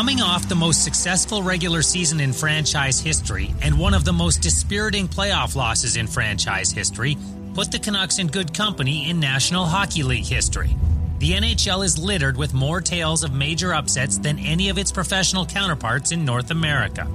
Coming 0.00 0.22
off 0.22 0.48
the 0.48 0.54
most 0.54 0.82
successful 0.82 1.42
regular 1.42 1.82
season 1.82 2.20
in 2.20 2.32
franchise 2.32 2.98
history 2.98 3.54
and 3.60 3.78
one 3.78 3.92
of 3.92 4.02
the 4.02 4.14
most 4.14 4.40
dispiriting 4.40 5.06
playoff 5.06 5.54
losses 5.54 5.96
in 5.96 6.06
franchise 6.06 6.72
history 6.72 7.18
put 7.52 7.70
the 7.70 7.78
Canucks 7.78 8.18
in 8.18 8.28
good 8.28 8.54
company 8.54 9.10
in 9.10 9.20
National 9.20 9.66
Hockey 9.66 10.02
League 10.02 10.24
history. 10.24 10.74
The 11.18 11.32
NHL 11.32 11.84
is 11.84 11.98
littered 11.98 12.38
with 12.38 12.54
more 12.54 12.80
tales 12.80 13.24
of 13.24 13.34
major 13.34 13.74
upsets 13.74 14.16
than 14.16 14.38
any 14.38 14.70
of 14.70 14.78
its 14.78 14.90
professional 14.90 15.44
counterparts 15.44 16.12
in 16.12 16.24
North 16.24 16.50
America. 16.50 17.06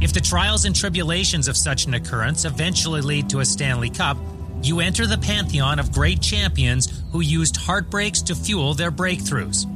If 0.00 0.14
the 0.14 0.22
trials 0.22 0.64
and 0.64 0.74
tribulations 0.74 1.48
of 1.48 1.56
such 1.58 1.84
an 1.84 1.92
occurrence 1.92 2.46
eventually 2.46 3.02
lead 3.02 3.28
to 3.28 3.40
a 3.40 3.44
Stanley 3.44 3.90
Cup, 3.90 4.16
you 4.62 4.80
enter 4.80 5.06
the 5.06 5.18
pantheon 5.18 5.78
of 5.78 5.92
great 5.92 6.22
champions 6.22 7.02
who 7.12 7.20
used 7.20 7.58
heartbreaks 7.58 8.22
to 8.22 8.34
fuel 8.34 8.72
their 8.72 8.90
breakthroughs. 8.90 9.66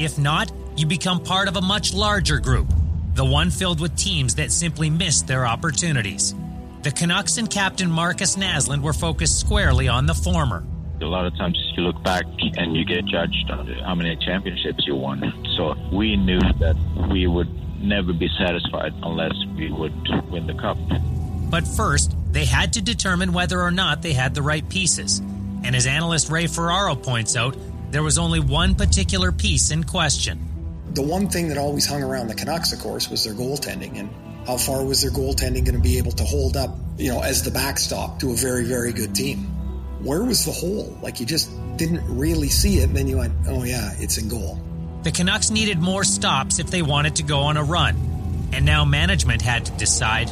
If 0.00 0.18
not, 0.18 0.50
you 0.76 0.86
become 0.86 1.22
part 1.22 1.48
of 1.48 1.56
a 1.56 1.60
much 1.60 1.94
larger 1.94 2.38
group, 2.38 2.66
the 3.14 3.24
one 3.24 3.50
filled 3.50 3.80
with 3.80 3.96
teams 3.96 4.34
that 4.36 4.50
simply 4.50 4.90
missed 4.90 5.26
their 5.26 5.46
opportunities. 5.46 6.34
The 6.82 6.90
Canucks 6.90 7.38
and 7.38 7.48
captain 7.48 7.90
Markus 7.90 8.36
Naslund 8.36 8.82
were 8.82 8.92
focused 8.92 9.40
squarely 9.40 9.88
on 9.88 10.06
the 10.06 10.14
former. 10.14 10.64
A 11.00 11.04
lot 11.04 11.26
of 11.26 11.36
times 11.36 11.58
you 11.76 11.82
look 11.82 12.02
back 12.02 12.24
and 12.56 12.76
you 12.76 12.84
get 12.84 13.04
judged 13.06 13.50
on 13.50 13.66
how 13.84 13.94
many 13.94 14.16
championships 14.16 14.86
you 14.86 14.94
won. 14.96 15.20
So 15.56 15.74
we 15.92 16.16
knew 16.16 16.40
that 16.60 16.76
we 17.10 17.26
would 17.26 17.48
never 17.80 18.12
be 18.12 18.28
satisfied 18.38 18.92
unless 19.02 19.32
we 19.56 19.70
would 19.70 19.94
win 20.30 20.46
the 20.46 20.54
cup. 20.54 20.78
But 21.50 21.66
first, 21.66 22.14
they 22.32 22.44
had 22.44 22.72
to 22.74 22.82
determine 22.82 23.32
whether 23.32 23.60
or 23.60 23.70
not 23.70 24.02
they 24.02 24.12
had 24.12 24.34
the 24.34 24.42
right 24.42 24.68
pieces. 24.68 25.20
And 25.62 25.74
as 25.76 25.86
analyst 25.86 26.30
Ray 26.30 26.46
Ferraro 26.46 26.94
points 26.94 27.36
out, 27.36 27.56
there 27.90 28.02
was 28.02 28.18
only 28.18 28.40
one 28.40 28.74
particular 28.74 29.30
piece 29.30 29.70
in 29.70 29.84
question. 29.84 30.53
The 30.94 31.02
one 31.02 31.28
thing 31.28 31.48
that 31.48 31.58
always 31.58 31.86
hung 31.86 32.04
around 32.04 32.28
the 32.28 32.36
Canucks, 32.36 32.72
of 32.72 32.78
course, 32.78 33.10
was 33.10 33.24
their 33.24 33.34
goaltending 33.34 33.98
and 33.98 34.08
how 34.46 34.56
far 34.56 34.84
was 34.84 35.02
their 35.02 35.10
goaltending 35.10 35.64
going 35.64 35.74
to 35.74 35.80
be 35.80 35.98
able 35.98 36.12
to 36.12 36.22
hold 36.22 36.56
up, 36.56 36.70
you 36.96 37.10
know, 37.10 37.20
as 37.20 37.42
the 37.42 37.50
backstop 37.50 38.20
to 38.20 38.30
a 38.30 38.34
very, 38.34 38.62
very 38.64 38.92
good 38.92 39.12
team. 39.12 39.38
Where 40.04 40.22
was 40.22 40.44
the 40.44 40.52
hole? 40.52 40.96
Like 41.02 41.18
you 41.18 41.26
just 41.26 41.50
didn't 41.76 42.02
really 42.06 42.48
see 42.48 42.78
it, 42.78 42.84
and 42.84 42.96
then 42.96 43.08
you 43.08 43.18
went, 43.18 43.32
oh 43.48 43.64
yeah, 43.64 43.90
it's 43.98 44.18
in 44.18 44.28
goal. 44.28 44.60
The 45.02 45.10
Canucks 45.10 45.50
needed 45.50 45.80
more 45.80 46.04
stops 46.04 46.60
if 46.60 46.70
they 46.70 46.82
wanted 46.82 47.16
to 47.16 47.24
go 47.24 47.40
on 47.40 47.56
a 47.56 47.64
run, 47.64 47.96
and 48.52 48.64
now 48.64 48.84
management 48.84 49.42
had 49.42 49.66
to 49.66 49.72
decide 49.72 50.30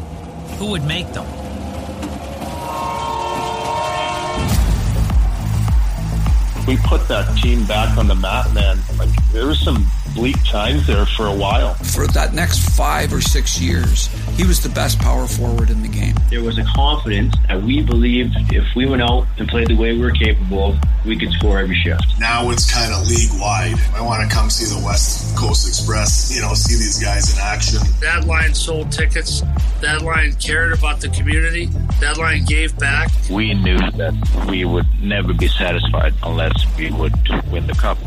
who 0.59 0.67
would 0.71 0.85
make 0.85 1.13
them. 1.13 1.27
We 6.69 6.77
put 6.77 7.09
that 7.09 7.37
team 7.43 7.67
back 7.67 7.99
on 7.99 8.07
the 8.07 8.15
map, 8.15 8.55
man. 8.55 8.79
Like 8.97 9.11
there 9.33 9.49
was 9.49 9.59
some 9.59 9.85
bleak 10.15 10.37
times 10.45 10.87
there 10.87 11.07
for 11.07 11.27
a 11.27 11.35
while. 11.35 11.75
For 11.75 12.07
that 12.09 12.35
next 12.35 12.77
five 12.77 13.13
or 13.13 13.21
six 13.21 13.61
years, 13.61 14.09
he 14.37 14.47
was 14.47 14.63
the 14.63 14.69
best 14.69 14.99
power 14.99 15.27
forward 15.27 15.71
in 15.71 15.83
the 15.83 15.89
game. 15.89 16.15
There 16.31 16.43
was 16.43 16.59
a 16.59 16.65
confidence 16.75 17.35
that 17.49 17.63
we 17.63 17.83
believed 17.83 18.35
if 18.53 18.65
we 18.75 18.87
went 18.87 19.03
out 19.03 19.27
and 19.39 19.49
played 19.49 19.69
the 19.69 19.77
way 19.77 19.93
we 19.93 20.01
were 20.01 20.11
capable, 20.11 20.77
we 21.05 21.19
could 21.19 21.33
score 21.33 21.59
every 21.59 21.77
shift. 21.77 22.05
Now 22.19 22.51
it's 22.51 22.71
kind 22.73 22.93
of 22.93 23.07
league 23.09 23.31
wide. 23.41 23.75
I 23.95 24.03
want 24.03 24.29
to 24.29 24.35
come 24.35 24.51
see 24.51 24.67
the 24.67 24.85
West 24.85 25.37
Coast 25.37 25.67
Express, 25.67 26.35
you 26.35 26.43
know, 26.43 26.55
see 26.55 26.75
these 26.75 27.03
guys 27.03 27.33
in 27.33 27.41
action. 27.41 27.81
That 28.01 28.27
line 28.27 28.55
sold 28.55 28.93
tickets. 28.93 29.43
That 29.81 30.03
line 30.03 30.33
cared 30.35 30.73
about 30.73 31.01
the 31.01 31.09
community. 31.09 31.67
That 32.01 32.19
line 32.19 32.45
gave 32.45 32.79
back. 32.79 33.11
We 33.31 33.55
knew 33.55 33.79
that 33.79 34.47
we 34.49 34.65
would 34.65 34.87
never 35.03 35.35
be 35.35 35.49
satisfied 35.49 36.15
unless 36.23 36.53
we 36.77 36.91
would 36.91 37.15
win 37.51 37.67
the 37.67 37.75
cup. 37.75 37.99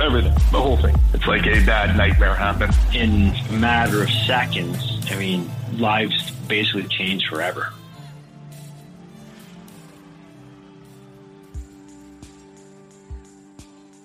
Everything, 0.00 0.32
the 0.50 0.60
whole 0.60 0.76
thing. 0.78 0.96
It's 1.12 1.26
like 1.26 1.46
a 1.50 1.64
bad 1.66 1.96
nightmare 1.96 2.34
happened. 2.34 2.72
In 2.94 3.34
a 3.50 3.52
matter 3.54 4.02
of 4.02 4.10
seconds, 4.10 4.78
I 5.10 5.16
mean, 5.16 5.50
lives 5.78 6.30
basically 6.46 6.84
change 6.84 7.26
forever. 7.26 7.72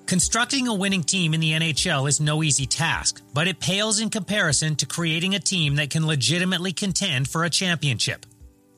Constructing 0.07 0.67
a 0.67 0.73
winning 0.73 1.03
team 1.03 1.33
in 1.33 1.39
the 1.39 1.51
NHL 1.51 2.07
is 2.07 2.19
no 2.19 2.43
easy 2.43 2.65
task, 2.65 3.21
but 3.33 3.47
it 3.47 3.59
pales 3.59 3.99
in 3.99 4.09
comparison 4.09 4.75
to 4.75 4.85
creating 4.85 5.33
a 5.33 5.39
team 5.39 5.75
that 5.75 5.89
can 5.89 6.05
legitimately 6.05 6.73
contend 6.73 7.27
for 7.27 7.43
a 7.43 7.49
championship. 7.49 8.25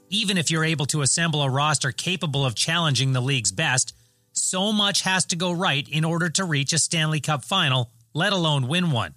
Even 0.10 0.38
if 0.38 0.50
you're 0.50 0.64
able 0.64 0.86
to 0.86 1.02
assemble 1.02 1.42
a 1.42 1.50
roster 1.50 1.92
capable 1.92 2.46
of 2.46 2.56
challenging 2.56 3.12
the 3.12 3.22
league's 3.22 3.52
best, 3.52 3.94
so 4.32 4.72
much 4.72 5.02
has 5.02 5.26
to 5.26 5.36
go 5.36 5.52
right 5.52 5.88
in 5.90 6.06
order 6.06 6.30
to 6.30 6.46
reach 6.46 6.72
a 6.72 6.80
Stanley 6.80 7.20
Cup 7.20 7.44
final, 7.44 7.92
let 8.18 8.34
alone 8.34 8.68
win 8.68 8.90
one. 8.90 9.14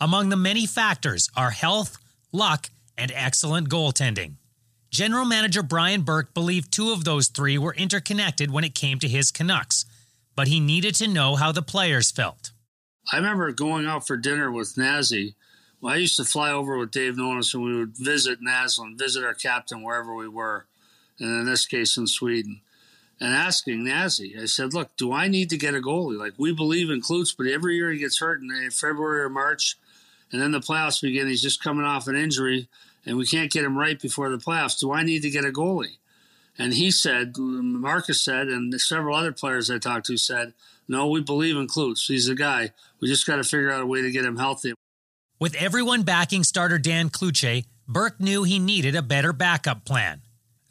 Among 0.00 0.28
the 0.28 0.36
many 0.36 0.66
factors 0.66 1.30
are 1.36 1.50
health, 1.50 1.96
luck, 2.32 2.70
and 2.98 3.12
excellent 3.14 3.68
goaltending. 3.68 4.34
General 4.90 5.24
Manager 5.24 5.62
Brian 5.62 6.02
Burke 6.02 6.34
believed 6.34 6.72
two 6.72 6.90
of 6.90 7.04
those 7.04 7.28
three 7.28 7.56
were 7.56 7.74
interconnected 7.74 8.50
when 8.50 8.64
it 8.64 8.74
came 8.74 8.98
to 8.98 9.06
his 9.06 9.30
Canucks, 9.30 9.84
but 10.34 10.48
he 10.48 10.58
needed 10.58 10.96
to 10.96 11.06
know 11.06 11.36
how 11.36 11.52
the 11.52 11.62
players 11.62 12.10
felt. 12.10 12.50
I 13.12 13.18
remember 13.18 13.52
going 13.52 13.86
out 13.86 14.08
for 14.08 14.16
dinner 14.16 14.50
with 14.50 14.74
Nazzy. 14.74 15.34
Well, 15.80 15.94
I 15.94 15.98
used 15.98 16.16
to 16.16 16.24
fly 16.24 16.50
over 16.50 16.76
with 16.76 16.90
Dave 16.90 17.14
Nonis 17.14 17.54
and 17.54 17.62
we 17.62 17.76
would 17.76 17.96
visit 17.96 18.40
Naslund, 18.42 18.98
visit 18.98 19.22
our 19.22 19.34
captain 19.34 19.84
wherever 19.84 20.16
we 20.16 20.26
were, 20.26 20.66
and 21.20 21.28
in 21.28 21.46
this 21.46 21.64
case 21.64 21.96
in 21.96 22.08
Sweden 22.08 22.60
and 23.22 23.36
asking 23.36 23.84
Nazzy, 23.84 24.36
I 24.36 24.46
said, 24.46 24.74
look, 24.74 24.96
do 24.96 25.12
I 25.12 25.28
need 25.28 25.48
to 25.50 25.56
get 25.56 25.76
a 25.76 25.80
goalie? 25.80 26.18
Like, 26.18 26.32
we 26.38 26.52
believe 26.52 26.90
in 26.90 27.00
Klutz, 27.00 27.32
but 27.32 27.46
every 27.46 27.76
year 27.76 27.92
he 27.92 27.98
gets 28.00 28.18
hurt 28.18 28.40
in 28.40 28.50
uh, 28.50 28.68
February 28.72 29.20
or 29.20 29.28
March, 29.28 29.78
and 30.32 30.42
then 30.42 30.50
the 30.50 30.58
playoffs 30.58 31.00
begin. 31.00 31.28
He's 31.28 31.40
just 31.40 31.62
coming 31.62 31.86
off 31.86 32.08
an 32.08 32.16
injury, 32.16 32.68
and 33.06 33.16
we 33.16 33.24
can't 33.24 33.52
get 33.52 33.64
him 33.64 33.78
right 33.78 34.00
before 34.00 34.28
the 34.28 34.38
playoffs. 34.38 34.80
Do 34.80 34.92
I 34.92 35.04
need 35.04 35.22
to 35.22 35.30
get 35.30 35.44
a 35.44 35.52
goalie? 35.52 35.98
And 36.58 36.74
he 36.74 36.90
said, 36.90 37.38
Markus 37.38 38.20
said, 38.20 38.48
and 38.48 38.74
several 38.80 39.16
other 39.16 39.30
players 39.30 39.70
I 39.70 39.78
talked 39.78 40.06
to 40.06 40.16
said, 40.16 40.52
no, 40.88 41.06
we 41.06 41.20
believe 41.20 41.56
in 41.56 41.68
Klutz. 41.68 42.08
He's 42.08 42.28
a 42.28 42.34
guy. 42.34 42.72
We 43.00 43.06
just 43.06 43.24
got 43.24 43.36
to 43.36 43.44
figure 43.44 43.70
out 43.70 43.82
a 43.82 43.86
way 43.86 44.02
to 44.02 44.10
get 44.10 44.24
him 44.24 44.36
healthy. 44.36 44.74
With 45.38 45.54
everyone 45.54 46.02
backing 46.02 46.42
starter 46.42 46.78
Dan 46.78 47.08
Cloutier, 47.08 47.66
Burke 47.86 48.20
knew 48.20 48.42
he 48.42 48.58
needed 48.58 48.96
a 48.96 49.02
better 49.02 49.32
backup 49.32 49.84
plan. 49.84 50.22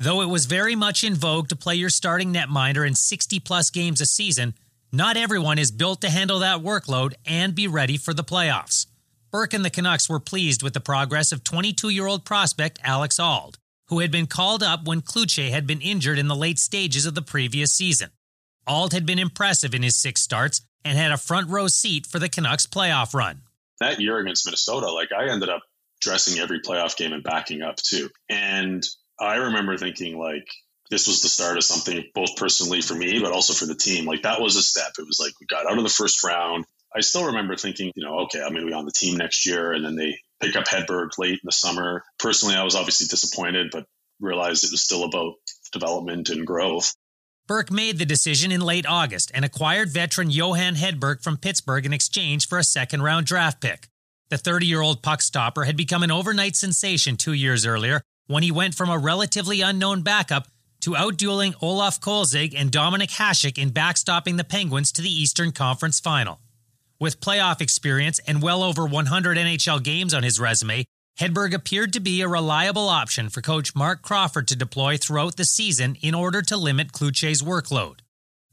Though 0.02 0.22
it 0.22 0.30
was 0.30 0.48
very 0.48 0.76
much 0.76 1.04
in 1.04 1.14
vogue 1.14 1.50
to 1.50 1.56
play 1.56 1.76
your 1.76 1.92
starting 1.92 2.34
netminder 2.34 2.88
in 2.88 2.96
60 2.96 3.40
plus 3.42 3.70
games 3.70 4.02
a 4.02 4.08
season, 4.08 4.56
not 4.92 5.16
everyone 5.16 5.60
is 5.60 5.70
built 5.70 6.02
to 6.02 6.10
handle 6.10 6.40
that 6.40 6.62
workload 6.62 7.14
and 7.24 7.54
be 7.54 7.68
ready 7.68 7.98
for 7.98 8.12
the 8.12 8.24
playoffs. 8.24 8.88
Burke 9.30 9.54
and 9.54 9.64
the 9.64 9.70
Canucks 9.70 10.10
were 10.10 10.20
pleased 10.20 10.64
with 10.64 10.74
the 10.74 10.80
progress 10.80 11.32
of 11.32 11.44
22 11.44 11.90
year 11.90 12.08
old 12.08 12.26
prospect 12.26 12.80
Alex 12.84 13.20
Auld, 13.20 13.60
who 13.90 14.00
had 14.00 14.10
been 14.10 14.26
called 14.26 14.64
up 14.64 14.86
when 14.86 15.02
Cloutier 15.02 15.52
had 15.52 15.68
been 15.68 15.82
injured 15.82 16.18
in 16.18 16.28
the 16.28 16.36
late 16.36 16.58
stages 16.58 17.06
of 17.06 17.14
the 17.14 17.22
previous 17.22 17.72
season. 17.72 18.10
Auld 18.68 18.94
had 18.94 19.06
been 19.06 19.20
impressive 19.20 19.76
in 19.76 19.84
his 19.84 19.96
six 19.96 20.24
starts 20.24 20.62
and 20.84 20.98
had 20.98 21.12
a 21.12 21.18
front 21.18 21.48
row 21.48 21.68
seat 21.68 22.08
for 22.08 22.18
the 22.18 22.28
Canucks 22.28 22.66
playoff 22.66 23.14
run. 23.14 23.42
That 23.80 24.02
year 24.02 24.18
against 24.18 24.48
Minnesota, 24.48 24.92
like 24.92 25.12
I 25.12 25.28
ended 25.28 25.50
up 25.50 25.62
dressing 26.00 26.40
every 26.40 26.60
playoff 26.60 26.98
game 26.98 27.14
and 27.14 27.24
backing 27.24 27.62
up 27.62 27.76
too. 27.76 28.10
And 28.30 28.84
I 29.22 29.36
remember 29.36 29.78
thinking 29.78 30.18
like 30.18 30.48
this 30.90 31.08
was 31.08 31.22
the 31.22 31.30
start 31.30 31.58
of 31.58 31.64
something 31.64 32.04
both 32.16 32.36
personally 32.36 32.82
for 32.82 32.96
me, 32.96 33.20
but 33.22 33.32
also 33.32 33.54
for 33.54 33.66
the 33.66 33.76
team. 33.76 34.06
Like 34.06 34.24
that 34.24 34.42
was 34.42 34.56
a 34.56 34.64
step. 34.64 34.94
It 34.98 35.06
was 35.06 35.20
like 35.20 35.32
we 35.40 35.46
got 35.46 35.72
out 35.72 35.78
of 35.78 35.84
the 35.84 35.90
first 35.90 36.24
round. 36.24 36.66
I 36.94 37.02
still 37.02 37.28
remember 37.28 37.56
thinking, 37.56 37.92
you 37.96 38.04
know, 38.04 38.22
okay, 38.22 38.42
I'm 38.42 38.52
going 38.52 38.66
to 38.66 38.68
be 38.68 38.74
on 38.74 38.86
the 38.86 38.92
team 38.92 39.18
next 39.18 39.46
year. 39.46 39.72
And 39.72 39.86
then 39.86 39.96
they 39.96 40.18
pick 40.42 40.58
up 40.58 40.66
Hedberg 40.66 41.18
late 41.18 41.36
in 41.36 41.40
the 41.44 41.52
summer. 41.52 42.04
Personally, 42.20 42.56
I 42.56 42.64
was 42.64 42.76
obviously 42.76 43.08
disappointed, 43.08 43.70
but 43.72 43.86
realized 44.20 44.66
it 44.66 44.72
was 44.72 44.84
still 44.84 45.06
about 45.06 45.36
development 45.72 46.30
and 46.30 46.46
growth. 46.46 46.94
Burke 47.48 47.72
made 47.72 47.98
the 47.98 48.06
decision 48.06 48.52
in 48.52 48.62
late 48.62 48.86
August 48.88 49.32
and 49.34 49.46
acquired 49.46 49.90
veteran 49.90 50.30
Johan 50.30 50.76
Hedberg 50.76 51.24
from 51.24 51.38
Pittsburgh 51.38 51.86
in 51.86 51.94
exchange 51.94 52.48
for 52.48 52.58
a 52.58 52.64
second 52.64 53.04
round 53.04 53.28
draft 53.28 53.62
pick. 53.62 53.88
The 54.30 54.38
30 54.38 54.66
year 54.66 54.82
old 54.82 55.04
puck 55.04 55.22
stopper 55.22 55.64
had 55.64 55.78
become 55.78 56.04
an 56.04 56.12
overnight 56.12 56.56
sensation 56.56 57.18
two 57.18 57.34
years 57.34 57.66
earlier 57.66 58.02
when 58.32 58.44
he 58.44 58.52
went 58.52 58.74
from 58.74 58.90
a 58.90 58.98
relatively 58.98 59.60
unknown 59.60 60.02
backup 60.02 60.48
to 60.80 60.92
outdueling 60.92 61.54
Olaf 61.62 62.00
Kolzig 62.00 62.56
and 62.58 62.72
Dominik 62.72 63.18
Hasek 63.18 63.58
in 63.58 63.72
backstopping 63.72 64.38
the 64.38 64.46
Penguins 64.46 64.92
to 64.94 65.02
the 65.02 65.10
Eastern 65.12 65.52
Conference 65.52 66.00
Final. 66.00 66.40
With 67.00 67.20
playoff 67.20 67.62
experience 67.62 68.20
and 68.26 68.42
well 68.42 68.64
over 68.64 68.86
100 68.86 69.38
NHL 69.38 69.84
games 69.84 70.14
on 70.14 70.24
his 70.24 70.40
resume, 70.40 70.86
Hedberg 71.20 71.54
appeared 71.54 71.92
to 71.94 72.00
be 72.00 72.22
a 72.22 72.28
reliable 72.28 72.88
option 72.88 73.30
for 73.30 73.42
coach 73.42 73.76
Marc 73.76 74.02
Crawford 74.02 74.48
to 74.48 74.56
deploy 74.56 74.98
throughout 74.98 75.36
the 75.36 75.46
season 75.46 75.98
in 76.02 76.16
order 76.16 76.42
to 76.42 76.58
limit 76.58 76.94
Cloutier's 76.94 77.42
workload. 77.42 78.00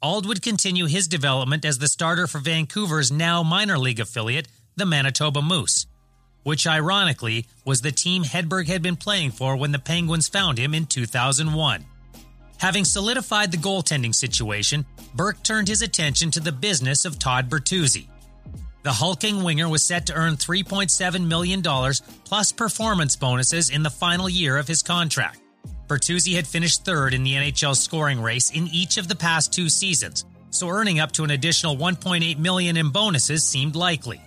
Auld 0.02 0.26
would 0.26 0.42
continue 0.42 0.86
his 0.86 1.08
development 1.08 1.64
as 1.64 1.78
the 1.78 1.88
starter 1.88 2.26
for 2.26 2.40
Vancouver's 2.40 3.12
now 3.12 3.42
minor 3.42 3.78
league 3.78 4.00
affiliate, 4.00 4.48
the 4.76 4.86
Manitoba 4.86 5.40
Moose 5.40 5.86
which 6.48 6.66
ironically 6.66 7.44
was 7.66 7.82
the 7.82 7.92
team 7.92 8.24
Hedberg 8.24 8.68
had 8.68 8.80
been 8.80 8.96
playing 8.96 9.32
for 9.32 9.54
when 9.54 9.70
the 9.70 9.78
Penguins 9.78 10.28
found 10.28 10.56
him 10.56 10.72
in 10.72 10.86
2001. 10.86 11.84
Having 12.56 12.86
solidified 12.86 13.52
the 13.52 13.58
goaltending 13.58 14.14
situation, 14.14 14.86
Burke 15.14 15.42
turned 15.42 15.68
his 15.68 15.82
attention 15.82 16.30
to 16.30 16.40
the 16.40 16.50
business 16.50 17.04
of 17.04 17.18
Todd 17.18 17.50
Bertuzzi. 17.50 18.08
The 18.82 18.92
hulking 18.92 19.42
winger 19.42 19.68
was 19.68 19.84
set 19.84 20.06
to 20.06 20.14
earn 20.14 20.36
$3.7 20.36 21.26
million 21.26 21.62
plus 22.24 22.50
performance 22.50 23.14
bonuses 23.14 23.68
in 23.68 23.82
the 23.82 23.90
final 23.90 24.26
year 24.26 24.56
of 24.56 24.66
his 24.66 24.82
contract. 24.82 25.40
Bertuzzi 25.86 26.34
had 26.34 26.46
finished 26.46 26.82
third 26.82 27.12
in 27.12 27.24
the 27.24 27.34
NHL 27.34 27.76
scoring 27.76 28.22
race 28.22 28.52
in 28.52 28.68
each 28.68 28.96
of 28.96 29.06
the 29.06 29.16
past 29.16 29.52
two 29.52 29.68
seasons, 29.68 30.24
so 30.48 30.70
earning 30.70 30.98
up 30.98 31.12
to 31.12 31.24
an 31.24 31.30
additional 31.30 31.76
1.8 31.76 32.38
million 32.38 32.78
in 32.78 32.88
bonuses 32.88 33.44
seemed 33.44 33.76
likely. 33.76 34.22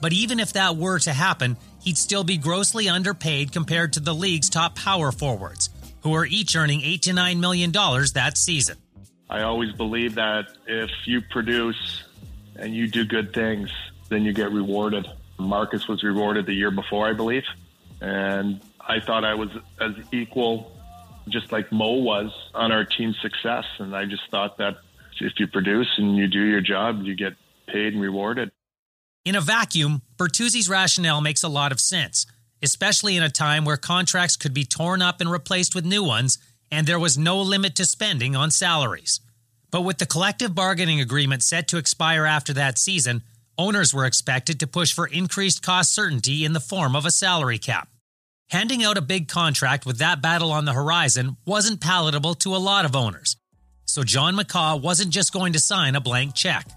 But 0.00 0.12
even 0.12 0.40
if 0.40 0.52
that 0.52 0.76
were 0.76 0.98
to 1.00 1.12
happen, 1.12 1.56
he'd 1.82 1.98
still 1.98 2.24
be 2.24 2.36
grossly 2.36 2.88
underpaid 2.88 3.52
compared 3.52 3.94
to 3.94 4.00
the 4.00 4.14
league's 4.14 4.50
top 4.50 4.76
power 4.76 5.12
forwards, 5.12 5.70
who 6.02 6.14
are 6.14 6.26
each 6.26 6.54
earning 6.56 6.82
8 6.82 7.02
to 7.02 7.12
9 7.12 7.40
million 7.40 7.70
dollars 7.70 8.12
that 8.12 8.36
season. 8.36 8.76
I 9.28 9.42
always 9.42 9.72
believe 9.72 10.14
that 10.16 10.46
if 10.66 10.90
you 11.04 11.20
produce 11.20 12.04
and 12.56 12.74
you 12.74 12.86
do 12.86 13.04
good 13.04 13.32
things, 13.32 13.70
then 14.08 14.22
you 14.22 14.32
get 14.32 14.52
rewarded. 14.52 15.06
Markus 15.38 15.88
was 15.88 16.02
rewarded 16.02 16.46
the 16.46 16.54
year 16.54 16.70
before, 16.70 17.08
I 17.08 17.12
believe, 17.12 17.44
and 18.00 18.60
I 18.80 19.00
thought 19.00 19.24
I 19.24 19.34
was 19.34 19.50
as 19.80 19.94
equal 20.12 20.72
just 21.28 21.50
like 21.50 21.72
Mo 21.72 21.94
was 21.94 22.32
on 22.54 22.72
our 22.72 22.84
team's 22.84 23.20
success 23.20 23.64
and 23.78 23.94
I 23.96 24.04
just 24.04 24.22
thought 24.30 24.58
that 24.58 24.76
if 25.20 25.32
you 25.38 25.46
produce 25.46 25.88
and 25.96 26.16
you 26.16 26.28
do 26.28 26.42
your 26.42 26.60
job, 26.60 27.02
you 27.02 27.14
get 27.14 27.34
paid 27.66 27.94
and 27.94 28.02
rewarded. 28.02 28.52
In 29.26 29.34
a 29.34 29.40
vacuum, 29.40 30.02
Bertuzzi's 30.16 30.68
rationale 30.68 31.20
makes 31.20 31.42
a 31.42 31.48
lot 31.48 31.72
of 31.72 31.80
sense, 31.80 32.26
especially 32.62 33.16
in 33.16 33.24
a 33.24 33.28
time 33.28 33.64
where 33.64 33.76
contracts 33.76 34.36
could 34.36 34.54
be 34.54 34.64
torn 34.64 35.02
up 35.02 35.20
and 35.20 35.28
replaced 35.28 35.74
with 35.74 35.84
new 35.84 36.04
ones, 36.04 36.38
and 36.70 36.86
there 36.86 37.00
was 37.00 37.18
no 37.18 37.42
limit 37.42 37.74
to 37.74 37.86
spending 37.86 38.36
on 38.36 38.52
salaries. 38.52 39.18
But 39.72 39.80
with 39.80 39.98
the 39.98 40.06
collective 40.06 40.54
bargaining 40.54 41.00
agreement 41.00 41.42
set 41.42 41.66
to 41.68 41.76
expire 41.76 42.24
after 42.24 42.52
that 42.52 42.78
season, 42.78 43.24
owners 43.58 43.92
were 43.92 44.04
expected 44.04 44.60
to 44.60 44.68
push 44.68 44.92
for 44.92 45.08
increased 45.08 45.60
cost 45.60 45.92
certainty 45.92 46.44
in 46.44 46.52
the 46.52 46.60
form 46.60 46.94
of 46.94 47.04
a 47.04 47.10
salary 47.10 47.58
cap. 47.58 47.88
Handing 48.50 48.84
out 48.84 48.96
a 48.96 49.02
big 49.02 49.26
contract 49.26 49.84
with 49.84 49.98
that 49.98 50.22
battle 50.22 50.52
on 50.52 50.66
the 50.66 50.72
horizon 50.72 51.36
wasn't 51.44 51.80
palatable 51.80 52.36
to 52.36 52.54
a 52.54 52.62
lot 52.62 52.84
of 52.84 52.94
owners, 52.94 53.36
so 53.86 54.04
John 54.04 54.36
McCaw 54.36 54.80
wasn't 54.80 55.10
just 55.10 55.32
going 55.32 55.52
to 55.54 55.58
sign 55.58 55.96
a 55.96 56.00
blank 56.00 56.36
check. 56.36 56.68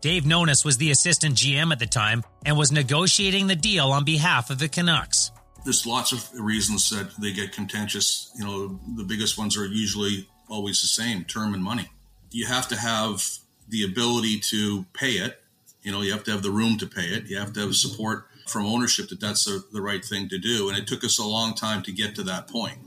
Dave 0.00 0.22
Nonis 0.22 0.64
was 0.64 0.78
the 0.78 0.90
assistant 0.92 1.34
GM 1.34 1.72
at 1.72 1.80
the 1.80 1.86
time 1.86 2.22
and 2.44 2.56
was 2.56 2.70
negotiating 2.70 3.48
the 3.48 3.56
deal 3.56 3.86
on 3.86 4.04
behalf 4.04 4.50
of 4.50 4.58
the 4.58 4.68
Canucks. 4.68 5.32
There's 5.64 5.84
lots 5.86 6.12
of 6.12 6.28
reasons 6.38 6.88
that 6.90 7.10
they 7.20 7.32
get 7.32 7.52
contentious. 7.52 8.30
You 8.38 8.44
know, 8.44 8.80
the 8.96 9.02
biggest 9.02 9.36
ones 9.36 9.56
are 9.56 9.66
usually 9.66 10.28
always 10.48 10.80
the 10.80 10.86
same 10.86 11.24
term 11.24 11.52
and 11.52 11.62
money. 11.62 11.88
You 12.30 12.46
have 12.46 12.68
to 12.68 12.76
have 12.76 13.26
the 13.68 13.84
ability 13.84 14.38
to 14.50 14.84
pay 14.92 15.12
it. 15.12 15.42
You 15.82 15.90
know, 15.90 16.02
you 16.02 16.12
have 16.12 16.24
to 16.24 16.30
have 16.30 16.42
the 16.42 16.50
room 16.50 16.78
to 16.78 16.86
pay 16.86 17.06
it. 17.06 17.26
You 17.26 17.38
have 17.38 17.52
to 17.54 17.60
have 17.60 17.74
support 17.74 18.26
from 18.46 18.66
ownership 18.66 19.08
that 19.08 19.20
that's 19.20 19.44
the, 19.44 19.64
the 19.72 19.82
right 19.82 20.04
thing 20.04 20.28
to 20.28 20.38
do. 20.38 20.68
And 20.68 20.78
it 20.78 20.86
took 20.86 21.02
us 21.02 21.18
a 21.18 21.24
long 21.24 21.54
time 21.54 21.82
to 21.82 21.92
get 21.92 22.14
to 22.14 22.22
that 22.24 22.48
point 22.48 22.78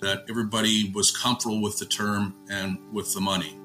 that 0.00 0.24
everybody 0.28 0.90
was 0.94 1.10
comfortable 1.10 1.60
with 1.60 1.78
the 1.78 1.86
term 1.86 2.34
and 2.48 2.78
with 2.92 3.14
the 3.14 3.20
money. 3.20 3.56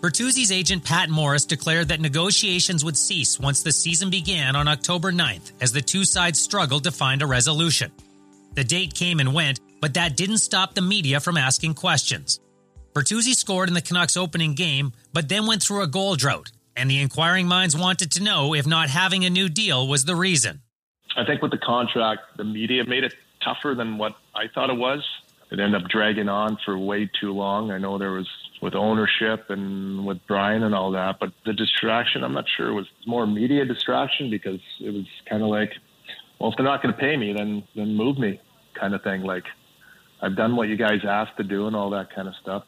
Bertuzzi's 0.00 0.50
agent 0.50 0.82
Pat 0.82 1.10
Morris 1.10 1.44
declared 1.44 1.88
that 1.88 2.00
negotiations 2.00 2.82
would 2.82 2.96
cease 2.96 3.38
once 3.38 3.62
the 3.62 3.70
season 3.70 4.08
began 4.08 4.56
on 4.56 4.66
October 4.66 5.12
9th 5.12 5.52
as 5.60 5.72
the 5.72 5.82
two 5.82 6.06
sides 6.06 6.40
struggled 6.40 6.84
to 6.84 6.90
find 6.90 7.20
a 7.20 7.26
resolution. 7.26 7.92
The 8.54 8.64
date 8.64 8.94
came 8.94 9.20
and 9.20 9.34
went, 9.34 9.60
but 9.78 9.92
that 9.94 10.16
didn't 10.16 10.38
stop 10.38 10.74
the 10.74 10.80
media 10.80 11.20
from 11.20 11.36
asking 11.36 11.74
questions. 11.74 12.40
Bertuzzi 12.94 13.34
scored 13.34 13.68
in 13.68 13.74
the 13.74 13.82
Canucks 13.82 14.16
opening 14.16 14.54
game, 14.54 14.94
but 15.12 15.28
then 15.28 15.46
went 15.46 15.62
through 15.62 15.82
a 15.82 15.86
goal 15.86 16.16
drought, 16.16 16.50
and 16.74 16.90
the 16.90 17.02
inquiring 17.02 17.46
minds 17.46 17.76
wanted 17.76 18.10
to 18.12 18.22
know 18.22 18.54
if 18.54 18.66
not 18.66 18.88
having 18.88 19.26
a 19.26 19.30
new 19.30 19.50
deal 19.50 19.86
was 19.86 20.06
the 20.06 20.16
reason. 20.16 20.62
I 21.14 21.26
think 21.26 21.42
with 21.42 21.50
the 21.50 21.58
contract, 21.58 22.22
the 22.38 22.44
media 22.44 22.84
made 22.86 23.04
it 23.04 23.12
tougher 23.44 23.74
than 23.74 23.98
what 23.98 24.14
I 24.34 24.48
thought 24.54 24.70
it 24.70 24.78
was. 24.78 25.06
It 25.50 25.60
ended 25.60 25.82
up 25.82 25.90
dragging 25.90 26.30
on 26.30 26.56
for 26.64 26.78
way 26.78 27.10
too 27.20 27.32
long. 27.32 27.70
I 27.70 27.76
know 27.76 27.98
there 27.98 28.12
was 28.12 28.28
with 28.60 28.74
ownership 28.74 29.46
and 29.48 30.04
with 30.04 30.18
Brian 30.26 30.62
and 30.62 30.74
all 30.74 30.90
that. 30.92 31.16
But 31.18 31.32
the 31.46 31.52
distraction, 31.52 32.22
I'm 32.22 32.34
not 32.34 32.44
sure, 32.56 32.68
it 32.68 32.74
was 32.74 32.86
more 33.06 33.26
media 33.26 33.64
distraction 33.64 34.30
because 34.30 34.60
it 34.80 34.90
was 34.90 35.06
kind 35.28 35.42
of 35.42 35.48
like, 35.48 35.72
well, 36.38 36.50
if 36.50 36.56
they're 36.56 36.66
not 36.66 36.82
going 36.82 36.94
to 36.94 37.00
pay 37.00 37.16
me, 37.16 37.32
then 37.32 37.64
then 37.74 37.94
move 37.94 38.18
me, 38.18 38.40
kind 38.78 38.94
of 38.94 39.02
thing. 39.02 39.22
Like 39.22 39.44
I've 40.22 40.36
done 40.36 40.56
what 40.56 40.68
you 40.68 40.76
guys 40.76 41.00
asked 41.06 41.36
to 41.38 41.44
do 41.44 41.66
and 41.66 41.76
all 41.76 41.90
that 41.90 42.14
kind 42.14 42.28
of 42.28 42.34
stuff. 42.40 42.64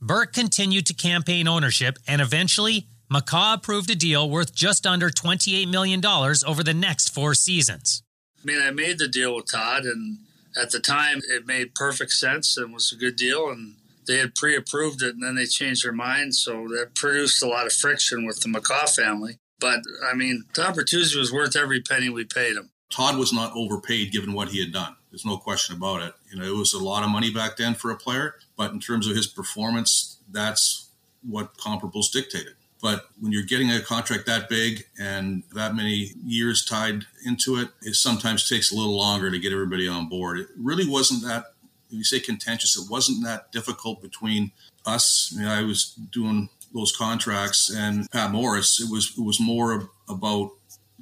Burke 0.00 0.32
continued 0.32 0.86
to 0.86 0.94
campaign 0.94 1.46
ownership, 1.46 1.98
and 2.06 2.22
eventually, 2.22 2.86
McCaw 3.12 3.54
approved 3.54 3.90
a 3.90 3.94
deal 3.94 4.30
worth 4.30 4.54
just 4.54 4.86
under 4.86 5.10
$28 5.10 5.70
million 5.70 6.02
over 6.06 6.62
the 6.62 6.72
next 6.72 7.12
four 7.12 7.34
seasons. 7.34 8.02
I 8.42 8.46
mean, 8.46 8.62
I 8.62 8.70
made 8.70 8.98
the 8.98 9.08
deal 9.08 9.36
with 9.36 9.50
Todd, 9.50 9.84
and 9.84 10.18
at 10.60 10.70
the 10.70 10.80
time, 10.80 11.20
it 11.28 11.46
made 11.46 11.74
perfect 11.74 12.12
sense 12.12 12.56
and 12.56 12.72
was 12.72 12.92
a 12.92 12.96
good 12.96 13.16
deal. 13.16 13.50
And 13.50 13.74
they 14.10 14.18
had 14.18 14.34
pre-approved 14.34 15.02
it 15.02 15.14
and 15.14 15.22
then 15.22 15.36
they 15.36 15.46
changed 15.46 15.84
their 15.84 15.92
mind, 15.92 16.34
so 16.34 16.66
that 16.68 16.94
produced 16.96 17.42
a 17.42 17.46
lot 17.46 17.66
of 17.66 17.72
friction 17.72 18.26
with 18.26 18.40
the 18.40 18.48
McCaw 18.48 18.88
family. 18.92 19.38
But 19.60 19.80
I 20.04 20.14
mean, 20.14 20.44
Todd 20.52 20.74
Bertuzzi 20.74 21.16
was 21.16 21.32
worth 21.32 21.54
every 21.54 21.80
penny 21.80 22.08
we 22.08 22.24
paid 22.24 22.56
him. 22.56 22.70
Todd 22.90 23.16
was 23.16 23.32
not 23.32 23.52
overpaid 23.54 24.10
given 24.10 24.32
what 24.32 24.48
he 24.48 24.58
had 24.58 24.72
done. 24.72 24.96
There's 25.10 25.24
no 25.24 25.36
question 25.36 25.76
about 25.76 26.02
it. 26.02 26.14
You 26.32 26.40
know, 26.40 26.44
it 26.44 26.56
was 26.56 26.74
a 26.74 26.82
lot 26.82 27.04
of 27.04 27.10
money 27.10 27.32
back 27.32 27.56
then 27.56 27.74
for 27.74 27.90
a 27.90 27.96
player, 27.96 28.34
but 28.56 28.72
in 28.72 28.80
terms 28.80 29.06
of 29.06 29.14
his 29.14 29.26
performance, 29.28 30.18
that's 30.30 30.90
what 31.22 31.56
comparables 31.56 32.10
dictated. 32.12 32.54
But 32.82 33.04
when 33.20 33.30
you're 33.30 33.42
getting 33.42 33.70
a 33.70 33.80
contract 33.80 34.26
that 34.26 34.48
big 34.48 34.84
and 34.98 35.42
that 35.52 35.74
many 35.74 36.12
years 36.24 36.64
tied 36.64 37.04
into 37.26 37.56
it, 37.60 37.68
it 37.82 37.94
sometimes 37.94 38.48
takes 38.48 38.72
a 38.72 38.74
little 38.74 38.96
longer 38.96 39.30
to 39.30 39.38
get 39.38 39.52
everybody 39.52 39.86
on 39.86 40.08
board. 40.08 40.38
It 40.38 40.48
really 40.56 40.88
wasn't 40.88 41.22
that 41.24 41.49
you 41.90 42.04
say 42.04 42.20
contentious, 42.20 42.76
it 42.76 42.90
wasn't 42.90 43.24
that 43.24 43.52
difficult 43.52 44.02
between 44.02 44.52
us. 44.86 45.34
I, 45.36 45.40
mean, 45.40 45.48
I 45.48 45.62
was 45.62 45.94
doing 45.94 46.48
those 46.74 46.94
contracts 46.96 47.70
and 47.70 48.10
Pat 48.10 48.30
Morris. 48.30 48.80
It 48.80 48.90
was 48.90 49.14
it 49.18 49.22
was 49.22 49.40
more 49.40 49.90
about 50.08 50.52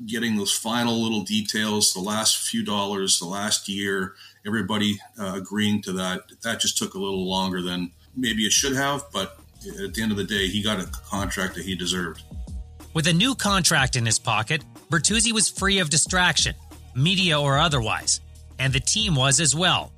getting 0.06 0.36
those 0.36 0.52
final 0.52 1.02
little 1.02 1.22
details, 1.22 1.92
the 1.92 2.00
last 2.00 2.38
few 2.38 2.64
dollars, 2.64 3.18
the 3.18 3.26
last 3.26 3.68
year, 3.68 4.14
everybody 4.46 5.00
uh, 5.18 5.34
agreeing 5.36 5.82
to 5.82 5.92
that. 5.92 6.22
That 6.42 6.60
just 6.60 6.78
took 6.78 6.94
a 6.94 6.98
little 6.98 7.28
longer 7.28 7.62
than 7.62 7.92
maybe 8.16 8.44
it 8.44 8.52
should 8.52 8.76
have, 8.76 9.04
but 9.12 9.38
at 9.82 9.94
the 9.94 10.02
end 10.02 10.12
of 10.12 10.18
the 10.18 10.24
day, 10.24 10.48
he 10.48 10.62
got 10.62 10.80
a 10.80 10.86
contract 11.10 11.54
that 11.56 11.64
he 11.64 11.74
deserved. 11.74 12.22
With 12.94 13.06
a 13.06 13.12
new 13.12 13.34
contract 13.34 13.96
in 13.96 14.06
his 14.06 14.18
pocket, 14.18 14.64
Bertuzzi 14.90 15.32
was 15.32 15.48
free 15.48 15.78
of 15.78 15.90
distraction, 15.90 16.54
media 16.94 17.40
or 17.40 17.58
otherwise, 17.58 18.20
and 18.58 18.72
the 18.72 18.80
team 18.80 19.14
was 19.14 19.40
as 19.40 19.54
well. 19.54 19.92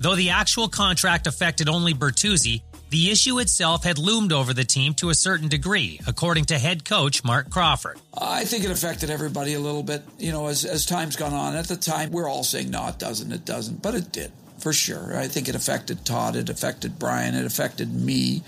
Though 0.00 0.14
the 0.14 0.30
actual 0.30 0.68
contract 0.68 1.26
affected 1.26 1.68
only 1.68 1.92
Bertuzzi, 1.92 2.62
the 2.90 3.10
issue 3.10 3.38
itself 3.38 3.84
had 3.84 3.98
loomed 3.98 4.32
over 4.32 4.54
the 4.54 4.64
team 4.64 4.94
to 4.94 5.10
a 5.10 5.14
certain 5.14 5.48
degree, 5.48 6.00
according 6.06 6.46
to 6.46 6.58
head 6.58 6.84
coach 6.84 7.22
Marc 7.22 7.50
Crawford. 7.50 7.98
I 8.16 8.44
think 8.44 8.64
it 8.64 8.70
affected 8.70 9.10
everybody 9.10 9.54
a 9.54 9.60
little 9.60 9.82
bit, 9.82 10.02
you 10.18 10.32
know, 10.32 10.46
as, 10.46 10.64
as 10.64 10.86
time's 10.86 11.16
gone 11.16 11.34
on. 11.34 11.54
At 11.54 11.68
the 11.68 11.76
time, 11.76 12.10
we're 12.10 12.28
all 12.28 12.44
saying, 12.44 12.70
no, 12.70 12.86
it 12.88 12.98
doesn't, 12.98 13.30
it 13.30 13.44
doesn't, 13.44 13.82
but 13.82 13.94
it 13.94 14.10
did, 14.10 14.32
for 14.58 14.72
sure. 14.72 15.18
I 15.18 15.28
think 15.28 15.48
it 15.48 15.54
affected 15.54 16.04
Todd, 16.06 16.36
it 16.36 16.48
affected 16.48 16.98
Brian, 16.98 17.34
it 17.34 17.44
affected 17.44 17.92
me. 17.92 18.42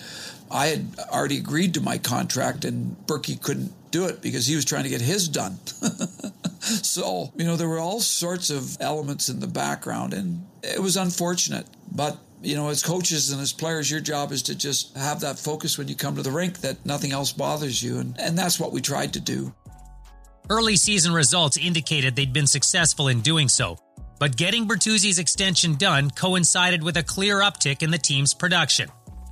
I 0.50 0.68
had 0.68 0.86
already 1.10 1.36
agreed 1.36 1.74
to 1.74 1.80
my 1.80 1.98
contract, 1.98 2.64
and 2.64 2.96
Berkey 3.06 3.40
couldn't 3.40 3.72
do 3.90 4.06
it 4.06 4.22
because 4.22 4.46
he 4.46 4.56
was 4.56 4.64
trying 4.64 4.84
to 4.84 4.88
get 4.88 5.00
his 5.00 5.28
done. 5.28 5.58
so, 6.60 7.32
you 7.36 7.44
know, 7.44 7.56
there 7.56 7.68
were 7.68 7.78
all 7.78 8.00
sorts 8.00 8.50
of 8.50 8.76
elements 8.80 9.28
in 9.28 9.40
the 9.40 9.46
background, 9.46 10.14
and 10.14 10.46
it 10.62 10.80
was 10.80 10.96
unfortunate. 10.96 11.66
But, 11.90 12.16
you 12.42 12.56
know, 12.56 12.68
as 12.68 12.82
coaches 12.82 13.30
and 13.30 13.40
as 13.40 13.52
players, 13.52 13.90
your 13.90 14.00
job 14.00 14.32
is 14.32 14.42
to 14.44 14.54
just 14.54 14.96
have 14.96 15.20
that 15.20 15.38
focus 15.38 15.78
when 15.78 15.88
you 15.88 15.94
come 15.94 16.16
to 16.16 16.22
the 16.22 16.30
rink 16.30 16.58
that 16.58 16.84
nothing 16.86 17.12
else 17.12 17.32
bothers 17.32 17.82
you. 17.82 17.98
And, 17.98 18.18
and 18.18 18.38
that's 18.38 18.60
what 18.60 18.72
we 18.72 18.80
tried 18.80 19.14
to 19.14 19.20
do. 19.20 19.54
Early 20.48 20.76
season 20.76 21.12
results 21.12 21.56
indicated 21.56 22.16
they'd 22.16 22.32
been 22.32 22.46
successful 22.46 23.08
in 23.08 23.20
doing 23.20 23.48
so, 23.48 23.78
but 24.18 24.36
getting 24.36 24.66
Bertuzzi's 24.66 25.20
extension 25.20 25.76
done 25.76 26.10
coincided 26.10 26.82
with 26.82 26.96
a 26.96 27.04
clear 27.04 27.38
uptick 27.38 27.82
in 27.82 27.90
the 27.90 27.98
team's 27.98 28.34
production. 28.34 28.88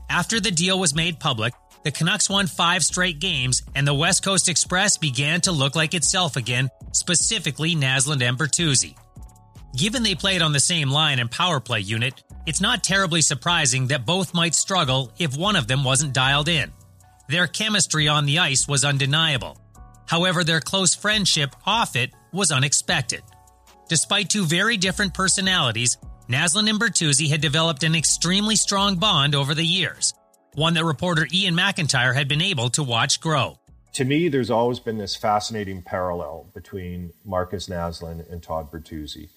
After 0.08 0.38
the 0.38 0.52
deal 0.52 0.78
was 0.78 0.94
made 0.94 1.18
public, 1.18 1.54
the 1.85 1.90
Canucks 1.90 2.28
won 2.28 2.47
five 2.47 2.82
straight 2.82 3.18
games, 3.20 3.62
and 3.75 3.87
the 3.87 3.94
West 3.94 4.25
Coast 4.25 4.49
Express 4.49 4.99
began 4.99 5.40
to 5.42 5.52
look 5.52 5.76
like 5.76 5.94
itself 5.94 6.37
again, 6.37 6.68
specifically 6.92 7.75
Naslund 7.75 8.23
and 8.23 8.38
Bertuzzi. 8.38 8.97
Given 9.76 10.02
they 10.02 10.14
played 10.14 10.42
on 10.42 10.52
the 10.52 10.61
same 10.61 10.90
line 10.90 11.18
and 11.18 11.30
power 11.30 11.61
play 11.61 11.80
unit, 11.80 12.23
it's 12.47 12.61
not 12.61 12.82
terribly 12.82 13.20
surprising 13.20 13.88
that 13.88 14.06
both 14.06 14.35
might 14.35 14.54
struggle 14.54 15.12
if 15.18 15.37
one 15.37 15.56
of 15.56 15.66
them 15.66 15.85
wasn't 15.85 16.14
dialed 16.14 16.49
in. 16.49 16.73
Their 17.28 17.47
chemistry 17.47 18.08
on 18.08 18.25
the 18.25 18.38
ice 18.38 18.66
was 18.66 18.85
undeniable. 18.85 19.58
However, 20.06 20.42
their 20.42 20.61
close 20.61 20.94
friendship 20.94 21.54
off 21.66 21.94
it 21.94 22.11
was 22.32 22.50
unexpected. 22.50 23.23
Despite 23.88 24.30
two 24.30 24.44
very 24.44 24.76
different 24.78 25.12
personalities, 25.12 25.99
Naslund 26.28 26.68
and 26.68 26.80
Bertuzzi 26.80 27.28
had 27.28 27.40
developed 27.40 27.82
an 27.82 27.94
extremely 27.94 28.56
strong 28.56 28.97
bond 28.97 29.35
over 29.35 29.54
the 29.54 29.64
years, 29.64 30.14
one 30.55 30.75
that 30.75 30.85
reporter 30.85 31.26
Iain 31.33 31.55
MacIntyre 31.55 32.14
had 32.14 32.28
been 32.28 32.43
able 32.43 32.69
to 32.71 32.83
watch 32.83 33.21
grow. 33.21 33.59
To 33.95 34.05
me, 34.05 34.28
there's 34.28 34.50
always 34.50 34.78
been 34.78 34.99
this 34.99 35.17
fascinating 35.17 35.83
parallel 35.83 36.47
between 36.55 37.12
Markus 37.25 37.69
Naslund 37.69 38.31
and 38.31 38.43
Todd 38.43 38.71
Bertuzzi 38.71 39.28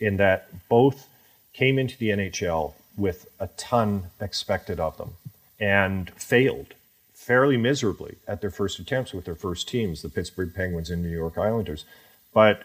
in 0.00 0.16
that 0.16 0.48
both 0.68 1.08
came 1.52 1.78
into 1.78 1.96
the 1.98 2.10
NHL 2.10 2.74
with 2.96 3.26
a 3.40 3.48
ton 3.56 4.04
expected 4.20 4.80
of 4.80 4.96
them 4.96 5.14
and 5.58 6.10
failed 6.14 6.74
fairly 7.14 7.56
miserably 7.56 8.16
at 8.28 8.40
their 8.40 8.50
first 8.50 8.78
attempts 8.78 9.12
with 9.12 9.24
their 9.24 9.34
first 9.34 9.68
teams, 9.68 10.02
the 10.02 10.08
Pittsburgh 10.08 10.54
Penguins 10.54 10.90
and 10.90 11.02
New 11.02 11.10
York 11.10 11.36
Islanders. 11.36 11.84
But 12.32 12.64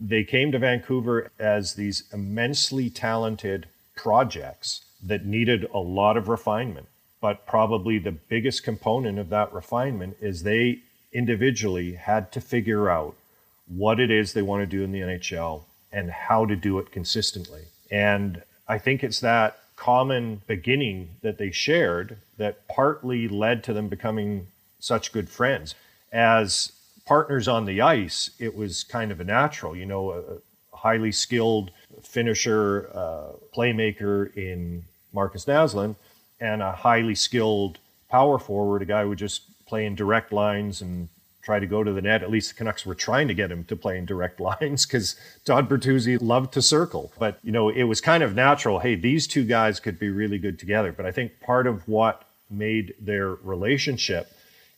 they 0.00 0.24
came 0.24 0.52
to 0.52 0.58
Vancouver 0.58 1.30
as 1.38 1.74
these 1.74 2.04
immensely 2.12 2.88
talented 2.88 3.66
projects 3.96 4.82
that 5.02 5.26
needed 5.26 5.66
a 5.74 5.78
lot 5.78 6.16
of 6.16 6.28
refinement. 6.28 6.88
But 7.20 7.46
probably 7.46 7.98
the 7.98 8.12
biggest 8.12 8.62
component 8.62 9.18
of 9.18 9.28
that 9.30 9.52
refinement 9.52 10.16
is 10.20 10.42
they 10.42 10.80
individually 11.12 11.94
had 11.94 12.32
to 12.32 12.40
figure 12.40 12.88
out 12.88 13.14
what 13.66 14.00
it 14.00 14.10
is 14.10 14.32
they 14.32 14.42
want 14.42 14.62
to 14.62 14.66
do 14.66 14.82
in 14.82 14.92
the 14.92 15.00
NHL 15.00 15.62
and 15.92 16.10
how 16.10 16.46
to 16.46 16.56
do 16.56 16.78
it 16.78 16.92
consistently. 16.92 17.62
And 17.90 18.42
I 18.68 18.78
think 18.78 19.02
it's 19.02 19.20
that 19.20 19.58
common 19.76 20.42
beginning 20.46 21.08
that 21.22 21.38
they 21.38 21.50
shared 21.50 22.18
that 22.36 22.66
partly 22.68 23.28
led 23.28 23.64
to 23.64 23.72
them 23.72 23.88
becoming 23.88 24.46
such 24.78 25.12
good 25.12 25.28
friends. 25.28 25.74
As 26.12 26.72
partners 27.06 27.48
on 27.48 27.64
the 27.64 27.80
ice, 27.80 28.30
it 28.38 28.54
was 28.54 28.84
kind 28.84 29.10
of 29.10 29.20
a 29.20 29.24
natural, 29.24 29.76
you 29.76 29.86
know, 29.86 30.12
a 30.12 30.76
highly 30.76 31.12
skilled 31.12 31.70
finisher, 32.02 32.90
uh, 32.94 33.32
playmaker 33.54 34.34
in 34.36 34.84
Markus 35.12 35.44
Naslund, 35.44 35.96
and 36.40 36.62
a 36.62 36.72
highly 36.72 37.14
skilled 37.14 37.78
power 38.08 38.38
forward, 38.38 38.82
a 38.82 38.86
guy 38.86 39.02
who 39.02 39.10
would 39.10 39.18
just 39.18 39.42
play 39.66 39.86
in 39.86 39.94
direct 39.94 40.32
lines 40.32 40.80
and 40.80 41.08
try 41.42 41.58
to 41.58 41.66
go 41.66 41.82
to 41.82 41.92
the 41.92 42.02
net. 42.02 42.22
At 42.22 42.30
least 42.30 42.50
the 42.50 42.56
Canucks 42.56 42.84
were 42.84 42.94
trying 42.94 43.28
to 43.28 43.34
get 43.34 43.50
him 43.50 43.64
to 43.64 43.76
play 43.76 43.98
in 43.98 44.04
direct 44.04 44.40
lines 44.50 44.86
because 44.86 45.16
Todd 45.44 45.68
Bertuzzi 45.68 46.20
loved 46.20 46.52
to 46.54 46.62
circle. 46.62 47.12
But, 47.18 47.38
you 47.42 47.52
know, 47.52 47.68
it 47.68 47.84
was 47.84 48.00
kind 48.00 48.22
of 48.22 48.34
natural. 48.34 48.80
Hey, 48.80 48.94
these 48.94 49.26
two 49.26 49.44
guys 49.44 49.80
could 49.80 49.98
be 49.98 50.10
really 50.10 50.38
good 50.38 50.58
together. 50.58 50.92
But 50.92 51.06
I 51.06 51.12
think 51.12 51.40
part 51.40 51.66
of 51.66 51.86
what 51.88 52.24
made 52.50 52.94
their 53.00 53.28
relationship 53.34 54.32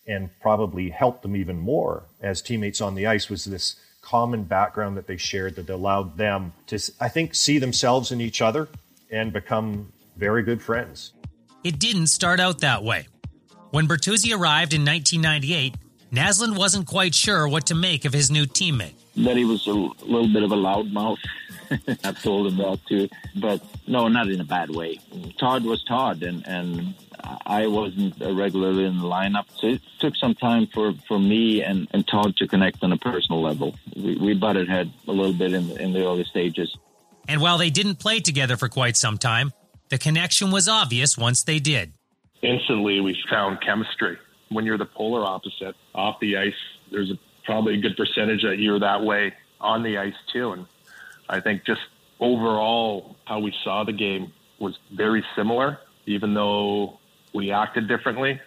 and 0.07 0.29
probably 0.41 0.91
helped 0.91 1.23
them 1.23 1.37
even 1.37 1.59
more 1.59 2.05
as 2.21 2.43
teammates 2.43 2.81
on 2.81 2.95
the 2.95 3.07
ice 3.07 3.29
was 3.31 3.45
this 3.45 3.77
common 4.03 4.43
background 4.43 4.97
that 4.97 5.07
they 5.07 5.17
shared 5.17 5.55
that 5.57 5.71
allowed 5.71 6.17
them 6.17 6.53
to, 6.67 6.79
I 7.01 7.09
think, 7.09 7.35
see 7.35 7.59
themselves 7.59 8.11
in 8.11 8.21
each 8.21 8.43
other 8.43 8.69
and 9.11 9.33
become 9.33 9.93
very 10.17 10.43
good 10.43 10.61
friends. 10.61 11.13
It 11.65 11.79
didn't 11.79 12.09
start 12.09 12.41
out 12.41 12.61
that 12.61 12.83
way. 12.83 13.07
When 13.71 13.87
Bertuzzi 13.87 14.37
arrived 14.37 14.75
in 14.75 14.85
1998, 14.85 15.77
Naslund 16.13 16.57
wasn't 16.57 16.87
quite 16.87 17.15
sure 17.15 17.49
what 17.49 17.67
to 17.67 17.75
make 17.75 18.05
of 18.05 18.13
his 18.13 18.31
new 18.31 18.47
teammate. 18.47 18.95
That 19.17 19.37
he 19.37 19.45
was 19.45 19.67
a 19.67 19.73
little 19.73 20.33
bit 20.33 20.43
of 20.43 20.53
a 20.53 20.57
loudmouth. 20.57 21.19
I've 22.05 22.23
told 22.23 22.49
him 22.49 22.57
that 22.59 22.81
too, 22.87 23.09
but 23.37 23.63
no, 23.87 24.09
not 24.09 24.29
in 24.29 24.41
a 24.41 24.45
bad 24.45 24.71
way. 24.71 24.99
Todd 25.39 25.65
was 25.65 25.83
Todd, 25.85 26.23
and 26.23 26.47
and 26.47 26.95
I 27.47 27.67
wasn't 27.67 28.15
regularly 28.21 28.85
in 28.85 28.99
the 28.99 29.05
lineup, 29.05 29.45
so 29.57 29.69
it 29.69 29.81
took 30.01 30.17
some 30.17 30.35
time 30.35 30.67
for, 30.67 30.93
for 31.07 31.19
me 31.19 31.63
and, 31.63 31.89
and 31.93 32.07
Todd 32.07 32.37
to 32.37 32.49
connect 32.49 32.83
on 32.83 32.93
a 32.93 32.97
personal 32.97 33.41
level. 33.41 33.77
We, 33.95 34.17
we 34.17 34.35
butted 34.35 34.69
heads 34.69 34.91
a 35.07 35.13
little 35.13 35.33
bit 35.33 35.53
in, 35.53 35.71
in 35.79 35.93
the 35.93 36.05
early 36.05 36.25
stages. 36.25 36.77
And 37.29 37.41
while 37.41 37.59
they 37.59 37.71
didn't 37.71 37.97
play 37.97 38.21
together 38.21 38.57
for 38.57 38.69
quite 38.69 38.97
some 38.97 39.19
time, 39.19 39.53
the 39.93 39.99
connection 39.99 40.51
was 40.51 40.69
obvious 40.69 41.17
once 41.17 41.45
they 41.45 41.61
did. 41.61 41.93
Instantly, 42.43 43.01
we 43.01 43.17
found 43.31 43.61
chemistry 43.61 44.19
when 44.53 44.65
you're 44.65 44.79
the 44.79 44.87
polar 44.87 45.25
opposite 45.25 45.75
off 45.95 46.17
the 46.21 46.37
ice, 46.37 46.53
there's 46.91 47.11
a, 47.11 47.19
probably 47.45 47.75
a 47.75 47.81
good 47.81 47.97
percentage 47.97 48.43
that 48.43 48.59
you're 48.59 48.81
that 48.81 49.03
way 49.03 49.33
on 49.61 49.83
the 49.83 49.99
ice 49.99 50.15
too. 50.33 50.53
And 50.53 50.67
I 51.29 51.41
think 51.41 51.65
just 51.65 51.81
overall, 52.21 53.17
how 53.25 53.41
we 53.41 53.53
saw 53.65 53.85
the 53.85 53.93
game 53.93 54.33
was 54.59 54.79
very 54.95 55.25
similar, 55.37 55.79
even 56.07 56.35
though 56.35 56.99
we 57.35 57.51
acted 57.51 57.89
differently. 57.89 58.41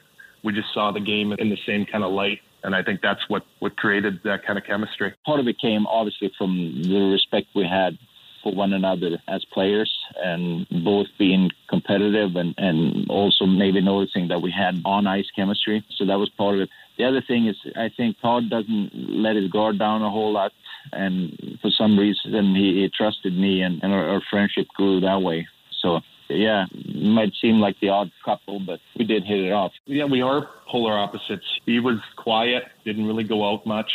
We 0.43 0.53
just 0.53 0.73
saw 0.73 0.91
the 0.91 0.99
game 0.99 1.33
in 1.33 1.49
the 1.49 1.57
same 1.65 1.85
kind 1.85 2.03
of 2.03 2.11
light. 2.11 2.39
And 2.63 2.75
I 2.75 2.83
think 2.83 3.01
that's 3.01 3.21
what, 3.27 3.43
what 3.59 3.77
created 3.77 4.19
that 4.23 4.45
kind 4.45 4.57
of 4.57 4.65
chemistry. 4.65 5.13
Part 5.25 5.39
of 5.39 5.47
it 5.47 5.59
came 5.59 5.85
obviously 5.87 6.31
from 6.37 6.81
the 6.81 7.11
respect 7.11 7.47
we 7.55 7.67
had 7.67 7.97
for 8.45 8.53
one 8.53 8.73
another 8.73 9.17
as 9.27 9.43
players 9.45 9.91
and 10.23 10.67
both 10.69 11.07
being 11.17 11.49
competitive 11.67 12.35
and, 12.35 12.53
and 12.59 13.09
also 13.09 13.47
maybe 13.47 13.81
noticing 13.81 14.27
that 14.27 14.39
we 14.43 14.51
had 14.51 14.79
on 14.85 15.07
ice 15.07 15.29
chemistry. 15.35 15.83
So 15.95 16.05
that 16.05 16.19
was 16.19 16.29
part 16.29 16.53
of 16.53 16.61
it. 16.61 16.69
The 16.99 17.05
other 17.05 17.21
thing 17.21 17.47
is, 17.47 17.57
I 17.75 17.89
think 17.89 18.19
Todd 18.21 18.51
doesn't 18.51 18.91
let 18.93 19.35
his 19.35 19.49
guard 19.49 19.79
down 19.79 20.03
a 20.03 20.11
whole 20.11 20.31
lot. 20.31 20.51
And 20.93 21.57
for 21.59 21.71
some 21.71 21.97
reason, 21.97 22.53
he, 22.53 22.81
he 22.81 22.89
trusted 22.89 23.35
me, 23.35 23.63
and, 23.63 23.83
and 23.83 23.91
our, 23.91 24.07
our 24.07 24.21
friendship 24.29 24.67
grew 24.75 24.99
that 24.99 25.23
way. 25.23 25.47
So 25.81 26.01
yeah, 26.29 26.65
might 26.93 27.33
seem 27.41 27.59
like 27.59 27.79
the 27.79 27.89
odd 27.89 28.11
couple, 28.23 28.59
but 28.59 28.79
we 28.95 29.05
did 29.05 29.23
hit 29.23 29.39
it 29.39 29.51
off. 29.51 29.73
Yeah, 29.87 30.05
we 30.05 30.21
are 30.21 30.47
polar 30.67 30.95
opposites. 30.97 31.45
He 31.65 31.79
was 31.79 31.97
quiet, 32.15 32.65
didn't 32.83 33.07
really 33.07 33.23
go 33.23 33.51
out 33.51 33.65
much, 33.65 33.91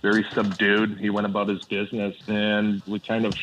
very 0.00 0.24
subdued. 0.32 0.98
He 0.98 1.10
went 1.10 1.26
about 1.26 1.48
his 1.48 1.64
business, 1.64 2.16
and 2.26 2.82
we 2.86 3.00
kind 3.00 3.26
of 3.26 3.34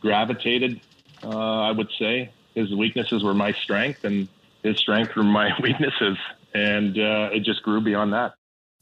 gravitated, 0.00 0.80
uh, 1.22 1.28
I 1.28 1.70
would 1.70 1.90
say. 1.98 2.30
His 2.54 2.74
weaknesses 2.74 3.22
were 3.22 3.34
my 3.34 3.52
strength, 3.52 4.04
and 4.04 4.28
his 4.62 4.78
strength 4.78 5.14
were 5.14 5.22
my 5.22 5.50
weaknesses. 5.62 6.18
And 6.54 6.98
uh, 6.98 7.30
it 7.32 7.44
just 7.44 7.62
grew 7.62 7.80
beyond 7.80 8.12
that. 8.12 8.34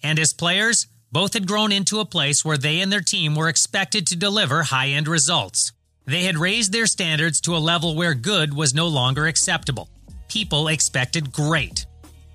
And 0.03 0.19
as 0.19 0.33
players, 0.33 0.87
both 1.11 1.35
had 1.35 1.47
grown 1.47 1.73
into 1.73 2.01
a 2.01 2.05
place 2.05 2.45
where 2.45 2.57
they 2.57 2.81
and 2.81 2.93
their 2.93 3.01
team 3.01 3.35
were 3.35 3.49
expected 3.49 4.07
to 4.07 4.17
deliver 4.17 4.63
high 4.63 4.89
end 4.89 5.09
results. 5.09 5.73
They 6.07 6.25
had 6.25 6.39
raised 6.39 6.73
their 6.73 6.87
standards 6.87 7.41
to 7.43 7.57
a 7.57 7.59
level 7.59 7.95
where 7.95 8.15
good 8.15 8.55
was 8.55 8.75
no 8.75 8.89
longer 8.89 9.27
acceptable. 9.27 9.89
People 10.29 10.69
expected 10.69 11.33
great. 11.33 11.87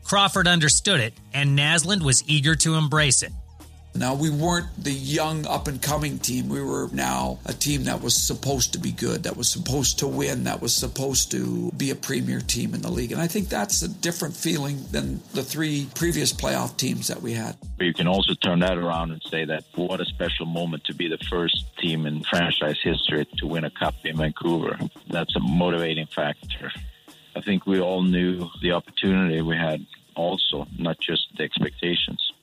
Crawford 0.04 0.48
understood 0.48 1.00
it, 1.00 1.14
and 1.34 1.58
Naslund 1.58 2.04
was 2.04 2.24
eager 2.28 2.56
to 2.56 2.76
embrace 2.76 3.24
it. 3.24 3.32
Now, 3.96 4.16
we 4.16 4.32
weren't 4.32 4.68
the 4.84 4.92
young 4.92 5.46
up 5.46 5.68
and 5.68 5.80
coming 5.80 6.18
team. 6.18 6.50
We 6.50 6.62
were 6.64 6.90
now 6.92 7.38
a 7.46 7.54
team 7.54 7.84
that 7.84 8.02
was 8.02 8.16
supposed 8.16 8.74
to 8.74 8.80
be 8.80 8.92
good, 8.92 9.24
that 9.24 9.38
was 9.38 9.48
supposed 9.50 10.00
to 10.00 10.08
win, 10.08 10.46
that 10.46 10.62
was 10.62 10.76
supposed 10.76 11.30
to 11.32 11.72
be 11.78 11.92
a 11.92 11.96
premier 11.96 12.40
team 12.40 12.74
in 12.74 12.82
the 12.82 12.90
league. 12.90 13.12
And 13.12 13.22
I 13.22 13.28
think 13.28 13.50
that's 13.50 13.84
a 13.84 13.88
different 13.88 14.36
feeling 14.36 14.84
than 14.92 15.22
the 15.34 15.44
three 15.44 15.88
previous 15.94 16.34
playoff 16.34 16.76
teams 16.76 17.08
that 17.08 17.22
we 17.22 17.34
had. 17.34 17.56
You 17.80 17.94
can 17.94 18.08
also 18.08 18.34
turn 18.34 18.60
that 18.60 18.78
around 18.78 19.12
and 19.12 19.22
say 19.30 19.46
that 19.46 19.64
what 19.76 20.02
a 20.02 20.06
special 20.06 20.48
moment 20.48 20.86
to 20.86 20.96
be 20.96 21.08
the 21.08 21.20
first 21.30 21.66
team 21.78 22.08
in 22.08 22.24
franchise 22.24 22.80
history 22.84 23.28
to 23.38 23.46
win 23.46 23.64
a 23.64 23.72
cup 23.72 23.94
in 24.06 24.18
Vancouver. 24.18 24.80
That's 25.08 25.36
a 25.36 25.40
motivating 25.40 26.08
factor. 26.08 26.72
I 27.36 27.42
think 27.42 27.68
we 27.68 27.80
all 27.80 28.02
knew 28.02 28.50
the 28.62 28.72
opportunity 28.72 29.42
we 29.42 29.56
had 29.56 29.86
also, 30.16 30.68
not 30.78 31.00
just 31.00 31.28
the 31.38 31.44
expectations 31.44 32.34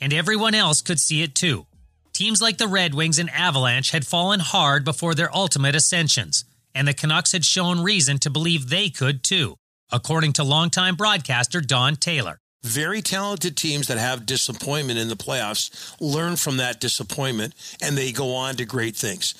and 0.00 0.12
everyone 0.12 0.54
else 0.54 0.80
could 0.80 1.00
see 1.00 1.22
it 1.22 1.34
too. 1.34 1.66
Teams 2.12 2.42
like 2.42 2.58
the 2.58 2.66
Red 2.66 2.94
Wings 2.94 3.18
and 3.18 3.30
Avalanche 3.30 3.90
had 3.92 4.06
fallen 4.06 4.40
hard 4.40 4.84
before 4.84 5.14
their 5.14 5.34
ultimate 5.34 5.74
ascensions, 5.74 6.44
and 6.74 6.88
the 6.88 6.94
Canucks 6.94 7.32
had 7.32 7.44
shown 7.44 7.82
reason 7.82 8.18
to 8.18 8.30
believe 8.30 8.68
they 8.68 8.90
could 8.90 9.22
too, 9.22 9.56
according 9.92 10.32
to 10.34 10.44
longtime 10.44 10.96
broadcaster 10.96 11.60
Don 11.60 11.96
Taylor. 11.96 12.38
Very 12.64 13.02
talented 13.02 13.56
teams 13.56 13.86
that 13.86 13.98
have 13.98 14.26
disappointment 14.26 14.98
in 14.98 15.08
the 15.08 15.14
playoffs 15.14 15.94
learn 16.00 16.34
from 16.34 16.56
that 16.56 16.80
disappointment 16.80 17.54
and 17.80 17.96
they 17.96 18.10
go 18.10 18.34
on 18.34 18.56
to 18.56 18.64
great 18.64 18.96
things. 18.96 19.34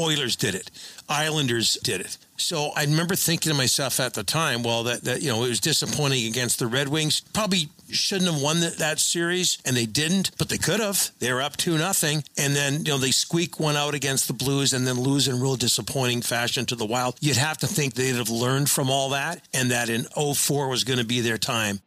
Oilers 0.00 0.34
did 0.34 0.54
it. 0.54 0.70
Islanders 1.08 1.74
did 1.82 2.00
it. 2.00 2.16
So 2.38 2.70
I 2.74 2.84
remember 2.84 3.14
thinking 3.14 3.52
to 3.52 3.56
myself 3.56 4.00
at 4.00 4.14
the 4.14 4.24
time, 4.24 4.62
well, 4.62 4.84
that, 4.84 5.04
that 5.04 5.20
you 5.20 5.28
know, 5.28 5.44
it 5.44 5.50
was 5.50 5.60
disappointing 5.60 6.26
against 6.26 6.58
the 6.58 6.66
Red 6.66 6.88
Wings. 6.88 7.20
Probably 7.20 7.68
shouldn't 7.90 8.30
have 8.30 8.40
won 8.40 8.60
that, 8.60 8.78
that 8.78 8.98
series, 8.98 9.58
and 9.66 9.76
they 9.76 9.84
didn't, 9.84 10.30
but 10.38 10.48
they 10.48 10.56
could 10.56 10.80
have. 10.80 11.10
They 11.18 11.32
were 11.32 11.42
up 11.42 11.56
two 11.56 11.76
nothing, 11.76 12.24
and 12.38 12.56
then 12.56 12.84
you 12.84 12.92
know 12.92 12.98
they 12.98 13.10
squeak 13.10 13.60
one 13.60 13.76
out 13.76 13.94
against 13.94 14.26
the 14.26 14.32
Blues, 14.32 14.72
and 14.72 14.86
then 14.86 14.98
lose 14.98 15.28
in 15.28 15.40
real 15.40 15.56
disappointing 15.56 16.22
fashion 16.22 16.64
to 16.66 16.76
the 16.76 16.86
Wild. 16.86 17.16
You'd 17.20 17.36
have 17.36 17.58
to 17.58 17.66
think 17.66 17.94
they'd 17.94 18.16
have 18.16 18.30
learned 18.30 18.70
from 18.70 18.90
all 18.90 19.10
that, 19.10 19.46
and 19.52 19.70
that 19.70 19.90
in 19.90 20.04
04 20.04 20.68
was 20.68 20.84
going 20.84 20.98
to 20.98 21.04
be 21.04 21.20
their 21.20 21.38
time. 21.38 21.80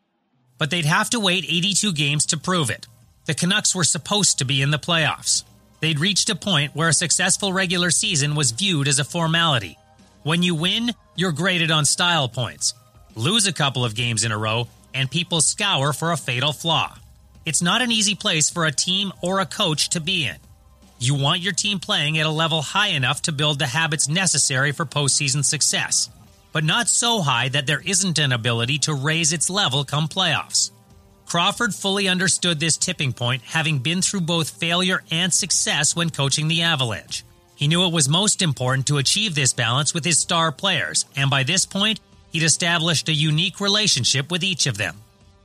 But 0.60 0.70
they'd 0.70 0.86
have 0.86 1.10
to 1.12 1.20
wait 1.20 1.46
82 1.46 1.94
games 1.94 2.26
to 2.28 2.38
prove 2.38 2.70
it. 2.70 2.86
The 3.26 3.34
Canucks 3.34 3.74
were 3.74 3.84
supposed 3.84 4.38
to 4.40 4.46
be 4.46 4.62
in 4.62 4.72
the 4.72 4.80
playoffs. 4.80 5.44
They'd 5.84 6.00
reached 6.00 6.30
a 6.30 6.36
point 6.36 6.74
where 6.74 6.88
a 6.88 6.94
successful 6.94 7.52
regular 7.52 7.92
season 7.92 8.36
was 8.36 8.52
viewed 8.52 8.88
as 8.88 9.00
a 9.00 9.04
formality. 9.04 9.78
When 10.22 10.42
you 10.42 10.56
win, 10.56 10.92
you're 11.18 11.34
graded 11.34 11.72
on 11.72 11.84
style 11.84 12.30
points. 12.30 12.74
Lose 13.16 13.48
a 13.48 13.52
couple 13.52 13.84
of 13.84 13.94
games 13.94 14.24
in 14.24 14.32
a 14.32 14.38
row, 14.38 14.70
and 14.94 15.12
people 15.12 15.42
scour 15.42 15.92
for 15.92 16.14
a 16.14 16.16
fatal 16.16 16.54
flaw. 16.54 16.96
It's 17.46 17.62
not 17.62 17.82
an 17.82 17.92
easy 17.92 18.16
place 18.16 18.50
for 18.50 18.64
a 18.64 18.72
team 18.72 19.12
or 19.22 19.42
a 19.42 19.46
coach 19.46 19.90
to 19.90 20.00
be 20.00 20.26
in. 20.26 20.38
You 21.00 21.16
want 21.16 21.42
your 21.42 21.52
team 21.52 21.80
playing 21.80 22.18
at 22.18 22.26
a 22.26 22.30
level 22.30 22.62
high 22.62 22.96
enough 22.96 23.24
to 23.24 23.34
build 23.34 23.60
the 23.60 23.68
habits 23.68 24.08
necessary 24.08 24.72
for 24.72 24.86
postseason 24.86 25.44
success, 25.44 26.10
but 26.54 26.64
not 26.64 26.88
so 26.88 27.20
high 27.20 27.50
that 27.50 27.68
there 27.68 27.82
isn't 27.86 28.20
an 28.20 28.32
ability 28.32 28.80
to 28.80 28.94
raise 28.94 29.34
its 29.34 29.50
level 29.50 29.84
come 29.84 30.08
playoffs. 30.08 30.72
Crawford 31.26 31.74
fully 31.74 32.08
understood 32.08 32.60
this 32.60 32.78
tipping 32.78 33.14
point, 33.14 33.42
having 33.42 33.80
been 33.80 34.02
through 34.02 34.22
both 34.22 34.50
failure 34.50 35.04
and 35.12 35.34
success 35.34 35.96
when 35.96 36.10
coaching 36.10 36.48
the 36.48 36.62
Avalanche. 36.62 37.24
He 37.56 37.68
knew 37.68 37.86
it 37.86 37.94
was 37.94 38.10
most 38.10 38.42
important 38.42 38.88
to 38.88 38.98
achieve 38.98 39.36
this 39.36 39.54
balance 39.54 39.94
with 39.94 40.06
his 40.06 40.20
star 40.20 40.52
players, 40.52 41.06
and 41.16 41.30
by 41.30 41.44
this 41.44 41.66
point, 41.66 42.00
he'd 42.32 42.44
established 42.44 43.10
a 43.10 43.14
unique 43.14 43.60
relationship 43.60 44.32
with 44.32 44.44
each 44.44 44.68
of 44.68 44.78
them. 44.78 44.98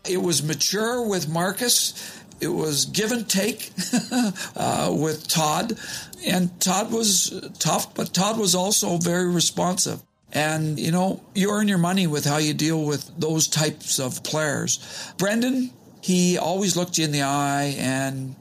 It 0.09 0.23
was 0.23 0.43
mature 0.43 1.07
with 1.07 1.29
Markus. 1.29 2.23
It 2.41 2.49
was 2.49 2.87
give 2.87 3.13
and 3.13 3.29
take 3.29 3.73
uh, 4.57 4.95
with 4.97 5.29
Todd. 5.29 5.79
And 6.27 6.59
Todd 6.61 6.91
was 6.93 7.51
tough, 7.59 7.95
but 7.95 8.15
Todd 8.15 8.39
was 8.39 8.55
also 8.55 8.97
very 8.97 9.29
responsive. 9.29 10.03
And, 10.33 10.79
you 10.79 10.93
know, 10.93 11.23
you 11.35 11.51
earn 11.51 11.69
your 11.69 11.79
money 11.79 12.07
with 12.07 12.25
how 12.25 12.37
you 12.37 12.53
deal 12.53 12.85
with 12.85 13.11
those 13.19 13.49
types 13.49 13.99
of 13.99 14.23
players. 14.23 14.79
Brendan, 15.17 15.71
he 16.03 16.37
always 16.37 16.77
looked 16.77 16.99
you 16.99 17.05
in 17.05 17.13
the 17.13 17.23
eye 17.23 17.75
and 17.79 18.37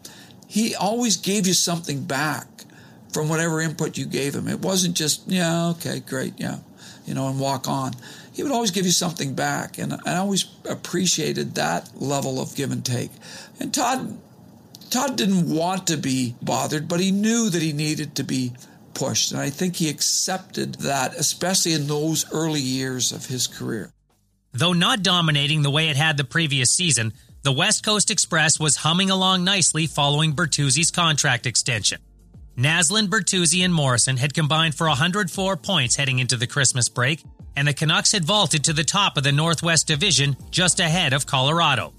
he 0.47 0.75
always 0.75 1.17
gave 1.17 1.47
you 1.47 1.53
something 1.53 2.03
back 2.03 2.47
from 3.13 3.29
whatever 3.29 3.61
input 3.61 3.97
you 3.97 4.05
gave 4.05 4.35
him. 4.35 4.47
It 4.47 4.59
wasn't 4.59 4.95
just, 4.95 5.27
yeah, 5.27 5.69
okay, 5.69 6.01
great, 6.01 6.33
yeah, 6.37 6.59
you 7.05 7.13
know, 7.13 7.29
and 7.29 7.39
walk 7.39 7.67
on. 7.67 7.93
He 8.33 8.43
would 8.43 8.51
always 8.51 8.71
give 8.71 8.85
you 8.85 8.91
something 8.91 9.33
back. 9.33 9.77
And 9.77 9.99
I 10.05 10.17
always 10.17 10.45
appreciated 10.65 11.55
that 11.55 11.89
level 11.95 12.39
of 12.39 12.55
give 12.55 12.71
and 12.71 12.85
take. 12.85 13.11
And 13.59 13.73
Todd, 13.73 14.19
Todd 14.89 15.17
didn't 15.17 15.49
want 15.49 15.87
to 15.87 15.97
be 15.97 16.35
bothered, 16.41 16.87
but 16.87 16.99
he 16.99 17.11
knew 17.11 17.49
that 17.49 17.61
he 17.61 17.73
needed 17.73 18.15
to 18.15 18.23
be 18.23 18.53
pushed. 18.97 19.31
And 19.31 19.39
I 19.39 19.49
think 19.49 19.75
he 19.75 19.89
accepted 19.89 20.75
that, 20.75 21.15
especially 21.15 21.73
in 21.73 21.87
those 21.87 22.29
early 22.31 22.59
years 22.59 23.11
of 23.11 23.27
his 23.27 23.47
career. 23.47 23.91
Though 24.53 24.73
not 24.73 25.03
dominating 25.03 25.61
the 25.61 25.69
way 25.69 25.89
it 25.89 25.97
had 25.97 26.17
the 26.17 26.23
previous 26.23 26.71
season, 26.71 27.13
the 27.43 27.51
West 27.51 27.85
Coast 27.85 28.09
Express 28.09 28.59
was 28.59 28.77
humming 28.77 29.11
along 29.11 29.43
nicely 29.43 29.85
following 29.85 30.33
Bertuzzi's 30.33 30.91
contract 30.91 31.45
extension. 31.45 32.01
Naslund, 32.57 33.09
Bertuzzi, 33.09 33.63
and 33.63 33.73
Morrison 33.73 34.17
had 34.17 34.33
combined 34.33 34.73
for 34.73 34.87
104 34.87 35.57
points 35.57 35.95
heading 35.95 36.17
into 36.17 36.35
the 36.35 36.47
Christmas 36.47 36.89
break, 36.89 37.23
and 37.55 37.67
the 37.67 37.73
Canucks 37.73 38.11
had 38.11 38.25
vaulted 38.25 38.63
to 38.63 38.73
the 38.73 38.83
top 38.83 39.15
of 39.15 39.23
the 39.23 39.31
Northwest 39.31 39.85
Division 39.85 40.35
just 40.49 40.79
ahead 40.79 41.13
of 41.13 41.27
Colorado. 41.27 41.93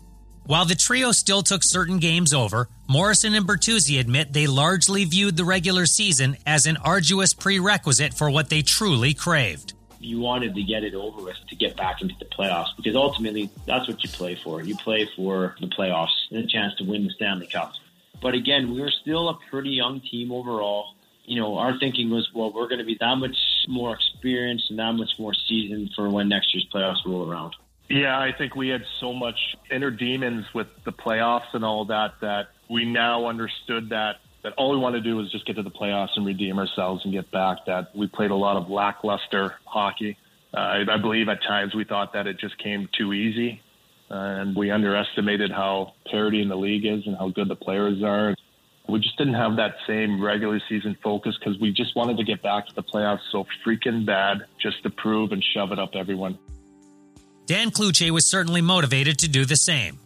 While 0.48 0.64
the 0.64 0.74
trio 0.74 1.12
still 1.12 1.42
took 1.42 1.62
certain 1.62 1.98
games 1.98 2.32
over, 2.32 2.70
Morrison 2.88 3.34
and 3.34 3.46
Bertuzzi 3.46 4.00
admit 4.00 4.32
they 4.32 4.46
largely 4.46 5.04
viewed 5.04 5.36
the 5.36 5.44
regular 5.44 5.84
season 5.84 6.38
as 6.46 6.64
an 6.64 6.78
arduous 6.78 7.34
prerequisite 7.34 8.14
for 8.14 8.30
what 8.30 8.48
they 8.48 8.62
truly 8.62 9.12
craved. 9.12 9.74
You 10.00 10.20
wanted 10.20 10.54
to 10.54 10.62
get 10.62 10.84
it 10.84 10.94
over 10.94 11.22
with 11.22 11.36
to 11.50 11.54
get 11.54 11.76
back 11.76 12.00
into 12.00 12.14
the 12.18 12.24
playoffs 12.24 12.74
because 12.78 12.96
ultimately 12.96 13.50
that's 13.66 13.86
what 13.88 14.02
you 14.02 14.08
play 14.08 14.36
for. 14.36 14.62
You 14.62 14.74
play 14.76 15.06
for 15.14 15.54
the 15.60 15.66
playoffs 15.66 16.16
and 16.30 16.42
a 16.42 16.46
chance 16.46 16.74
to 16.76 16.84
win 16.84 17.04
the 17.04 17.10
Stanley 17.10 17.46
Cup. 17.46 17.74
But 18.22 18.32
again, 18.32 18.72
we 18.72 18.80
were 18.80 18.92
still 19.02 19.28
a 19.28 19.38
pretty 19.50 19.72
young 19.72 20.00
team 20.00 20.32
overall. 20.32 20.94
You 21.26 21.38
know, 21.38 21.58
our 21.58 21.78
thinking 21.78 22.08
was, 22.08 22.26
well, 22.34 22.54
we're 22.54 22.68
going 22.68 22.78
to 22.78 22.86
be 22.86 22.96
that 23.00 23.16
much 23.16 23.36
more 23.68 23.94
experienced 23.94 24.70
and 24.70 24.78
that 24.78 24.92
much 24.94 25.10
more 25.18 25.34
seasoned 25.46 25.90
for 25.94 26.08
when 26.08 26.30
next 26.30 26.54
year's 26.54 26.66
playoffs 26.72 27.04
roll 27.04 27.30
around. 27.30 27.54
Yeah, 27.88 28.18
I 28.18 28.32
think 28.36 28.54
we 28.54 28.68
had 28.68 28.82
so 29.00 29.12
much 29.12 29.38
inner 29.70 29.90
demons 29.90 30.44
with 30.54 30.66
the 30.84 30.92
playoffs 30.92 31.54
and 31.54 31.64
all 31.64 31.86
that 31.86 32.14
that 32.20 32.48
we 32.68 32.84
now 32.84 33.26
understood 33.26 33.90
that 33.90 34.16
that 34.42 34.52
all 34.56 34.70
we 34.70 34.76
want 34.76 34.94
to 34.94 35.00
do 35.00 35.16
was 35.16 35.32
just 35.32 35.46
get 35.46 35.56
to 35.56 35.62
the 35.62 35.70
playoffs 35.70 36.10
and 36.16 36.24
redeem 36.24 36.58
ourselves 36.58 37.02
and 37.04 37.12
get 37.12 37.30
back. 37.30 37.66
That 37.66 37.94
we 37.96 38.06
played 38.06 38.30
a 38.30 38.36
lot 38.36 38.56
of 38.56 38.68
lackluster 38.68 39.56
hockey. 39.64 40.18
Uh, 40.54 40.84
I, 40.88 40.96
believe 40.98 41.28
at 41.28 41.42
times 41.42 41.74
we 41.74 41.84
thought 41.84 42.14
that 42.14 42.26
it 42.26 42.38
just 42.38 42.56
came 42.58 42.88
too 42.96 43.12
easy, 43.12 43.60
uh, 44.10 44.14
and 44.14 44.56
we 44.56 44.70
underestimated 44.70 45.50
how 45.50 45.92
parity 46.10 46.40
in 46.40 46.48
the 46.48 46.56
league 46.56 46.86
is 46.86 47.06
and 47.06 47.16
how 47.18 47.28
good 47.28 47.48
the 47.48 47.56
players 47.56 48.02
are. 48.02 48.34
We 48.88 49.00
just 49.00 49.18
didn't 49.18 49.34
have 49.34 49.56
that 49.56 49.74
same 49.86 50.22
regular 50.22 50.60
season 50.66 50.96
focus 51.02 51.36
because 51.38 51.60
we 51.60 51.72
just 51.72 51.94
wanted 51.94 52.16
to 52.16 52.24
get 52.24 52.42
back 52.42 52.66
to 52.68 52.74
the 52.74 52.82
playoffs 52.82 53.20
so 53.30 53.44
freaking 53.66 54.06
bad 54.06 54.46
just 54.58 54.82
to 54.84 54.90
prove 54.90 55.32
and 55.32 55.44
shove 55.52 55.72
it 55.72 55.78
up 55.78 55.90
everyone. 55.94 56.38
Dan 57.48 57.70
Cloutier 57.70 58.10
was 58.10 58.26
certainly 58.26 58.60
motivated 58.60 59.20
to 59.20 59.28
do 59.28 59.46
the 59.46 59.56
same. 59.56 59.98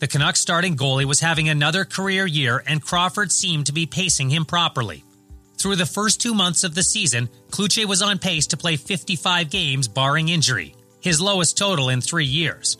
The 0.00 0.08
Canucks 0.08 0.40
starting 0.40 0.76
goalie 0.76 1.04
was 1.04 1.20
having 1.20 1.48
another 1.48 1.84
career 1.84 2.26
year, 2.26 2.64
and 2.66 2.82
Crawford 2.82 3.30
seemed 3.30 3.66
to 3.66 3.72
be 3.72 3.86
pacing 3.86 4.28
him 4.28 4.44
properly. 4.44 5.04
Through 5.56 5.76
the 5.76 5.86
first 5.86 6.20
two 6.20 6.34
months 6.34 6.64
of 6.64 6.74
the 6.74 6.82
season, 6.82 7.28
Cloutier 7.52 7.86
was 7.86 8.02
on 8.02 8.18
pace 8.18 8.48
to 8.48 8.56
play 8.56 8.74
55 8.74 9.50
games, 9.50 9.86
barring 9.86 10.30
injury, 10.30 10.74
his 11.00 11.20
lowest 11.20 11.56
total 11.56 11.90
in 11.90 12.00
three 12.00 12.24
years. 12.24 12.76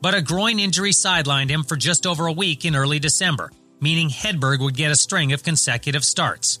But 0.00 0.14
a 0.14 0.22
groin 0.22 0.58
injury 0.58 0.90
sidelined 0.90 1.50
him 1.50 1.62
for 1.62 1.76
just 1.76 2.08
over 2.08 2.26
a 2.26 2.32
week 2.32 2.64
in 2.64 2.74
early 2.74 2.98
December, 2.98 3.52
meaning 3.80 4.08
Hedberg 4.08 4.58
would 4.58 4.74
get 4.74 4.90
a 4.90 4.96
string 4.96 5.32
of 5.32 5.44
consecutive 5.44 6.04
starts. 6.04 6.58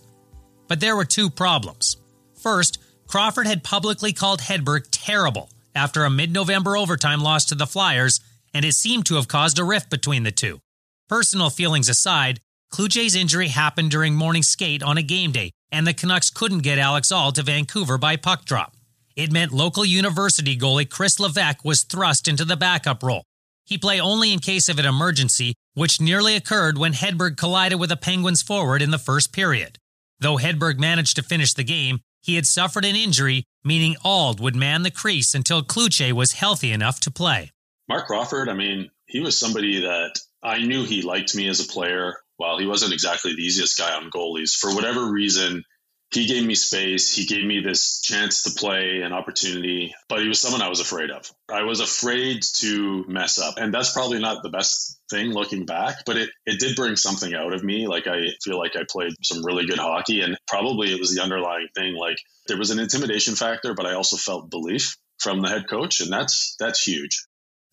But 0.68 0.78
there 0.78 0.94
were 0.94 1.04
two 1.04 1.28
problems. 1.28 1.96
First, 2.40 2.78
Crawford 3.08 3.48
had 3.48 3.64
publicly 3.64 4.12
called 4.12 4.38
Hedberg 4.38 4.86
terrible 4.92 5.50
after 5.78 6.04
a 6.04 6.10
mid 6.10 6.32
November 6.32 6.76
overtime 6.76 7.22
loss 7.22 7.44
to 7.46 7.54
the 7.54 7.66
Flyers, 7.66 8.20
and 8.52 8.64
it 8.64 8.74
seemed 8.74 9.06
to 9.06 9.14
have 9.14 9.28
caused 9.28 9.58
a 9.58 9.64
rift 9.64 9.88
between 9.88 10.24
the 10.24 10.32
two. 10.32 10.60
Personal 11.08 11.48
feelings 11.48 11.88
aside, 11.88 12.40
Cloutier's 12.70 13.14
injury 13.14 13.48
happened 13.48 13.90
during 13.90 14.14
morning 14.14 14.42
skate 14.42 14.82
on 14.82 14.98
a 14.98 15.02
game 15.02 15.32
day, 15.32 15.52
and 15.72 15.86
the 15.86 15.94
Canucks 15.94 16.30
couldn't 16.30 16.66
get 16.68 16.78
Alex 16.78 17.10
Auld 17.12 17.36
to 17.36 17.42
Vancouver 17.42 17.96
by 17.96 18.16
puck 18.16 18.44
drop. 18.44 18.74
It 19.16 19.32
meant 19.32 19.52
local 19.52 19.84
university 19.84 20.56
goalie 20.56 20.88
Chris 20.88 21.18
Levesque 21.18 21.64
was 21.64 21.84
thrust 21.84 22.28
into 22.28 22.44
the 22.44 22.56
backup 22.56 23.02
role. 23.02 23.24
He 23.64 23.78
play 23.78 24.00
only 24.00 24.32
in 24.32 24.38
case 24.38 24.68
of 24.68 24.78
an 24.78 24.86
emergency, 24.86 25.54
which 25.74 26.00
nearly 26.00 26.36
occurred 26.36 26.78
when 26.78 26.92
Hedberg 26.92 27.36
collided 27.36 27.78
with 27.78 27.92
a 27.92 27.96
Penguins 27.96 28.42
forward 28.42 28.82
in 28.82 28.90
the 28.90 28.98
first 28.98 29.32
period. 29.32 29.78
Though 30.20 30.36
Hedberg 30.36 30.78
managed 30.78 31.16
to 31.16 31.22
finish 31.22 31.54
the 31.54 31.64
game, 31.64 32.00
he 32.28 32.34
had 32.34 32.46
suffered 32.46 32.84
an 32.84 32.94
injury, 32.94 33.42
meaning 33.64 33.96
Auld 34.04 34.38
would 34.38 34.54
man 34.54 34.82
the 34.82 34.90
crease 34.90 35.34
until 35.34 35.62
Cloutier 35.62 36.12
was 36.12 36.32
healthy 36.32 36.72
enough 36.72 37.00
to 37.00 37.10
play. 37.10 37.52
Marc 37.88 38.06
Crawford, 38.06 38.50
I 38.50 38.52
mean, 38.52 38.90
he 39.06 39.20
was 39.20 39.38
somebody 39.38 39.80
that 39.80 40.20
I 40.42 40.58
knew 40.58 40.84
he 40.84 41.00
liked 41.00 41.34
me 41.34 41.48
as 41.48 41.58
a 41.58 41.72
player. 41.72 42.18
While 42.36 42.58
he 42.58 42.66
wasn't 42.66 42.92
exactly 42.92 43.34
the 43.34 43.42
easiest 43.42 43.78
guy 43.78 43.94
on 43.94 44.10
goalies, 44.10 44.52
for 44.54 44.74
whatever 44.74 45.10
reason, 45.10 45.64
he 46.10 46.26
gave 46.26 46.44
me 46.44 46.54
space. 46.54 47.14
He 47.14 47.26
gave 47.26 47.44
me 47.44 47.60
this 47.60 48.00
chance 48.00 48.42
to 48.44 48.50
play 48.50 49.02
an 49.02 49.12
opportunity, 49.12 49.94
but 50.08 50.20
he 50.20 50.28
was 50.28 50.40
someone 50.40 50.62
I 50.62 50.68
was 50.70 50.80
afraid 50.80 51.10
of. 51.10 51.30
I 51.50 51.62
was 51.62 51.80
afraid 51.80 52.42
to 52.60 53.04
mess 53.08 53.38
up. 53.38 53.54
And 53.58 53.74
that's 53.74 53.92
probably 53.92 54.18
not 54.18 54.42
the 54.42 54.48
best 54.48 54.98
thing 55.10 55.32
looking 55.32 55.66
back, 55.66 56.04
but 56.06 56.16
it, 56.16 56.30
it 56.46 56.60
did 56.60 56.76
bring 56.76 56.96
something 56.96 57.34
out 57.34 57.52
of 57.52 57.62
me. 57.62 57.86
Like 57.86 58.06
I 58.06 58.28
feel 58.42 58.58
like 58.58 58.74
I 58.74 58.84
played 58.88 59.12
some 59.22 59.44
really 59.44 59.66
good 59.66 59.78
hockey 59.78 60.22
and 60.22 60.38
probably 60.46 60.92
it 60.92 60.98
was 60.98 61.14
the 61.14 61.22
underlying 61.22 61.68
thing. 61.74 61.94
Like 61.94 62.18
there 62.46 62.58
was 62.58 62.70
an 62.70 62.78
intimidation 62.78 63.34
factor, 63.34 63.74
but 63.74 63.86
I 63.86 63.92
also 63.92 64.16
felt 64.16 64.50
belief 64.50 64.96
from 65.18 65.42
the 65.42 65.48
head 65.48 65.68
coach. 65.68 66.00
And 66.00 66.10
that's, 66.10 66.56
that's 66.58 66.82
huge. 66.82 67.22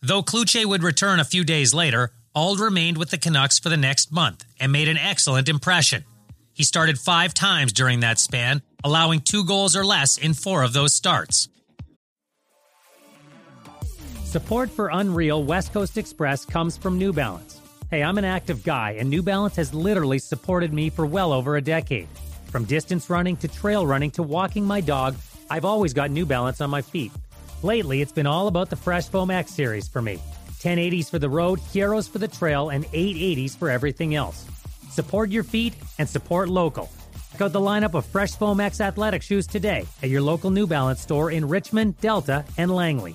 Though 0.01 0.23
Cloutier 0.23 0.65
would 0.65 0.83
return 0.83 1.21
a 1.21 1.25
few 1.25 1.45
days 1.45 1.73
later, 1.73 2.11
Auld 2.35 2.59
remained 2.59 2.97
with 2.97 3.11
the 3.11 3.17
Canucks 3.17 3.59
for 3.59 3.69
the 3.69 3.77
next 3.77 4.11
month 4.11 4.43
and 4.59 4.73
made 4.73 4.89
an 4.89 4.97
excellent 4.97 5.47
impression. 5.47 6.03
He 6.55 6.63
started 6.63 6.97
five 6.97 7.33
times 7.33 7.73
during 7.73 7.99
that 7.99 8.17
span, 8.17 8.61
allowing 8.81 9.19
two 9.19 9.43
goals 9.43 9.75
or 9.75 9.83
less 9.83 10.17
in 10.17 10.33
four 10.33 10.63
of 10.63 10.71
those 10.71 10.93
starts. 10.93 11.49
Support 14.23 14.69
for 14.69 14.87
Unreal 14.87 15.43
West 15.43 15.73
Coast 15.73 15.97
Express 15.97 16.45
comes 16.45 16.77
from 16.77 16.97
New 16.97 17.11
Balance. 17.11 17.59
Hey, 17.91 18.01
I'm 18.01 18.17
an 18.17 18.23
active 18.23 18.63
guy, 18.63 18.91
and 18.91 19.09
New 19.09 19.21
Balance 19.21 19.57
has 19.57 19.73
literally 19.73 20.17
supported 20.17 20.71
me 20.73 20.89
for 20.89 21.05
well 21.05 21.33
over 21.33 21.57
a 21.57 21.61
decade. 21.61 22.07
From 22.45 22.63
distance 22.63 23.09
running 23.09 23.35
to 23.37 23.49
trail 23.49 23.85
running 23.85 24.11
to 24.11 24.23
walking 24.23 24.63
my 24.63 24.79
dog, 24.79 25.15
I've 25.49 25.65
always 25.65 25.93
got 25.93 26.09
New 26.09 26.25
Balance 26.25 26.61
on 26.61 26.69
my 26.69 26.81
feet. 26.81 27.11
Lately, 27.63 28.01
it's 28.01 28.13
been 28.13 28.27
all 28.27 28.47
about 28.47 28.69
the 28.69 28.77
Fresh 28.77 29.09
Foam 29.09 29.29
X 29.29 29.51
series 29.51 29.89
for 29.89 30.01
me 30.01 30.21
1080s 30.61 31.09
for 31.09 31.19
the 31.19 31.29
road, 31.29 31.59
Heroes 31.73 32.07
for 32.07 32.17
the 32.17 32.29
trail, 32.29 32.69
and 32.69 32.85
880s 32.85 33.57
for 33.57 33.69
everything 33.69 34.15
else. 34.15 34.45
Support 34.95 35.29
your 35.29 35.43
feet 35.43 35.73
and 35.99 36.07
support 36.07 36.47
local. 36.47 36.89
Check 37.33 37.41
out 37.41 37.51
the 37.51 37.59
lineup 37.59 37.95
of 37.95 38.05
Fresh 38.05 38.35
Foam 38.35 38.61
X 38.61 38.79
athletic 38.79 39.21
shoes 39.21 39.45
today 39.45 39.85
at 40.01 40.09
your 40.09 40.21
local 40.21 40.51
New 40.51 40.65
Balance 40.65 41.01
store 41.01 41.31
in 41.31 41.49
Richmond, 41.49 41.99
Delta, 41.99 42.45
and 42.57 42.71
Langley. 42.71 43.13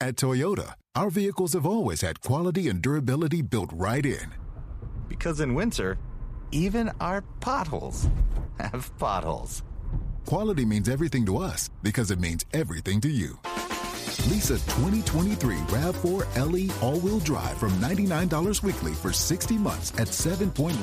At 0.00 0.16
Toyota, 0.16 0.72
our 0.94 1.10
vehicles 1.10 1.52
have 1.52 1.66
always 1.66 2.00
had 2.00 2.22
quality 2.22 2.70
and 2.70 2.80
durability 2.80 3.42
built 3.42 3.68
right 3.74 4.04
in. 4.06 4.32
Because 5.10 5.40
in 5.40 5.52
winter, 5.54 5.98
even 6.50 6.90
our 6.98 7.20
potholes 7.40 8.08
have 8.58 8.90
potholes. 8.98 9.62
Quality 10.24 10.64
means 10.64 10.88
everything 10.88 11.26
to 11.26 11.36
us 11.36 11.68
because 11.82 12.10
it 12.10 12.18
means 12.18 12.46
everything 12.54 12.98
to 13.02 13.10
you. 13.10 13.38
Lease 14.28 14.50
a 14.50 14.54
2023 14.54 15.56
RAV4 15.56 16.26
LE 16.36 16.86
all-wheel 16.86 17.18
drive 17.20 17.58
from 17.58 17.72
$99 17.72 18.62
weekly 18.62 18.92
for 18.94 19.12
60 19.12 19.58
months 19.58 19.90
at 19.98 20.08
7.19% 20.08 20.74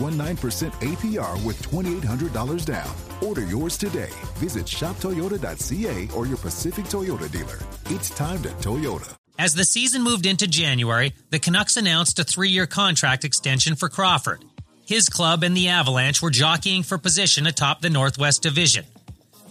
APR 0.71 1.45
with 1.45 1.61
$2,800 1.63 2.65
down. 2.65 2.95
Order 3.21 3.45
yours 3.45 3.77
today. 3.77 4.09
Visit 4.35 4.65
shoptoyota.ca 4.65 6.09
or 6.15 6.25
your 6.25 6.37
Pacific 6.37 6.85
Toyota 6.85 7.31
dealer. 7.31 7.59
It's 7.85 8.09
time 8.09 8.41
to 8.43 8.49
Toyota. 8.49 9.15
As 9.37 9.53
the 9.53 9.63
season 9.63 10.03
moved 10.03 10.25
into 10.25 10.47
January, 10.47 11.13
the 11.29 11.39
Canucks 11.39 11.77
announced 11.77 12.19
a 12.19 12.25
three 12.25 12.49
year 12.49 12.67
contract 12.67 13.23
extension 13.23 13.75
for 13.75 13.87
Crawford. 13.87 14.43
His 14.85 15.07
club 15.07 15.43
and 15.43 15.55
the 15.55 15.69
Avalanche 15.69 16.21
were 16.21 16.29
jockeying 16.31 16.83
for 16.83 16.97
position 16.97 17.47
atop 17.47 17.79
the 17.81 17.89
Northwest 17.89 18.41
Division. 18.41 18.85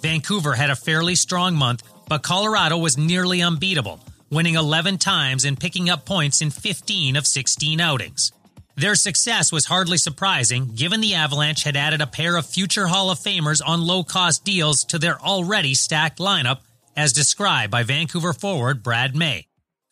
Vancouver 0.02 0.52
had 0.52 0.68
a 0.68 0.76
fairly 0.76 1.14
strong 1.14 1.54
month, 1.54 1.82
but 2.08 2.22
Colorado 2.22 2.78
was 2.78 2.96
nearly 2.96 3.42
unbeatable, 3.42 4.00
winning 4.30 4.54
11 4.54 4.98
times 4.98 5.44
and 5.44 5.60
picking 5.60 5.90
up 5.90 6.06
points 6.06 6.40
in 6.40 6.50
15 6.50 7.16
of 7.16 7.26
16 7.26 7.80
outings. 7.80 8.32
Their 8.76 8.94
success 8.94 9.50
was 9.50 9.64
hardly 9.64 9.98
surprising 9.98 10.74
given 10.74 11.00
the 11.00 11.14
Avalanche 11.14 11.64
had 11.64 11.76
added 11.76 12.00
a 12.00 12.06
pair 12.06 12.36
of 12.36 12.46
future 12.46 12.86
Hall 12.86 13.10
of 13.10 13.18
Famers 13.18 13.60
on 13.64 13.82
low 13.82 14.04
cost 14.04 14.44
deals 14.44 14.84
to 14.84 14.98
their 14.98 15.20
already 15.20 15.74
stacked 15.74 16.18
lineup, 16.18 16.60
as 16.96 17.12
described 17.12 17.72
by 17.72 17.82
Vancouver 17.82 18.32
forward 18.32 18.82
Brad 18.82 19.16
May. 19.16 19.46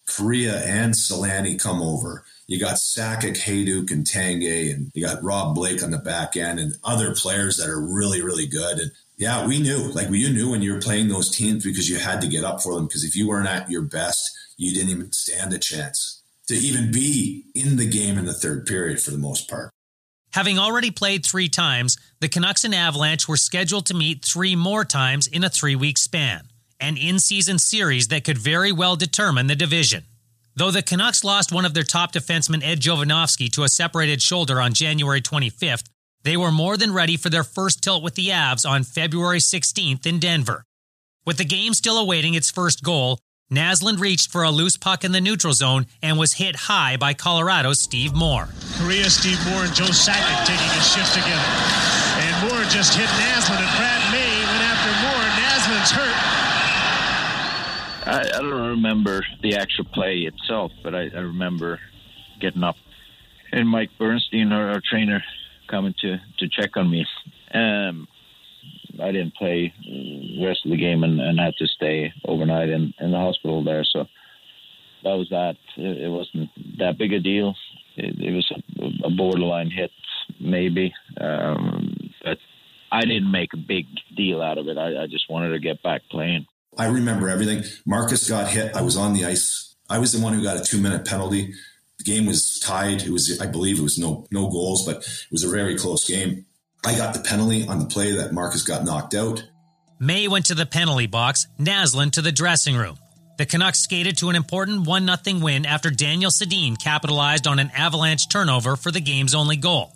Kariya 0.08 0.64
and 0.66 0.94
Selanne 0.94 1.60
come 1.60 1.82
over. 1.82 2.24
You 2.46 2.60
got 2.60 2.76
Sakic, 2.76 3.38
Hejduk, 3.38 3.90
and 3.90 4.06
Tanguay, 4.06 4.72
and 4.72 4.92
you 4.94 5.04
got 5.04 5.22
Rob 5.22 5.56
Blake 5.56 5.82
on 5.82 5.90
the 5.90 5.98
back 5.98 6.36
end, 6.36 6.60
and 6.60 6.76
other 6.84 7.12
players 7.12 7.56
that 7.56 7.68
are 7.68 7.80
really, 7.80 8.22
really 8.22 8.46
good. 8.46 8.78
And 8.78 8.92
yeah, 9.16 9.46
we 9.46 9.58
knew, 9.58 9.90
like 9.92 10.10
we 10.10 10.30
knew 10.30 10.50
when 10.50 10.62
you 10.62 10.74
were 10.74 10.80
playing 10.80 11.08
those 11.08 11.34
teams 11.34 11.64
because 11.64 11.88
you 11.88 11.98
had 11.98 12.20
to 12.20 12.28
get 12.28 12.44
up 12.44 12.62
for 12.62 12.74
them. 12.74 12.86
Because 12.86 13.04
if 13.04 13.16
you 13.16 13.28
weren't 13.28 13.48
at 13.48 13.70
your 13.70 13.82
best, 13.82 14.30
you 14.56 14.74
didn't 14.74 14.90
even 14.90 15.12
stand 15.12 15.52
a 15.52 15.58
chance 15.58 16.22
to 16.48 16.54
even 16.54 16.92
be 16.92 17.44
in 17.54 17.76
the 17.76 17.86
game 17.86 18.18
in 18.18 18.26
the 18.26 18.32
third 18.32 18.66
period 18.66 19.00
for 19.00 19.10
the 19.10 19.18
most 19.18 19.48
part. 19.48 19.70
Having 20.32 20.58
already 20.58 20.90
played 20.90 21.24
three 21.24 21.48
times, 21.48 21.96
the 22.20 22.28
Canucks 22.28 22.64
and 22.64 22.74
Avalanche 22.74 23.26
were 23.26 23.38
scheduled 23.38 23.86
to 23.86 23.94
meet 23.94 24.24
three 24.24 24.54
more 24.54 24.84
times 24.84 25.26
in 25.26 25.42
a 25.42 25.48
three 25.48 25.76
week 25.76 25.96
span, 25.96 26.42
an 26.78 26.98
in 26.98 27.18
season 27.18 27.58
series 27.58 28.08
that 28.08 28.24
could 28.24 28.38
very 28.38 28.70
well 28.70 28.96
determine 28.96 29.46
the 29.46 29.56
division. 29.56 30.04
Though 30.54 30.70
the 30.70 30.82
Canucks 30.82 31.24
lost 31.24 31.52
one 31.52 31.64
of 31.64 31.74
their 31.74 31.82
top 31.84 32.12
defensemen, 32.12 32.62
Ed 32.62 32.80
Jovanovski, 32.80 33.50
to 33.52 33.64
a 33.64 33.68
separated 33.68 34.20
shoulder 34.20 34.60
on 34.60 34.74
January 34.74 35.20
25th, 35.20 35.88
they 36.26 36.36
were 36.36 36.50
more 36.50 36.76
than 36.76 36.92
ready 36.92 37.16
for 37.16 37.30
their 37.30 37.44
first 37.44 37.82
tilt 37.82 38.02
with 38.02 38.16
the 38.16 38.28
Avs 38.28 38.68
on 38.68 38.82
February 38.82 39.38
16th 39.38 40.04
in 40.04 40.18
Denver. 40.18 40.64
With 41.24 41.38
the 41.38 41.44
game 41.44 41.72
still 41.72 41.98
awaiting 41.98 42.34
its 42.34 42.50
first 42.50 42.82
goal, 42.82 43.20
Naslund 43.50 44.00
reached 44.00 44.32
for 44.32 44.42
a 44.42 44.50
loose 44.50 44.76
puck 44.76 45.04
in 45.04 45.12
the 45.12 45.20
neutral 45.20 45.52
zone 45.52 45.86
and 46.02 46.18
was 46.18 46.34
hit 46.34 46.56
high 46.66 46.96
by 46.96 47.14
Colorado's 47.14 47.80
Steve 47.80 48.12
Moore. 48.12 48.48
Kariya, 48.74 49.08
Steve 49.08 49.38
Moore, 49.46 49.64
and 49.66 49.74
Joe 49.74 49.94
Sakic 49.94 50.44
taking 50.44 50.66
a 50.66 50.82
shift 50.82 51.14
together. 51.14 51.50
And 52.18 52.50
Moore 52.50 52.64
just 52.74 52.98
hit 52.98 53.06
Naslund, 53.06 53.62
and 53.62 53.76
Brad 53.78 54.02
May 54.10 54.34
went 54.50 54.64
after 54.66 54.90
Moore. 55.06 55.26
Naslund's 55.38 55.92
hurt. 55.94 56.16
I, 58.08 58.38
I 58.38 58.42
don't 58.42 58.70
remember 58.70 59.24
the 59.42 59.54
actual 59.56 59.84
play 59.94 60.26
itself, 60.26 60.72
but 60.82 60.92
I, 60.92 61.02
I 61.14 61.20
remember 61.20 61.78
getting 62.40 62.64
up 62.64 62.74
and 63.52 63.68
Mike 63.68 63.90
Burnstein, 63.98 64.52
our, 64.52 64.70
our, 64.72 64.82
trainer, 64.88 65.22
coming 65.68 65.94
to, 66.00 66.18
to 66.38 66.48
check 66.48 66.76
on 66.76 66.90
me. 66.90 67.06
Um, 67.52 68.08
I 69.00 69.12
didn't 69.12 69.34
play 69.34 69.72
the 69.84 70.44
rest 70.44 70.64
of 70.64 70.70
the 70.70 70.76
game 70.76 71.04
and, 71.04 71.20
and 71.20 71.38
had 71.38 71.54
to 71.58 71.66
stay 71.66 72.12
overnight 72.24 72.68
in, 72.68 72.94
in 72.98 73.10
the 73.10 73.18
hospital 73.18 73.62
there. 73.62 73.84
So 73.84 74.06
that 75.04 75.14
was 75.14 75.28
that. 75.30 75.56
It, 75.76 76.02
it 76.02 76.08
wasn't 76.08 76.50
that 76.78 76.98
big 76.98 77.12
a 77.12 77.20
deal. 77.20 77.54
It, 77.96 78.18
it 78.18 78.32
was 78.32 78.50
a, 78.52 79.06
a, 79.06 79.10
borderline 79.10 79.70
hit, 79.70 79.90
maybe. 80.40 80.92
Um, 81.20 82.10
but 82.22 82.38
I 82.92 83.02
didn't 83.02 83.30
make 83.30 83.52
a 83.54 83.58
big 83.58 83.86
deal 84.16 84.42
out 84.42 84.58
of 84.58 84.68
it. 84.68 84.78
I, 84.78 85.04
I 85.04 85.06
just 85.06 85.30
wanted 85.30 85.50
to 85.50 85.58
get 85.58 85.82
back 85.82 86.02
playing. 86.10 86.46
I 86.78 86.86
remember 86.86 87.28
everything. 87.28 87.64
Markus 87.86 88.28
got 88.28 88.48
hit. 88.48 88.74
I 88.76 88.82
was 88.82 88.96
on 88.96 89.14
the 89.14 89.24
ice. 89.24 89.76
I 89.88 89.98
was 89.98 90.12
the 90.12 90.22
one 90.22 90.34
who 90.34 90.42
got 90.42 90.60
a 90.60 90.64
two 90.64 90.80
minute 90.80 91.06
penalty. 91.06 91.54
The 92.06 92.12
game 92.12 92.26
was 92.26 92.60
tied. 92.60 93.02
It 93.02 93.10
was, 93.10 93.40
I 93.40 93.46
believe, 93.46 93.78
it 93.78 93.82
was 93.82 93.98
no 93.98 94.26
no 94.30 94.48
goals, 94.48 94.86
but 94.86 94.98
it 94.98 95.32
was 95.32 95.42
a 95.42 95.48
very 95.48 95.76
close 95.76 96.08
game. 96.08 96.46
I 96.84 96.96
got 96.96 97.14
the 97.14 97.20
penalty 97.20 97.66
on 97.66 97.80
the 97.80 97.86
play 97.86 98.12
that 98.12 98.32
Markus 98.32 98.62
got 98.62 98.84
knocked 98.84 99.14
out. 99.14 99.42
May 99.98 100.28
went 100.28 100.46
to 100.46 100.54
the 100.54 100.66
penalty 100.66 101.06
box. 101.06 101.46
Naslund 101.58 102.12
to 102.12 102.22
the 102.22 102.32
dressing 102.32 102.76
room. 102.76 102.96
The 103.38 103.46
Canucks 103.46 103.80
skated 103.80 104.16
to 104.18 104.30
an 104.30 104.36
important 104.36 104.86
1 104.86 105.10
0 105.24 105.38
win 105.40 105.66
after 105.66 105.90
Daniel 105.90 106.30
Sedin 106.30 106.80
capitalized 106.82 107.46
on 107.46 107.58
an 107.58 107.70
avalanche 107.74 108.28
turnover 108.28 108.76
for 108.76 108.90
the 108.90 109.00
game's 109.00 109.34
only 109.34 109.56
goal. 109.56 109.92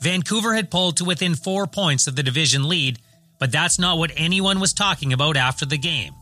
Vancouver 0.00 0.54
had 0.54 0.70
pulled 0.70 0.96
to 0.96 1.04
within 1.04 1.34
four 1.34 1.66
points 1.66 2.06
of 2.06 2.16
the 2.16 2.22
division 2.22 2.68
lead, 2.68 2.98
but 3.38 3.52
that's 3.52 3.78
not 3.78 3.98
what 3.98 4.12
anyone 4.16 4.60
was 4.60 4.72
talking 4.72 5.12
about 5.12 5.36
after 5.36 5.66
the 5.66 5.78
game 5.78 6.14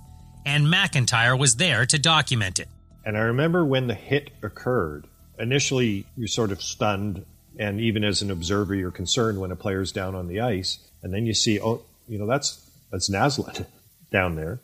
and 0.49 0.71
MacIntyre 0.71 1.37
was 1.37 1.57
there 1.57 1.85
to 1.85 1.99
document 1.99 2.59
it. 2.59 2.69
And 3.05 3.17
I 3.17 3.21
remember 3.21 3.65
when 3.65 3.87
the 3.87 3.95
hit 3.95 4.31
occurred, 4.43 5.07
initially 5.39 6.07
you're 6.17 6.29
sort 6.29 6.53
of 6.53 6.63
stunned, 6.63 7.25
and 7.59 7.81
even 7.81 8.05
as 8.05 8.23
an 8.23 8.31
observer, 8.31 8.75
you're 8.75 8.91
concerned 8.91 9.41
when 9.41 9.51
a 9.51 9.57
player's 9.57 9.93
down 9.93 10.15
on 10.15 10.29
the 10.29 10.41
ice, 10.41 10.79
and 11.03 11.13
then 11.13 11.27
you 11.27 11.35
see, 11.35 11.61
oh, 11.61 11.83
you 12.09 12.19
know, 12.19 12.27
that's 12.27 12.69
that's 12.91 13.11
Naslund 13.11 13.67
down 14.13 14.37
there. 14.37 14.61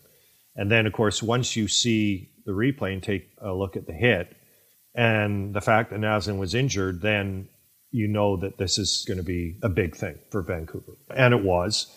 And 0.57 0.71
then, 0.71 0.87
of 0.87 0.93
course, 0.93 1.23
once 1.23 1.57
you 1.57 1.69
see 1.69 2.31
the 2.47 2.53
replay 2.53 2.93
and 2.93 3.03
take 3.03 3.29
a 3.39 3.53
look 3.53 3.77
at 3.77 3.87
the 3.87 3.93
hit 3.93 4.37
and 4.95 5.53
the 5.55 5.61
fact 5.61 5.91
that 5.91 6.01
Naslund 6.01 6.39
was 6.39 6.55
injured, 6.55 7.01
then 7.01 7.49
you 7.91 8.09
know 8.09 8.37
that 8.37 8.59
this 8.59 8.79
is 8.79 9.05
going 9.07 9.19
to 9.19 9.25
be 9.25 9.57
a 9.63 9.69
big 9.69 9.97
thing 9.97 10.19
for 10.31 10.43
Vancouver. 10.43 10.93
And 11.15 11.35
it 11.35 11.43
was. 11.43 11.91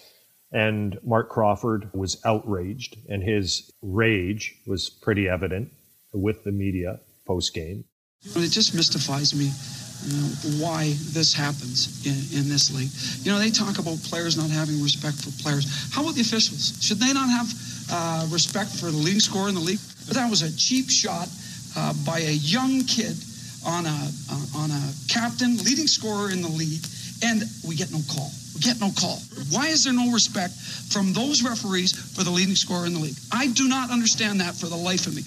And 0.51 0.97
Marc 1.03 1.29
Crawford 1.29 1.89
was 1.93 2.21
outraged, 2.23 2.97
and 3.09 3.21
his 3.21 3.69
rage 3.81 4.55
was 4.65 4.89
pretty 4.89 5.27
evident 5.27 5.71
with 6.13 6.43
the 6.43 6.51
media 6.51 7.01
post 7.25 7.53
game. 7.53 7.83
It 8.35 8.49
just 8.49 8.73
mystifies 8.75 9.33
me 9.33 9.51
you 10.05 10.13
know, 10.13 10.63
why 10.63 10.93
this 11.11 11.33
happens 11.33 12.05
in, 12.05 12.13
in, 12.37 12.49
this 12.49 12.73
league. 12.73 12.91
You 13.25 13.31
know, 13.31 13.39
they 13.39 13.49
talk 13.49 13.79
about 13.79 13.97
players 14.03 14.37
not 14.37 14.49
having 14.49 14.81
respect 14.81 15.17
for 15.17 15.31
players. 15.41 15.65
How 15.91 16.01
about 16.01 16.15
the 16.15 16.21
officials? 16.21 16.77
Should 16.81 16.99
they 16.99 17.13
not 17.13 17.29
have 17.29 17.47
uh, 17.91 18.27
respect 18.29 18.69
for 18.69 18.91
the 18.91 18.97
leading 18.97 19.19
scorer 19.19 19.49
in 19.49 19.55
the 19.55 19.61
league? 19.61 19.79
But 20.07 20.15
that 20.15 20.29
was 20.29 20.43
a 20.43 20.55
cheap 20.55 20.89
shot 20.89 21.27
uh, 21.75 21.93
by 22.05 22.19
a 22.19 22.31
young 22.31 22.83
kid 22.85 23.15
on 23.65 23.85
a 23.85 23.99
uh, 24.31 24.59
on 24.63 24.71
a 24.71 24.83
captain, 25.09 25.57
leading 25.57 25.87
scorer 25.87 26.31
in 26.31 26.41
the 26.41 26.49
league, 26.49 26.85
and 27.23 27.43
we 27.67 27.75
get 27.75 27.91
no 27.91 27.99
call. 28.07 28.31
We 28.55 28.61
get 28.61 28.79
no 28.79 28.91
call. 28.97 29.19
Why 29.51 29.67
is 29.67 29.83
there 29.83 29.93
no 29.93 30.11
respect 30.11 30.53
from 30.53 31.11
those 31.13 31.43
referees 31.43 31.93
for 32.15 32.23
the 32.23 32.31
leading 32.31 32.55
scorer 32.55 32.85
in 32.85 32.93
the 32.93 32.99
league? 32.99 33.17
I 33.31 33.47
do 33.47 33.67
not 33.67 33.89
understand 33.89 34.39
that 34.41 34.55
for 34.55 34.67
the 34.67 34.77
life 34.77 35.07
of 35.07 35.15
me. 35.15 35.23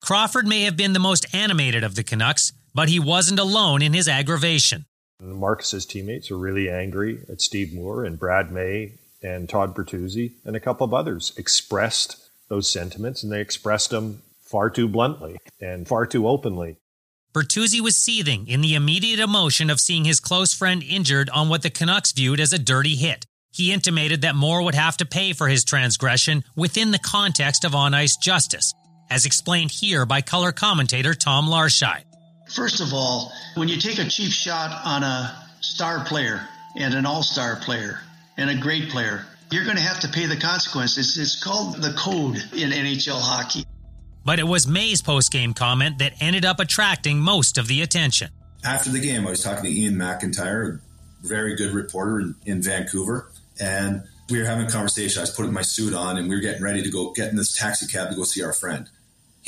Crawford 0.00 0.46
may 0.46 0.62
have 0.62 0.76
been 0.76 0.92
the 0.92 0.98
most 0.98 1.26
animated 1.34 1.84
of 1.84 1.94
the 1.94 2.04
Canucks, 2.04 2.52
but 2.74 2.88
he 2.88 3.00
wasn't 3.00 3.40
alone 3.40 3.82
in 3.82 3.92
his 3.92 4.08
aggravation. 4.08 4.86
Markus's 5.20 5.84
teammates 5.84 6.30
are 6.30 6.38
really 6.38 6.70
angry 6.70 7.18
at 7.28 7.40
Steve 7.40 7.74
Moore 7.74 8.04
and 8.04 8.18
Brad 8.18 8.52
May 8.52 8.92
and 9.22 9.48
Todd 9.48 9.74
Bertuzzi 9.74 10.32
and 10.44 10.54
a 10.54 10.60
couple 10.60 10.84
of 10.84 10.94
others 10.94 11.32
expressed 11.36 12.16
those 12.48 12.70
sentiments 12.70 13.22
and 13.22 13.32
they 13.32 13.40
expressed 13.40 13.90
them 13.90 14.22
far 14.40 14.70
too 14.70 14.88
bluntly 14.88 15.38
and 15.60 15.88
far 15.88 16.06
too 16.06 16.28
openly. 16.28 16.76
Bertuzzi 17.34 17.80
was 17.80 17.96
seething 17.96 18.46
in 18.46 18.60
the 18.60 18.74
immediate 18.74 19.20
emotion 19.20 19.70
of 19.70 19.80
seeing 19.80 20.04
his 20.04 20.20
close 20.20 20.54
friend 20.54 20.82
injured 20.82 21.28
on 21.30 21.48
what 21.48 21.62
the 21.62 21.70
Canucks 21.70 22.12
viewed 22.12 22.40
as 22.40 22.52
a 22.52 22.58
dirty 22.58 22.96
hit. 22.96 23.26
He 23.50 23.72
intimated 23.72 24.22
that 24.22 24.36
Moore 24.36 24.62
would 24.62 24.74
have 24.74 24.96
to 24.98 25.04
pay 25.04 25.32
for 25.32 25.48
his 25.48 25.64
transgression 25.64 26.44
within 26.56 26.90
the 26.90 26.98
context 26.98 27.64
of 27.64 27.74
on 27.74 27.92
ice 27.92 28.16
justice, 28.16 28.72
as 29.10 29.26
explained 29.26 29.70
here 29.70 30.06
by 30.06 30.20
color 30.20 30.52
commentator 30.52 31.14
Tom 31.14 31.46
Larscheid. 31.46 32.02
First 32.54 32.80
of 32.80 32.92
all, 32.92 33.32
when 33.54 33.68
you 33.68 33.78
take 33.78 33.98
a 33.98 34.08
cheap 34.08 34.32
shot 34.32 34.80
on 34.84 35.02
a 35.02 35.46
star 35.60 36.04
player 36.04 36.40
and 36.76 36.94
an 36.94 37.06
all 37.06 37.22
star 37.22 37.56
player 37.56 38.00
and 38.36 38.50
a 38.50 38.56
great 38.56 38.88
player, 38.88 39.24
you're 39.50 39.64
going 39.64 39.76
to 39.76 39.82
have 39.82 40.00
to 40.00 40.08
pay 40.08 40.26
the 40.26 40.36
consequences. 40.36 41.18
It's 41.18 41.42
called 41.42 41.76
the 41.76 41.92
code 41.92 42.36
in 42.52 42.70
NHL 42.70 43.20
hockey. 43.20 43.64
But 44.24 44.38
it 44.38 44.46
was 44.46 44.66
May's 44.66 45.00
post-game 45.00 45.54
comment 45.54 45.98
that 45.98 46.12
ended 46.20 46.44
up 46.44 46.60
attracting 46.60 47.18
most 47.18 47.56
of 47.56 47.66
the 47.66 47.80
attention. 47.80 48.30
After 48.64 48.90
the 48.90 49.00
game, 49.00 49.26
I 49.26 49.30
was 49.30 49.42
talking 49.42 49.64
to 49.64 49.70
Iain 49.70 49.96
MacIntyre, 49.96 50.80
a 51.22 51.26
very 51.26 51.56
good 51.56 51.72
reporter 51.72 52.20
in, 52.20 52.34
in 52.44 52.62
Vancouver, 52.62 53.30
and 53.58 54.02
we 54.28 54.38
were 54.38 54.44
having 54.44 54.66
a 54.66 54.70
conversation. 54.70 55.20
I 55.20 55.22
was 55.22 55.30
putting 55.30 55.52
my 55.52 55.62
suit 55.62 55.94
on, 55.94 56.18
and 56.18 56.28
we 56.28 56.34
were 56.34 56.42
getting 56.42 56.62
ready 56.62 56.82
to 56.82 56.90
go 56.90 57.12
get 57.12 57.30
in 57.30 57.36
this 57.36 57.56
taxi 57.56 57.86
cab 57.86 58.10
to 58.10 58.16
go 58.16 58.24
see 58.24 58.42
our 58.42 58.52
friend. 58.52 58.90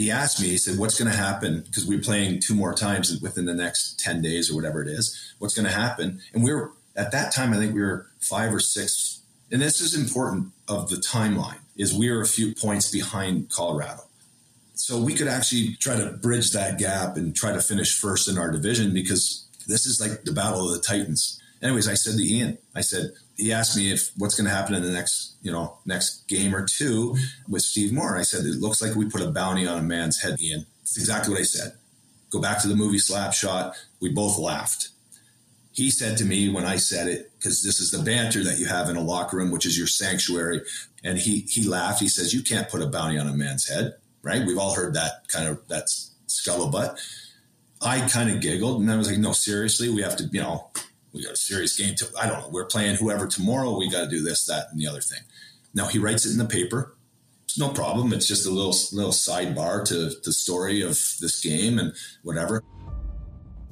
He 0.00 0.10
asked 0.10 0.40
me, 0.40 0.48
he 0.48 0.56
said, 0.56 0.78
What's 0.78 0.98
going 0.98 1.10
to 1.10 1.16
happen? 1.16 1.60
Because 1.60 1.84
we're 1.84 2.00
playing 2.00 2.40
two 2.40 2.54
more 2.54 2.72
times 2.72 3.20
within 3.20 3.44
the 3.44 3.52
next 3.52 4.00
10 4.00 4.22
days 4.22 4.50
or 4.50 4.54
whatever 4.54 4.80
it 4.80 4.88
is. 4.88 5.34
What's 5.38 5.52
going 5.52 5.66
to 5.66 5.74
happen? 5.74 6.22
And 6.32 6.42
we 6.42 6.54
were, 6.54 6.72
at 6.96 7.12
that 7.12 7.32
time, 7.32 7.52
I 7.52 7.58
think 7.58 7.74
we 7.74 7.82
were 7.82 8.06
five 8.18 8.54
or 8.54 8.60
six. 8.60 9.20
And 9.52 9.60
this 9.60 9.82
is 9.82 9.94
important 9.94 10.52
of 10.68 10.88
the 10.88 10.96
timeline, 10.96 11.58
is 11.76 11.92
we 11.92 12.10
were 12.10 12.22
a 12.22 12.26
few 12.26 12.54
points 12.54 12.90
behind 12.90 13.50
Colorado. 13.50 14.04
So 14.72 14.98
we 14.98 15.12
could 15.12 15.28
actually 15.28 15.76
try 15.78 15.96
to 15.96 16.12
bridge 16.12 16.52
that 16.52 16.78
gap 16.78 17.18
and 17.18 17.36
try 17.36 17.52
to 17.52 17.60
finish 17.60 17.94
first 17.94 18.26
in 18.26 18.38
our 18.38 18.50
division 18.50 18.94
because 18.94 19.46
this 19.66 19.84
is 19.84 20.00
like 20.00 20.24
the 20.24 20.32
battle 20.32 20.66
of 20.66 20.72
the 20.72 20.80
Titans. 20.80 21.42
Anyways, 21.62 21.88
I 21.88 21.94
said 21.94 22.16
to 22.16 22.22
Iain, 22.22 22.58
I 22.74 22.80
said, 22.80 23.10
he 23.36 23.52
asked 23.52 23.76
me 23.76 23.92
if 23.92 24.10
what's 24.16 24.34
going 24.34 24.48
to 24.48 24.54
happen 24.54 24.74
in 24.74 24.82
the 24.82 24.90
next, 24.90 25.36
you 25.42 25.52
know, 25.52 25.78
next 25.84 26.26
game 26.28 26.54
or 26.54 26.66
two 26.66 27.16
with 27.48 27.62
Steve 27.62 27.92
Moore. 27.92 28.16
I 28.16 28.22
said, 28.22 28.44
it 28.44 28.60
looks 28.60 28.80
like 28.80 28.94
we 28.94 29.08
put 29.08 29.22
a 29.22 29.30
bounty 29.30 29.66
on 29.66 29.78
a 29.78 29.82
man's 29.82 30.20
head, 30.20 30.38
Iain. 30.40 30.66
It's 30.82 30.96
exactly 30.96 31.32
what 31.32 31.40
I 31.40 31.44
said. 31.44 31.72
Go 32.30 32.40
back 32.40 32.60
to 32.62 32.68
the 32.68 32.76
movie 32.76 32.98
Slapshot. 32.98 33.74
We 34.00 34.10
both 34.10 34.38
laughed. 34.38 34.88
He 35.72 35.90
said 35.90 36.18
to 36.18 36.24
me 36.24 36.48
when 36.48 36.64
I 36.64 36.76
said 36.76 37.08
it, 37.08 37.30
because 37.38 37.62
this 37.62 37.80
is 37.80 37.90
the 37.90 38.02
banter 38.02 38.42
that 38.44 38.58
you 38.58 38.66
have 38.66 38.88
in 38.88 38.96
a 38.96 39.02
locker 39.02 39.36
room, 39.36 39.50
which 39.50 39.66
is 39.66 39.78
your 39.78 39.86
sanctuary. 39.86 40.62
And 41.04 41.18
he, 41.18 41.40
he 41.40 41.66
laughed. 41.66 42.00
He 42.00 42.08
says, 42.08 42.34
you 42.34 42.42
can't 42.42 42.68
put 42.68 42.82
a 42.82 42.86
bounty 42.86 43.18
on 43.18 43.26
a 43.26 43.36
man's 43.36 43.68
head, 43.68 43.94
right? 44.22 44.44
We've 44.44 44.58
all 44.58 44.74
heard 44.74 44.94
that 44.94 45.28
kind 45.28 45.48
of, 45.48 45.66
that 45.68 45.86
scuttlebutt. 46.28 46.98
I 47.82 48.06
kind 48.08 48.30
of 48.30 48.40
giggled 48.40 48.82
and 48.82 48.90
I 48.90 48.96
was 48.96 49.08
like, 49.08 49.18
no, 49.18 49.32
seriously, 49.32 49.88
we 49.88 50.02
have 50.02 50.16
to, 50.16 50.24
you 50.24 50.40
know, 50.40 50.70
we 51.12 51.22
got 51.22 51.32
a 51.32 51.36
serious 51.36 51.76
game. 51.76 51.94
To, 51.96 52.08
I 52.18 52.28
don't 52.28 52.40
know. 52.40 52.48
We're 52.50 52.66
playing 52.66 52.96
whoever 52.96 53.26
tomorrow. 53.26 53.76
We 53.76 53.90
got 53.90 54.04
to 54.04 54.10
do 54.10 54.22
this, 54.22 54.46
that, 54.46 54.66
and 54.70 54.80
the 54.80 54.86
other 54.86 55.00
thing. 55.00 55.20
Now 55.74 55.86
he 55.86 55.98
writes 55.98 56.26
it 56.26 56.32
in 56.32 56.38
the 56.38 56.44
paper. 56.44 56.94
It's 57.44 57.58
no 57.58 57.70
problem. 57.70 58.12
It's 58.12 58.28
just 58.28 58.46
a 58.46 58.50
little 58.50 58.74
little 58.92 59.12
sidebar 59.12 59.84
to 59.86 60.10
the 60.22 60.32
story 60.32 60.82
of 60.82 60.90
this 61.20 61.40
game 61.42 61.78
and 61.78 61.92
whatever. 62.22 62.62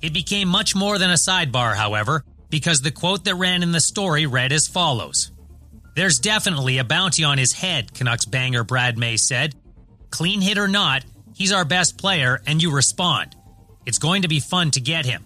It 0.02 0.12
became 0.12 0.48
much 0.48 0.74
more 0.74 0.98
than 0.98 1.10
a 1.10 1.14
sidebar, 1.14 1.76
however, 1.76 2.24
because 2.50 2.80
the 2.80 2.90
quote 2.90 3.24
that 3.24 3.34
ran 3.34 3.62
in 3.62 3.72
the 3.72 3.80
story 3.80 4.26
read 4.26 4.52
as 4.52 4.66
follows. 4.66 5.30
There's 5.94 6.18
definitely 6.18 6.78
a 6.78 6.84
bounty 6.84 7.24
on 7.24 7.38
his 7.38 7.52
head, 7.52 7.92
Canucks 7.94 8.24
banger 8.24 8.64
Brad 8.64 8.96
May 8.96 9.16
said. 9.16 9.54
Clean 10.10 10.40
hit 10.40 10.58
or 10.58 10.68
not, 10.68 11.04
he's 11.34 11.52
our 11.52 11.64
best 11.64 11.98
player, 11.98 12.40
and 12.46 12.62
you 12.62 12.70
respond. 12.70 13.34
It's 13.86 13.98
going 13.98 14.22
to 14.22 14.28
be 14.28 14.40
fun 14.40 14.70
to 14.72 14.80
get 14.80 15.06
him. 15.06 15.24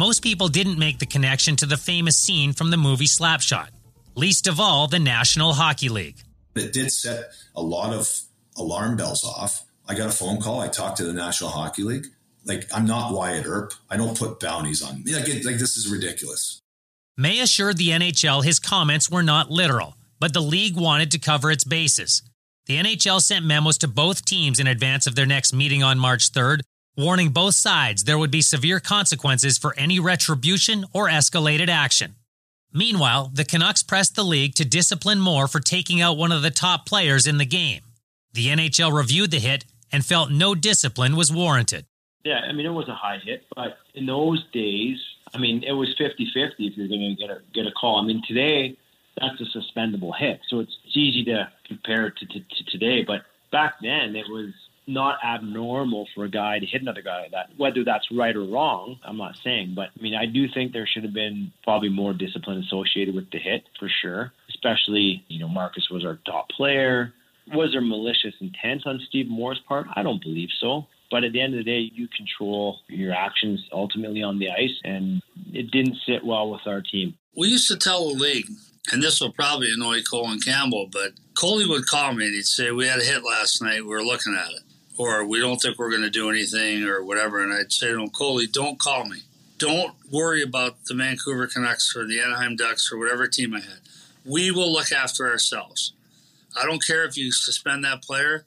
Most 0.00 0.22
people 0.22 0.48
didn't 0.48 0.78
make 0.78 0.98
the 0.98 1.04
connection 1.04 1.56
to 1.56 1.66
the 1.66 1.76
famous 1.76 2.18
scene 2.18 2.54
from 2.54 2.70
the 2.70 2.78
movie 2.78 3.04
Slapshot, 3.04 3.68
least 4.14 4.46
of 4.46 4.58
all 4.58 4.88
the 4.88 4.98
National 4.98 5.52
Hockey 5.52 5.90
League. 5.90 6.16
It 6.56 6.72
did 6.72 6.90
set 6.90 7.34
a 7.54 7.60
lot 7.60 7.92
of 7.92 8.10
alarm 8.56 8.96
bells 8.96 9.22
off. 9.22 9.62
I 9.86 9.94
got 9.94 10.08
a 10.08 10.16
phone 10.16 10.40
call. 10.40 10.58
I 10.58 10.68
talked 10.68 10.96
to 10.96 11.04
the 11.04 11.12
National 11.12 11.50
Hockey 11.50 11.82
League. 11.82 12.06
Like, 12.46 12.66
I'm 12.74 12.86
not 12.86 13.12
Wyatt 13.12 13.44
Earp. 13.44 13.74
I 13.90 13.98
don't 13.98 14.18
put 14.18 14.40
bounties 14.40 14.82
on 14.82 15.04
me. 15.04 15.14
Like, 15.14 15.28
it, 15.28 15.44
like 15.44 15.58
this 15.58 15.76
is 15.76 15.86
ridiculous. 15.92 16.62
May 17.18 17.40
assured 17.40 17.76
the 17.76 17.90
NHL 17.90 18.42
his 18.42 18.58
comments 18.58 19.10
were 19.10 19.22
not 19.22 19.50
literal, 19.50 19.98
but 20.18 20.32
the 20.32 20.40
league 20.40 20.78
wanted 20.78 21.10
to 21.10 21.18
cover 21.18 21.50
its 21.50 21.64
bases. 21.64 22.22
The 22.64 22.76
NHL 22.76 23.20
sent 23.20 23.44
memos 23.44 23.76
to 23.76 23.86
both 23.86 24.24
teams 24.24 24.60
in 24.60 24.66
advance 24.66 25.06
of 25.06 25.14
their 25.14 25.26
next 25.26 25.52
meeting 25.52 25.82
on 25.82 25.98
March 25.98 26.32
3rd 26.32 26.60
warning 26.96 27.30
both 27.30 27.54
sides 27.54 28.04
there 28.04 28.18
would 28.18 28.30
be 28.30 28.42
severe 28.42 28.80
consequences 28.80 29.58
for 29.58 29.74
any 29.76 29.98
retribution 29.98 30.84
or 30.92 31.08
escalated 31.08 31.68
action. 31.68 32.16
Meanwhile, 32.72 33.30
the 33.34 33.44
Canucks 33.44 33.82
pressed 33.82 34.14
the 34.14 34.22
league 34.22 34.54
to 34.54 34.64
discipline 34.64 35.20
Moore 35.20 35.48
for 35.48 35.60
taking 35.60 36.00
out 36.00 36.16
one 36.16 36.30
of 36.30 36.42
the 36.42 36.50
top 36.50 36.86
players 36.86 37.26
in 37.26 37.38
the 37.38 37.44
game. 37.44 37.82
The 38.32 38.46
NHL 38.46 38.96
reviewed 38.96 39.32
the 39.32 39.40
hit 39.40 39.64
and 39.90 40.04
felt 40.04 40.30
no 40.30 40.54
discipline 40.54 41.16
was 41.16 41.32
warranted. 41.32 41.86
Yeah, 42.24 42.40
I 42.40 42.52
mean, 42.52 42.66
it 42.66 42.70
was 42.70 42.88
a 42.88 42.94
high 42.94 43.18
hit, 43.18 43.44
but 43.56 43.78
in 43.94 44.06
those 44.06 44.44
days, 44.52 44.98
I 45.34 45.38
mean, 45.38 45.62
it 45.64 45.72
was 45.72 45.94
50 45.96 46.30
50 46.32 46.66
if 46.66 46.76
you're 46.76 46.88
going 46.88 47.16
to 47.16 47.20
get 47.20 47.30
a, 47.30 47.40
get 47.54 47.66
a 47.66 47.72
call. 47.72 48.00
I 48.00 48.04
mean, 48.04 48.22
today, 48.26 48.76
that's 49.16 49.40
a 49.40 49.58
suspendable 49.58 50.12
hit. 50.16 50.40
So 50.48 50.60
it's, 50.60 50.76
it's 50.86 50.96
easy 50.96 51.24
to 51.24 51.50
compare 51.66 52.06
it 52.06 52.16
to, 52.18 52.26
to, 52.26 52.40
to 52.40 52.64
today. 52.70 53.04
But 53.04 53.22
back 53.50 53.74
then, 53.82 54.14
it 54.16 54.26
was 54.28 54.52
not 54.86 55.18
abnormal 55.24 56.08
for 56.14 56.24
a 56.24 56.30
guy 56.30 56.58
to 56.58 56.66
hit 56.66 56.82
another 56.82 57.02
guy 57.02 57.22
like 57.22 57.30
that. 57.32 57.50
Whether 57.56 57.84
that's 57.84 58.10
right 58.10 58.34
or 58.34 58.44
wrong, 58.44 58.98
I'm 59.04 59.16
not 59.16 59.36
saying. 59.42 59.74
But 59.74 59.90
I 59.98 60.02
mean, 60.02 60.14
I 60.14 60.26
do 60.26 60.48
think 60.48 60.72
there 60.72 60.86
should 60.86 61.04
have 61.04 61.14
been 61.14 61.52
probably 61.62 61.88
more 61.88 62.12
discipline 62.12 62.58
associated 62.58 63.14
with 63.14 63.30
the 63.30 63.38
hit 63.38 63.64
for 63.78 63.88
sure. 63.88 64.32
Especially, 64.48 65.24
you 65.28 65.38
know, 65.38 65.48
Markus 65.48 65.88
was 65.90 66.04
our 66.04 66.18
top 66.26 66.48
player. 66.50 67.12
Was 67.54 67.72
there 67.72 67.80
malicious 67.80 68.34
intent 68.40 68.82
on 68.86 69.00
Steve 69.08 69.28
Moore's 69.28 69.60
part? 69.66 69.86
I 69.94 70.02
don't 70.02 70.22
believe 70.22 70.50
so. 70.60 70.86
But 71.10 71.24
at 71.24 71.32
the 71.32 71.40
end 71.40 71.54
of 71.54 71.58
the 71.58 71.64
day, 71.64 71.90
you 71.92 72.06
control 72.16 72.78
your 72.88 73.12
actions 73.12 73.66
ultimately 73.72 74.22
on 74.22 74.38
the 74.38 74.48
ice, 74.48 74.78
and 74.84 75.20
it 75.52 75.72
didn't 75.72 75.96
sit 76.06 76.24
well 76.24 76.50
with 76.50 76.60
our 76.66 76.80
team. 76.80 77.14
We 77.36 77.48
used 77.48 77.66
to 77.66 77.76
tell 77.76 78.08
the 78.08 78.14
league, 78.14 78.46
and 78.92 79.02
this 79.02 79.20
will 79.20 79.32
probably 79.32 79.72
annoy 79.72 80.02
Colin 80.02 80.38
Campbell, 80.38 80.88
but 80.92 81.14
Coley 81.34 81.66
would 81.66 81.86
call 81.86 82.12
me 82.12 82.26
and 82.26 82.34
he'd 82.34 82.44
say, 82.44 82.70
We 82.70 82.86
had 82.86 83.00
a 83.00 83.04
hit 83.04 83.24
last 83.24 83.60
night. 83.60 83.82
We 83.82 83.88
were 83.88 84.04
looking 84.04 84.36
at 84.36 84.52
it 84.52 84.69
or 85.00 85.24
we 85.24 85.40
don't 85.40 85.56
think 85.56 85.78
we're 85.78 85.88
going 85.88 86.02
to 86.02 86.10
do 86.10 86.28
anything 86.28 86.84
or 86.84 87.02
whatever. 87.02 87.42
And 87.42 87.54
I'd 87.54 87.72
say 87.72 87.88
to 87.88 88.02
him, 88.02 88.10
Coley, 88.10 88.46
don't 88.46 88.78
call 88.78 89.06
me. 89.06 89.22
Don't 89.56 89.94
worry 90.12 90.42
about 90.42 90.84
the 90.84 90.94
Vancouver 90.94 91.46
Canucks 91.46 91.96
or 91.96 92.06
the 92.06 92.20
Anaheim 92.20 92.54
Ducks 92.54 92.92
or 92.92 92.98
whatever 92.98 93.26
team 93.26 93.54
I 93.54 93.60
had. 93.60 93.80
We 94.26 94.50
will 94.50 94.70
look 94.70 94.92
after 94.92 95.26
ourselves. 95.26 95.94
I 96.54 96.66
don't 96.66 96.84
care 96.86 97.06
if 97.06 97.16
you 97.16 97.32
suspend 97.32 97.82
that 97.84 98.02
player. 98.02 98.44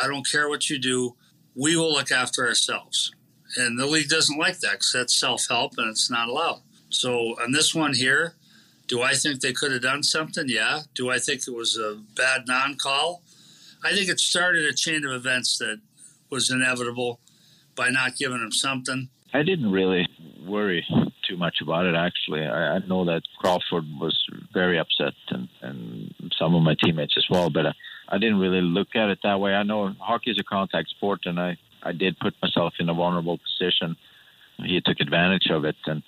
I 0.00 0.06
don't 0.06 0.24
care 0.30 0.48
what 0.48 0.70
you 0.70 0.78
do. 0.78 1.16
We 1.56 1.74
will 1.74 1.92
look 1.92 2.12
after 2.12 2.46
ourselves. 2.46 3.12
And 3.56 3.76
the 3.76 3.86
league 3.86 4.08
doesn't 4.08 4.38
like 4.38 4.60
that 4.60 4.74
because 4.74 4.92
that's 4.92 5.18
self 5.18 5.48
help 5.48 5.72
and 5.76 5.90
it's 5.90 6.08
not 6.08 6.28
allowed. 6.28 6.60
So 6.90 7.34
on 7.42 7.50
this 7.50 7.74
one 7.74 7.94
here, 7.94 8.34
do 8.86 9.02
I 9.02 9.14
think 9.14 9.40
they 9.40 9.52
could 9.52 9.72
have 9.72 9.82
done 9.82 10.04
something? 10.04 10.44
Yeah. 10.46 10.82
Do 10.94 11.10
I 11.10 11.18
think 11.18 11.48
it 11.48 11.54
was 11.54 11.76
a 11.76 12.00
bad 12.14 12.46
non 12.46 12.76
call? 12.76 13.24
I 13.84 13.92
think 13.92 14.08
it 14.08 14.20
started 14.20 14.66
a 14.66 14.74
chain 14.74 15.04
of 15.04 15.12
events 15.12 15.58
that 15.58 15.80
was 16.30 16.50
inevitable 16.50 17.20
by 17.74 17.88
not 17.88 18.16
giving 18.16 18.38
him 18.38 18.52
something. 18.52 19.08
I 19.32 19.42
didn't 19.42 19.70
really 19.70 20.08
worry 20.46 20.84
too 21.28 21.36
much 21.36 21.56
about 21.62 21.86
it. 21.86 21.94
Actually, 21.94 22.44
I, 22.44 22.76
I 22.76 22.78
know 22.80 23.04
that 23.04 23.22
Crawford 23.38 23.84
was 24.00 24.18
very 24.52 24.78
upset, 24.78 25.14
and, 25.28 25.48
and 25.62 26.14
some 26.38 26.54
of 26.54 26.62
my 26.62 26.74
teammates 26.82 27.14
as 27.16 27.26
well. 27.30 27.48
But 27.48 27.66
I, 27.66 27.72
I 28.08 28.18
didn't 28.18 28.40
really 28.40 28.60
look 28.60 28.88
at 28.96 29.08
it 29.08 29.20
that 29.22 29.40
way. 29.40 29.54
I 29.54 29.62
know 29.62 29.94
hockey 29.98 30.30
is 30.30 30.38
a 30.38 30.44
contact 30.44 30.90
sport, 30.90 31.20
and 31.24 31.38
I 31.38 31.56
I 31.82 31.92
did 31.92 32.18
put 32.18 32.34
myself 32.42 32.74
in 32.78 32.88
a 32.88 32.94
vulnerable 32.94 33.38
position. 33.38 33.96
He 34.58 34.80
took 34.84 35.00
advantage 35.00 35.48
of 35.50 35.64
it, 35.64 35.76
and 35.86 36.02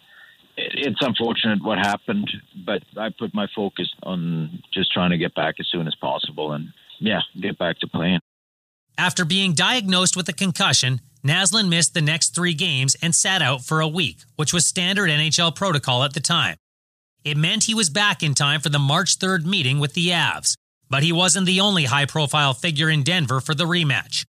it's 0.56 1.00
unfortunate 1.00 1.62
what 1.62 1.78
happened. 1.78 2.30
But 2.66 2.82
I 2.98 3.10
put 3.16 3.34
my 3.34 3.46
focus 3.54 3.90
on 4.02 4.62
just 4.74 4.92
trying 4.92 5.10
to 5.10 5.18
get 5.18 5.34
back 5.34 5.54
as 5.60 5.68
soon 5.70 5.86
as 5.86 5.94
possible, 5.94 6.52
and 6.52 6.68
yeah, 7.02 7.20
get 7.40 7.58
back 7.58 7.78
to 7.80 7.86
playing. 7.86 8.20
After 8.96 9.24
being 9.24 9.54
diagnosed 9.54 10.16
with 10.16 10.28
a 10.28 10.32
concussion, 10.32 11.00
Naslund 11.24 11.68
missed 11.68 11.94
the 11.94 12.02
next 12.02 12.34
three 12.34 12.54
games 12.54 12.96
and 13.02 13.14
sat 13.14 13.42
out 13.42 13.64
for 13.64 13.80
a 13.80 13.88
week, 13.88 14.18
which 14.36 14.52
was 14.52 14.66
standard 14.66 15.08
NHL 15.08 15.54
protocol 15.54 16.04
at 16.04 16.14
the 16.14 16.20
time. 16.20 16.56
It 17.24 17.36
meant 17.36 17.64
he 17.64 17.74
was 17.74 17.90
back 17.90 18.22
in 18.22 18.34
time 18.34 18.60
for 18.60 18.68
the 18.68 18.78
March 18.78 19.18
3rd 19.18 19.44
meeting 19.44 19.78
with 19.78 19.94
the 19.94 20.08
Avs, 20.08 20.56
but 20.90 21.02
he 21.02 21.12
wasn't 21.12 21.46
the 21.46 21.60
only 21.60 21.84
high 21.84 22.06
profile 22.06 22.54
figure 22.54 22.90
in 22.90 23.02
Denver 23.02 23.40
for 23.40 23.54
the 23.54 23.64
rematch. 23.64 24.24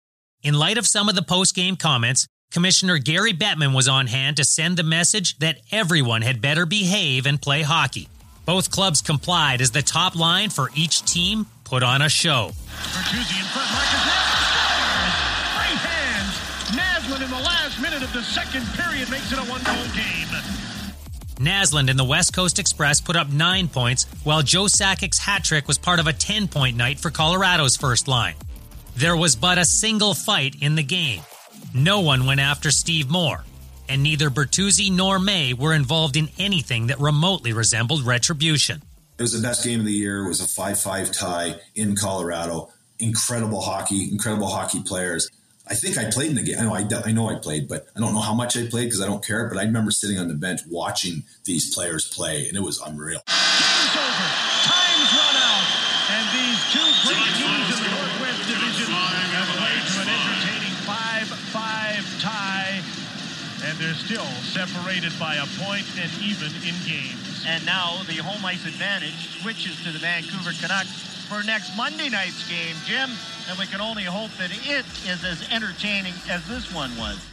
In 0.42 0.56
light 0.56 0.78
of 0.78 0.88
some 0.88 1.10
of 1.10 1.16
the 1.16 1.22
post 1.22 1.56
game 1.56 1.76
comments, 1.76 2.28
Commissioner 2.52 2.98
Gary 2.98 3.34
Bettman 3.34 3.76
was 3.76 3.88
on 3.88 4.08
hand 4.08 4.38
to 4.38 4.44
send 4.44 4.76
the 4.76 4.84
message 4.84 5.38
that 5.38 5.60
everyone 5.72 6.24
had 6.24 6.42
better 6.42 6.66
behave 6.66 7.28
and 7.28 7.42
play 7.42 7.62
hockey. 7.62 8.10
Both 8.46 8.72
clubs 8.72 9.04
complied 9.04 9.62
as 9.62 9.72
the 9.72 9.84
top 9.84 10.16
line 10.16 10.50
for 10.50 10.72
each 10.76 11.06
team 11.06 11.46
put 11.70 11.84
on 11.84 12.02
a 12.02 12.10
show. 12.10 12.50
Bertuzzi 12.50 13.40
in 13.40 13.46
front, 13.54 13.70
Markus 13.72 14.02
Free 15.54 15.78
hands. 15.78 16.34
Naslund 16.74 17.24
in 17.24 17.30
the 17.30 17.44
last 17.46 17.80
minute 17.80 18.02
of 18.02 18.12
the 18.12 18.24
second 18.24 18.66
period 18.74 19.08
makes 19.12 19.32
it 19.32 19.38
a 19.38 19.44
one-goal 19.44 19.86
game. 19.94 20.28
Naslund 21.38 21.92
and 21.92 22.00
the 22.00 22.04
West 22.04 22.34
Coast 22.34 22.58
Express 22.58 23.00
put 23.00 23.16
up 23.16 23.30
nine 23.30 23.68
points, 23.68 24.08
while 24.24 24.42
Joe 24.42 24.66
Sakic's 24.66 25.20
hat 25.20 25.44
trick 25.44 25.68
was 25.68 25.78
part 25.78 26.00
of 26.00 26.08
a 26.08 26.14
10 26.14 26.48
point 26.48 26.76
night 26.76 27.00
for 27.00 27.12
Colorado's 27.12 27.78
first 27.78 28.08
line. 28.08 28.36
There 28.96 29.16
was 29.16 29.36
but 29.36 29.60
a 29.60 29.64
single 29.64 30.16
fight 30.16 30.56
in 30.62 30.74
the 30.74 30.84
game. 30.84 31.22
No 31.76 32.00
one 32.00 32.26
went 32.26 32.40
after 32.40 32.72
Steve 32.72 33.12
Moore, 33.12 33.46
and 33.88 34.02
neither 34.02 34.32
Bertuzzi 34.32 34.92
nor 34.92 35.20
May 35.20 35.54
were 35.54 35.76
involved 35.76 36.18
in 36.18 36.30
anything 36.40 36.88
that 36.88 37.00
remotely 37.00 37.54
resembled 37.54 38.02
retribution. 38.02 38.82
It 39.20 39.24
was 39.24 39.34
the 39.34 39.46
best 39.46 39.66
game 39.66 39.82
of 39.82 39.86
the 39.86 39.92
year. 39.92 40.24
It 40.24 40.30
was 40.30 40.40
a 40.40 40.48
5 40.48 40.80
5 40.80 41.12
tie 41.12 41.60
in 41.76 41.94
Colorado. 41.98 42.70
Incredible 43.00 43.60
hockey, 43.60 44.10
incredible 44.10 44.48
hockey 44.48 44.82
players. 44.82 45.30
I 45.68 45.76
think 45.76 45.98
I 45.98 46.10
played 46.10 46.30
in 46.30 46.38
the 46.38 46.42
game. 46.42 46.56
I 46.58 46.64
know 46.64 46.74
I, 46.74 46.88
I 47.06 47.12
know 47.12 47.28
I 47.28 47.36
played, 47.36 47.68
but 47.68 47.86
I 47.98 48.00
don't 48.00 48.14
know 48.14 48.22
how 48.22 48.34
much 48.34 48.56
I 48.56 48.66
played 48.68 48.86
because 48.86 49.02
I 49.02 49.08
don't 49.08 49.24
care. 49.24 49.50
But 49.50 49.58
I 49.58 49.64
remember 49.64 49.92
sitting 49.92 50.18
on 50.18 50.30
the 50.30 50.36
bench 50.36 50.62
watching 50.70 51.24
these 51.44 51.76
players 51.76 52.08
play, 52.08 52.48
and 52.48 52.56
it 52.56 52.64
was 52.64 52.80
unreal. 52.80 53.20
Time's 53.28 55.12
run 55.12 55.36
out. 55.36 55.68
And 56.16 56.26
these 56.32 56.64
two 56.72 56.90
great 57.04 57.28
teams 57.36 57.76
in 57.76 57.84
the 57.84 57.92
Northwest 57.92 58.40
Division 58.48 58.88
have 58.88 59.52
played 59.60 59.84
to 59.84 60.00
an 60.00 60.08
entertaining 60.16 60.76
5-5 60.88 62.24
tie. 62.24 62.80
And 63.68 63.78
they're 63.78 64.00
still 64.00 64.32
separated 64.48 65.12
by 65.20 65.36
a 65.36 65.46
point 65.60 65.86
and 66.00 66.10
even 66.24 66.56
in 66.64 66.76
games. 66.88 67.29
And 67.48 67.66
now 67.66 68.02
the 68.08 68.18
home 68.18 68.44
ice 68.46 68.66
advantage 68.66 69.42
switches 69.42 69.82
to 69.84 69.92
the 69.92 70.00
Vancouver 70.00 70.52
Canucks 70.60 71.26
for 71.28 71.44
next 71.44 71.76
Monday 71.78 72.10
night's 72.10 72.48
game, 72.50 72.76
Jim. 72.86 73.10
And 73.50 73.58
we 73.58 73.66
can 73.66 73.82
only 73.82 74.04
hope 74.04 74.32
that 74.38 74.52
it 74.52 74.86
is 75.08 75.24
as 75.24 75.48
entertaining 75.52 76.14
as 76.30 76.48
this 76.48 76.74
one 76.74 76.96
was. 76.98 77.26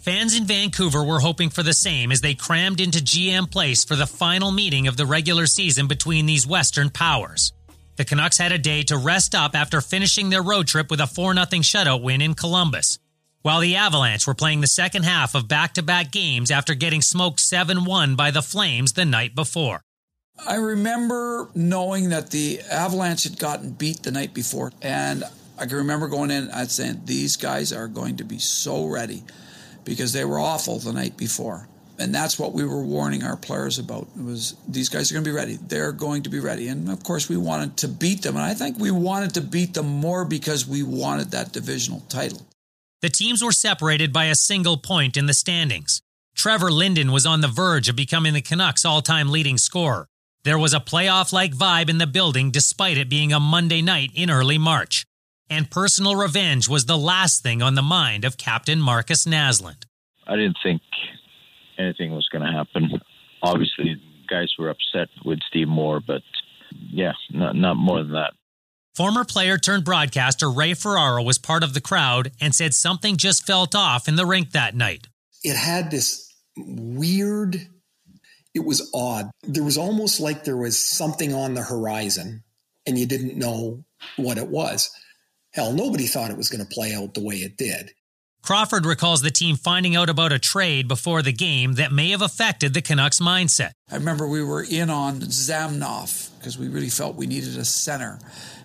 Fans 0.00 0.36
in 0.36 0.46
Vancouver 0.46 1.04
were 1.04 1.20
hoping 1.20 1.48
for 1.48 1.62
the 1.62 1.72
same 1.72 2.10
as 2.10 2.20
they 2.20 2.34
crammed 2.34 2.80
into 2.80 2.98
GM 2.98 3.48
Place 3.50 3.84
for 3.84 3.94
the 3.94 4.06
final 4.06 4.50
meeting 4.50 4.88
of 4.88 4.96
the 4.96 5.06
regular 5.06 5.46
season 5.46 5.86
between 5.86 6.26
these 6.26 6.44
Western 6.44 6.90
powers. 6.90 7.52
The 7.96 8.04
Canucks 8.04 8.38
had 8.38 8.50
a 8.50 8.58
day 8.58 8.82
to 8.84 8.96
rest 8.96 9.34
up 9.34 9.54
after 9.54 9.80
finishing 9.80 10.30
their 10.30 10.42
road 10.42 10.66
trip 10.66 10.90
with 10.90 11.00
a 11.00 11.06
4 11.06 11.34
0 11.34 11.46
shutout 11.46 12.02
win 12.02 12.20
in 12.20 12.34
Columbus, 12.34 12.98
while 13.42 13.60
the 13.60 13.76
Avalanche 13.76 14.26
were 14.26 14.34
playing 14.34 14.60
the 14.60 14.66
second 14.66 15.04
half 15.04 15.34
of 15.34 15.48
back 15.48 15.74
to 15.74 15.82
back 15.82 16.10
games 16.10 16.50
after 16.50 16.74
getting 16.74 17.02
smoked 17.02 17.40
7 17.40 17.84
1 17.84 18.16
by 18.16 18.30
the 18.30 18.42
Flames 18.42 18.94
the 18.94 19.04
night 19.04 19.34
before. 19.34 19.82
I 20.46 20.56
remember 20.56 21.50
knowing 21.54 22.08
that 22.08 22.30
the 22.30 22.60
Avalanche 22.70 23.24
had 23.24 23.38
gotten 23.38 23.72
beat 23.72 24.02
the 24.02 24.10
night 24.10 24.32
before, 24.32 24.72
and 24.80 25.24
I 25.58 25.66
can 25.66 25.76
remember 25.76 26.08
going 26.08 26.30
in 26.30 26.48
and 26.48 26.70
saying, 26.70 27.02
These 27.04 27.36
guys 27.36 27.72
are 27.72 27.88
going 27.88 28.16
to 28.16 28.24
be 28.24 28.38
so 28.38 28.86
ready 28.86 29.22
because 29.84 30.12
they 30.12 30.24
were 30.24 30.38
awful 30.38 30.78
the 30.78 30.92
night 30.92 31.16
before. 31.16 31.68
And 31.98 32.14
that's 32.14 32.38
what 32.38 32.52
we 32.52 32.64
were 32.64 32.82
warning 32.82 33.22
our 33.22 33.36
players 33.36 33.78
about. 33.78 34.08
It 34.16 34.24
was 34.24 34.56
these 34.66 34.88
guys 34.88 35.10
are 35.10 35.14
going 35.14 35.24
to 35.24 35.30
be 35.30 35.36
ready. 35.36 35.56
They're 35.56 35.92
going 35.92 36.22
to 36.22 36.30
be 36.30 36.40
ready. 36.40 36.68
And 36.68 36.88
of 36.88 37.04
course, 37.04 37.28
we 37.28 37.36
wanted 37.36 37.76
to 37.78 37.88
beat 37.88 38.22
them. 38.22 38.36
And 38.36 38.44
I 38.44 38.54
think 38.54 38.78
we 38.78 38.90
wanted 38.90 39.34
to 39.34 39.40
beat 39.40 39.74
them 39.74 39.86
more 39.86 40.24
because 40.24 40.66
we 40.66 40.82
wanted 40.82 41.30
that 41.32 41.52
divisional 41.52 42.00
title. 42.08 42.44
The 43.02 43.10
teams 43.10 43.42
were 43.42 43.52
separated 43.52 44.12
by 44.12 44.26
a 44.26 44.34
single 44.34 44.76
point 44.78 45.16
in 45.16 45.26
the 45.26 45.34
standings. 45.34 46.00
Trevor 46.34 46.70
Linden 46.70 47.12
was 47.12 47.26
on 47.26 47.40
the 47.40 47.48
verge 47.48 47.88
of 47.88 47.96
becoming 47.96 48.32
the 48.32 48.40
Canucks' 48.40 48.84
all 48.84 49.02
time 49.02 49.28
leading 49.28 49.58
scorer. 49.58 50.08
There 50.44 50.58
was 50.58 50.72
a 50.72 50.80
playoff 50.80 51.32
like 51.32 51.54
vibe 51.54 51.90
in 51.90 51.98
the 51.98 52.06
building 52.06 52.50
despite 52.50 52.96
it 52.96 53.10
being 53.10 53.32
a 53.32 53.38
Monday 53.38 53.82
night 53.82 54.10
in 54.14 54.30
early 54.30 54.58
March 54.58 55.04
and 55.52 55.70
personal 55.70 56.16
revenge 56.16 56.66
was 56.66 56.86
the 56.86 56.96
last 56.96 57.42
thing 57.42 57.60
on 57.60 57.74
the 57.74 57.82
mind 57.82 58.24
of 58.24 58.38
Captain 58.38 58.80
Markus 58.80 59.26
Naslund. 59.26 59.84
I 60.26 60.36
didn't 60.36 60.56
think 60.62 60.80
anything 61.78 62.12
was 62.12 62.26
going 62.32 62.42
to 62.42 62.50
happen. 62.50 62.90
Obviously, 63.42 64.00
guys 64.30 64.50
were 64.58 64.70
upset 64.70 65.08
with 65.26 65.40
Steve 65.48 65.68
Moore, 65.68 66.00
but 66.00 66.22
yeah, 66.90 67.12
not, 67.30 67.54
not 67.54 67.74
more 67.74 68.02
than 68.02 68.12
that. 68.12 68.32
Former 68.94 69.24
player 69.24 69.56
turned 69.56 69.84
broadcaster 69.84 70.50
Ray 70.50 70.74
Ferraro 70.74 71.22
was 71.22 71.38
part 71.38 71.62
of 71.62 71.72
the 71.72 71.80
crowd 71.80 72.30
and 72.40 72.54
said 72.54 72.74
something 72.74 73.16
just 73.16 73.46
felt 73.46 73.74
off 73.74 74.06
in 74.06 74.16
the 74.16 74.26
rink 74.26 74.50
that 74.50 74.74
night. 74.74 75.06
It 75.42 75.56
had 75.56 75.90
this 75.90 76.30
weird, 76.58 77.68
it 78.54 78.64
was 78.64 78.90
odd. 78.94 79.30
There 79.42 79.64
was 79.64 79.78
almost 79.78 80.20
like 80.20 80.44
there 80.44 80.58
was 80.58 80.78
something 80.78 81.32
on 81.32 81.54
the 81.54 81.62
horizon 81.62 82.44
and 82.86 82.98
you 82.98 83.06
didn't 83.06 83.38
know 83.38 83.82
what 84.16 84.36
it 84.36 84.48
was. 84.48 84.90
Hell, 85.52 85.72
nobody 85.72 86.06
thought 86.06 86.30
it 86.30 86.36
was 86.36 86.50
going 86.50 86.64
to 86.64 86.74
play 86.74 86.92
out 86.92 87.14
the 87.14 87.24
way 87.24 87.36
it 87.36 87.56
did. 87.56 87.92
Crawford 88.42 88.84
recalls 88.84 89.22
the 89.22 89.30
team 89.30 89.56
finding 89.56 89.94
out 89.94 90.10
about 90.10 90.32
a 90.32 90.38
trade 90.38 90.88
before 90.88 91.22
the 91.22 91.32
game 91.32 91.74
that 91.74 91.92
may 91.92 92.10
have 92.10 92.22
affected 92.22 92.74
the 92.74 92.82
Canucks' 92.82 93.20
mindset. 93.20 93.70
I 93.90 93.94
remember 93.94 94.26
we 94.26 94.42
were 94.42 94.64
in 94.68 94.90
on 94.90 95.20
Zhamnov 95.20 96.36
because 96.38 96.58
we 96.58 96.68
really 96.68 96.88
felt 96.88 97.14
we 97.14 97.26
needed 97.26 97.56
a 97.56 97.64
center. 97.64 98.18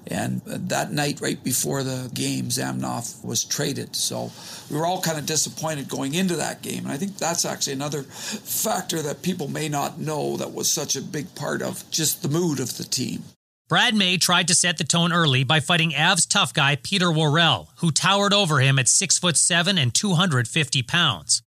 And 0.10 0.42
that 0.46 0.92
night, 0.92 1.20
right 1.22 1.42
before 1.44 1.84
the 1.84 2.10
game, 2.14 2.46
Zhamnov 2.46 3.24
was 3.24 3.44
traded. 3.44 3.96
So 3.96 4.32
we 4.70 4.78
were 4.78 4.86
all 4.86 5.02
kind 5.02 5.18
of 5.18 5.26
disappointed 5.26 5.90
going 5.90 6.14
into 6.14 6.36
that 6.38 6.62
game. 6.62 6.86
And 6.86 6.92
I 6.92 6.98
think 6.98 7.18
that's 7.18 7.46
actually 7.46 7.74
another 7.74 8.04
factor 8.04 9.02
that 9.02 9.22
people 9.22 9.48
may 9.48 9.70
not 9.70 10.00
know 10.00 10.38
that 10.38 10.54
was 10.54 10.72
such 10.72 10.96
a 10.96 11.02
big 11.02 11.34
part 11.36 11.62
of 11.62 11.90
just 11.92 12.22
the 12.22 12.30
mood 12.30 12.60
of 12.60 12.78
the 12.78 12.84
team. 12.84 13.24
Brad 13.70 13.96
May 13.96 14.16
tried 14.16 14.48
to 14.48 14.56
set 14.56 14.78
the 14.78 14.86
tone 14.86 15.12
early 15.12 15.44
by 15.44 15.60
fighting 15.60 15.92
Avs 15.92 16.26
tough 16.28 16.54
guy 16.54 16.78
Peter 16.78 17.12
Worrell, 17.12 17.70
who 17.80 17.92
towered 17.92 18.34
over 18.34 18.60
him 18.62 18.80
at 18.80 18.88
6 18.88 19.20
foot 19.20 19.36
7 19.36 19.78
and 19.78 19.94
250 19.94 20.84
pounds. 20.84 21.42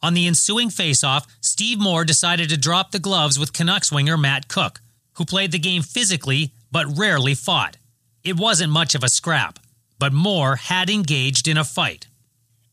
On 0.00 0.14
the 0.14 0.28
ensuing 0.28 0.68
faceoff, 0.68 1.26
Steve 1.40 1.80
Moore 1.80 2.04
decided 2.04 2.48
to 2.50 2.56
drop 2.56 2.92
the 2.92 3.00
gloves 3.00 3.40
with 3.40 3.52
Canucks 3.52 3.90
winger 3.90 4.16
Matt 4.16 4.46
Cooke, 4.46 4.82
who 5.14 5.24
played 5.24 5.50
the 5.50 5.58
game 5.58 5.82
physically 5.82 6.52
but 6.70 6.86
rarely 6.96 7.34
fought. 7.34 7.76
It 8.24 8.38
wasn't 8.38 8.72
much 8.72 8.94
of 8.94 9.04
a 9.04 9.08
scrap, 9.10 9.58
but 9.98 10.14
Moore 10.14 10.56
had 10.56 10.88
engaged 10.88 11.46
in 11.46 11.58
a 11.58 11.64
fight. 11.64 12.06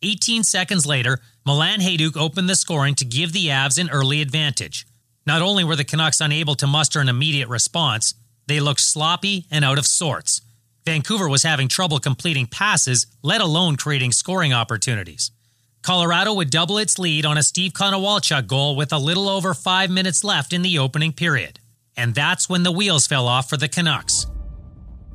18 0.01 0.43
seconds 0.43 0.85
later, 0.85 1.19
Milan 1.45 1.79
Hejduk 1.79 2.15
opened 2.15 2.49
the 2.49 2.55
scoring 2.55 2.95
to 2.95 3.05
give 3.05 3.33
the 3.33 3.47
Avs 3.47 3.77
an 3.77 3.89
early 3.89 4.21
advantage. 4.21 4.87
Not 5.27 5.41
only 5.41 5.65
were 5.65 5.75
the 5.75 5.83
Canucks 5.83 6.21
unable 6.21 6.55
to 6.55 6.67
muster 6.67 7.01
an 7.01 7.09
immediate 7.09 7.49
response, 7.49 8.13
they 8.47 8.61
looked 8.61 8.79
sloppy 8.79 9.45
and 9.51 9.65
out 9.65 9.77
of 9.77 9.85
sorts. 9.85 10.41
Vancouver 10.85 11.27
was 11.27 11.43
having 11.43 11.67
trouble 11.67 11.99
completing 11.99 12.47
passes, 12.47 13.05
let 13.21 13.41
alone 13.41 13.75
creating 13.75 14.13
scoring 14.13 14.53
opportunities. 14.53 15.31
Colorado 15.81 16.33
would 16.33 16.49
double 16.49 16.77
its 16.77 16.97
lead 16.97 17.25
on 17.25 17.37
a 17.37 17.43
Steve 17.43 17.73
Konowalchuk 17.73 18.47
goal 18.47 18.75
with 18.75 18.93
a 18.93 18.97
little 18.97 19.27
over 19.27 19.53
five 19.53 19.89
minutes 19.89 20.23
left 20.23 20.53
in 20.53 20.61
the 20.61 20.79
opening 20.79 21.11
period. 21.11 21.59
And 21.97 22.15
that's 22.15 22.47
when 22.47 22.63
the 22.63 22.71
wheels 22.71 23.05
fell 23.05 23.27
off 23.27 23.49
for 23.49 23.57
the 23.57 23.67
Canucks. 23.67 24.30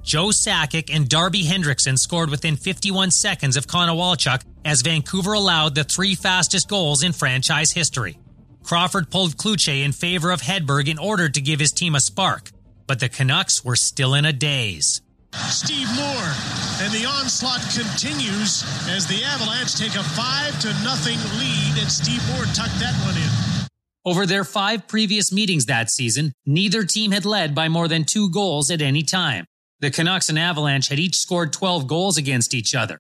Joe 0.07 0.29
Sakic 0.29 0.89
and 0.91 1.07
Darby 1.07 1.45
Hendrickson 1.45 1.99
scored 1.99 2.31
within 2.31 2.57
51 2.57 3.11
seconds 3.11 3.59
of 3.59 3.67
Konowalchuk 3.67 4.43
as 4.65 4.81
Vancouver 4.81 5.35
allowed 5.35 5.75
the 5.75 5.85
three 5.85 6.15
fastest 6.15 6.69
goals 6.69 7.03
in 7.03 7.13
franchise 7.13 7.73
history. 7.73 8.19
Crawford 8.63 9.11
pulled 9.11 9.37
Cloutier 9.37 9.85
in 9.85 9.93
favor 9.93 10.31
of 10.31 10.41
Hedberg 10.41 10.89
in 10.89 10.99
order 10.99 11.29
to 11.29 11.41
give 11.43 11.61
his 11.61 11.73
team 11.73 11.95
a 11.95 12.01
spark 12.01 12.51
but 12.87 13.01
the 13.01 13.09
Canucks 13.09 13.65
were 13.65 13.77
still 13.77 14.15
in 14.15 14.25
a 14.25 14.33
daze. 14.33 15.03
Steve 15.49 15.89
Moore, 15.97 16.33
and 16.81 16.93
the 16.93 17.05
onslaught 17.07 17.61
continues 17.61 18.65
as 18.89 19.07
the 19.07 19.23
Avalanche 19.25 19.75
take 19.75 19.95
a 19.95 20.03
five 20.03 20.59
to 20.61 20.69
nothing 20.83 21.19
lead, 21.39 21.83
and 21.83 21.91
Steve 21.91 22.23
Moore 22.33 22.45
tucked 22.55 22.79
that 22.81 22.95
one 23.05 23.17
in. 23.17 23.67
Over 24.05 24.25
their 24.25 24.45
five 24.45 24.87
previous 24.87 25.33
meetings 25.33 25.67
that 25.67 25.91
season, 25.91 26.33
neither 26.47 26.85
team 26.85 27.11
had 27.11 27.25
led 27.25 27.55
by 27.55 27.69
more 27.69 27.89
than 27.89 28.05
two 28.05 28.31
goals 28.31 28.71
at 28.71 28.81
any 28.81 29.03
time. 29.03 29.47
The 29.81 29.91
Canucks 29.91 30.31
and 30.31 30.39
Avalanche 30.39 30.89
had 30.89 30.99
each 30.99 31.17
scored 31.17 31.53
12 31.53 31.87
goals 31.87 32.17
against 32.17 32.55
each 32.55 32.75
other. 32.75 32.99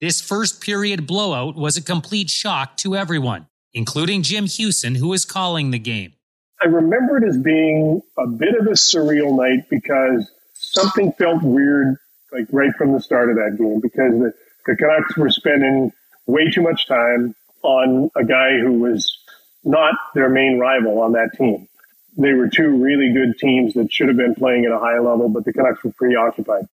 This 0.00 0.22
first 0.22 0.62
period 0.62 1.06
blowout 1.06 1.54
was 1.54 1.76
a 1.76 1.82
complete 1.82 2.30
shock 2.30 2.78
to 2.78 2.96
everyone, 2.96 3.46
including 3.74 4.22
Jim 4.22 4.46
Hughson, 4.46 4.96
who 4.96 5.08
was 5.08 5.26
calling 5.26 5.70
the 5.70 5.78
game. 5.78 6.14
I 6.62 6.66
remember 6.66 7.18
it 7.18 7.28
as 7.28 7.36
being 7.36 8.00
a 8.18 8.26
bit 8.26 8.54
of 8.58 8.66
a 8.66 8.70
surreal 8.70 9.36
night 9.36 9.68
because 9.68 10.30
something 10.54 11.12
felt 11.12 11.42
weird, 11.42 11.96
like 12.32 12.46
right 12.50 12.74
from 12.78 12.92
the 12.92 13.00
start 13.00 13.28
of 13.28 13.36
that 13.36 13.58
game, 13.58 13.80
because 13.80 14.12
the, 14.12 14.32
the 14.64 14.76
Canucks 14.76 15.18
were 15.18 15.28
spending 15.28 15.92
way 16.26 16.50
too 16.50 16.62
much 16.62 16.86
time 16.86 17.34
on 17.62 18.10
a 18.16 18.24
guy 18.24 18.58
who 18.58 18.78
was 18.78 19.18
not 19.62 19.94
their 20.14 20.30
main 20.30 20.58
rival 20.58 21.00
on 21.00 21.12
that 21.12 21.32
team. 21.36 21.68
They 22.16 22.32
were 22.32 22.48
two 22.48 22.82
really 22.82 23.12
good 23.12 23.38
teams 23.38 23.74
that 23.74 23.92
should 23.92 24.08
have 24.08 24.16
been 24.16 24.34
playing 24.34 24.64
at 24.64 24.72
a 24.72 24.78
high 24.78 24.98
level, 24.98 25.28
but 25.28 25.44
the 25.44 25.52
Canucks 25.52 25.82
were 25.82 25.92
preoccupied. 25.92 26.68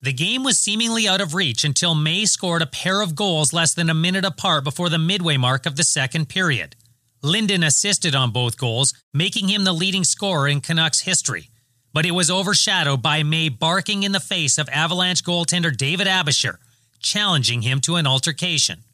The 0.00 0.12
game 0.12 0.42
was 0.42 0.58
seemingly 0.58 1.08
out 1.08 1.20
of 1.20 1.34
reach 1.34 1.64
until 1.64 1.94
May 1.94 2.26
scored 2.26 2.62
a 2.62 2.66
pair 2.66 3.02
of 3.02 3.14
goals 3.14 3.52
less 3.52 3.74
than 3.74 3.90
a 3.90 3.94
minute 3.94 4.24
apart 4.24 4.64
before 4.64 4.88
the 4.88 4.98
midway 4.98 5.36
mark 5.36 5.66
of 5.66 5.76
the 5.76 5.84
second 5.84 6.28
period. 6.28 6.76
Linden 7.22 7.62
assisted 7.62 8.14
on 8.14 8.30
both 8.30 8.58
goals, 8.58 8.94
making 9.12 9.48
him 9.48 9.64
the 9.64 9.72
leading 9.72 10.04
scorer 10.04 10.48
in 10.48 10.60
Canucks 10.60 11.00
history. 11.00 11.48
But 11.92 12.06
it 12.06 12.12
was 12.12 12.30
overshadowed 12.30 13.02
by 13.02 13.22
May 13.22 13.48
barking 13.48 14.02
in 14.02 14.12
the 14.12 14.20
face 14.20 14.58
of 14.58 14.68
Avalanche 14.68 15.24
goaltender 15.24 15.74
David 15.74 16.06
Aebischer, 16.06 16.58
challenging 17.00 17.62
him 17.62 17.80
to 17.80 17.96
an 17.96 18.06
altercation. 18.06 18.84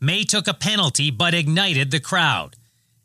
May 0.00 0.24
took 0.24 0.46
a 0.46 0.54
penalty 0.54 1.10
but 1.10 1.34
ignited 1.34 1.90
the 1.90 2.00
crowd. 2.00 2.56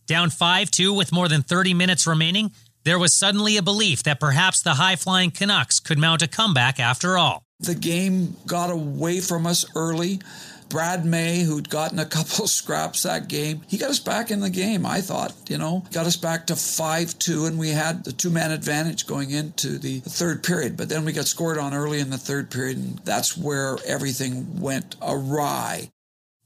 Down 0.09 0.31
5 0.31 0.71
2 0.71 0.91
with 0.91 1.11
more 1.11 1.27
than 1.27 1.43
30 1.43 1.75
minutes 1.75 2.07
remaining, 2.07 2.51
there 2.83 2.97
was 2.97 3.15
suddenly 3.15 3.57
a 3.57 3.61
belief 3.61 4.01
that 4.01 4.19
perhaps 4.19 4.59
the 4.59 4.73
high 4.73 4.95
flying 4.95 5.29
Canucks 5.29 5.79
could 5.79 5.99
mount 5.99 6.23
a 6.23 6.27
comeback 6.27 6.79
after 6.79 7.15
all. 7.15 7.43
The 7.59 7.75
game 7.75 8.35
got 8.47 8.71
away 8.71 9.19
from 9.19 9.45
us 9.45 9.65
early. 9.75 10.19
Brad 10.67 11.05
May, 11.05 11.41
who'd 11.41 11.69
gotten 11.69 11.99
a 11.99 12.07
couple 12.07 12.47
scraps 12.47 13.03
that 13.03 13.27
game, 13.27 13.61
he 13.67 13.77
got 13.77 13.91
us 13.91 13.99
back 13.99 14.31
in 14.31 14.39
the 14.39 14.49
game, 14.49 14.83
I 14.83 15.01
thought, 15.01 15.35
you 15.47 15.59
know, 15.59 15.83
got 15.91 16.07
us 16.07 16.17
back 16.17 16.47
to 16.47 16.55
5 16.55 17.19
2, 17.19 17.45
and 17.45 17.59
we 17.59 17.69
had 17.69 18.03
the 18.03 18.11
two 18.11 18.31
man 18.31 18.49
advantage 18.49 19.05
going 19.05 19.29
into 19.29 19.77
the 19.77 19.99
third 19.99 20.41
period. 20.41 20.75
But 20.75 20.89
then 20.89 21.05
we 21.05 21.11
got 21.11 21.25
scored 21.25 21.59
on 21.59 21.75
early 21.75 21.99
in 21.99 22.09
the 22.09 22.17
third 22.17 22.49
period, 22.49 22.77
and 22.77 22.97
that's 23.05 23.37
where 23.37 23.77
everything 23.85 24.59
went 24.59 24.95
awry. 25.03 25.91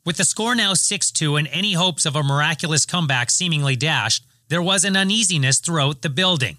With 0.05 0.17
the 0.17 0.25
score 0.25 0.53
now 0.53 0.73
6 0.73 1.11
2 1.11 1.37
and 1.37 1.47
any 1.47 1.73
hopes 1.73 2.05
of 2.05 2.15
a 2.15 2.23
miraculous 2.23 2.85
comeback 2.85 3.31
seemingly 3.31 3.77
dashed, 3.77 4.25
there 4.49 4.61
was 4.61 4.83
an 4.83 4.97
uneasiness 4.97 5.59
throughout 5.59 6.01
the 6.01 6.09
building. 6.09 6.57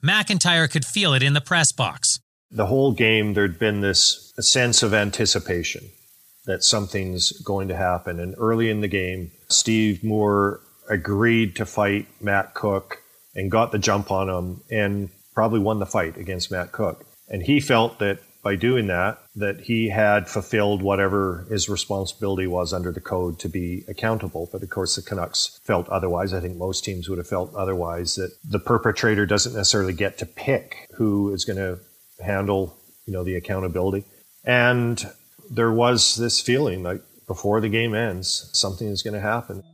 MacIntyre 0.00 0.66
could 0.66 0.86
feel 0.86 1.12
it 1.12 1.22
in 1.22 1.34
the 1.34 1.42
press 1.42 1.72
box. 1.72 2.20
The 2.50 2.66
whole 2.66 2.92
game, 2.92 3.34
there'd 3.34 3.58
been 3.58 3.82
this 3.82 4.32
sense 4.40 4.82
of 4.82 4.94
anticipation 4.94 5.90
that 6.46 6.64
something's 6.64 7.32
going 7.42 7.68
to 7.68 7.76
happen. 7.76 8.18
And 8.18 8.34
early 8.38 8.70
in 8.70 8.80
the 8.80 8.88
game, 8.88 9.30
Steve 9.50 10.02
Moore 10.02 10.60
agreed 10.88 11.54
to 11.56 11.66
fight 11.66 12.06
Matt 12.20 12.54
Cooke 12.54 13.02
and 13.34 13.50
got 13.50 13.72
the 13.72 13.78
jump 13.78 14.10
on 14.10 14.30
him 14.30 14.62
and 14.70 15.10
probably 15.34 15.60
won 15.60 15.80
the 15.80 15.86
fight 15.86 16.16
against 16.16 16.50
Matt 16.50 16.72
Cooke. 16.72 17.04
And 17.28 17.42
he 17.42 17.60
felt 17.60 17.98
that 17.98 18.20
by 18.46 18.54
doing 18.54 18.86
that 18.86 19.18
that 19.34 19.58
he 19.62 19.88
had 19.88 20.28
fulfilled 20.28 20.80
whatever 20.80 21.44
his 21.50 21.68
responsibility 21.68 22.46
was 22.46 22.72
under 22.72 22.92
the 22.92 23.00
code 23.00 23.40
to 23.40 23.48
be 23.48 23.82
accountable. 23.88 24.48
But 24.52 24.62
of 24.62 24.70
course, 24.70 24.94
the 24.94 25.02
Canucks 25.02 25.58
felt 25.64 25.88
otherwise. 25.88 26.32
I 26.32 26.38
think 26.38 26.56
most 26.56 26.84
teams 26.84 27.08
would 27.08 27.18
have 27.18 27.26
felt 27.26 27.52
otherwise 27.56 28.14
that 28.14 28.30
the 28.48 28.60
perpetrator 28.60 29.26
doesn't 29.26 29.52
necessarily 29.52 29.94
get 29.94 30.18
to 30.18 30.26
pick 30.26 30.86
who 30.94 31.34
is 31.34 31.44
going 31.44 31.56
to 31.56 31.80
handle, 32.22 32.78
you 33.04 33.12
know, 33.12 33.24
the 33.24 33.34
accountability. 33.34 34.04
And 34.44 35.04
there 35.50 35.72
was 35.72 36.14
this 36.14 36.40
feeling 36.40 36.84
like 36.84 37.02
before 37.26 37.60
the 37.60 37.68
game 37.68 37.96
ends, 37.96 38.48
something 38.52 38.86
is 38.86 39.02
going 39.02 39.14
to 39.14 39.20
happen. 39.20 39.64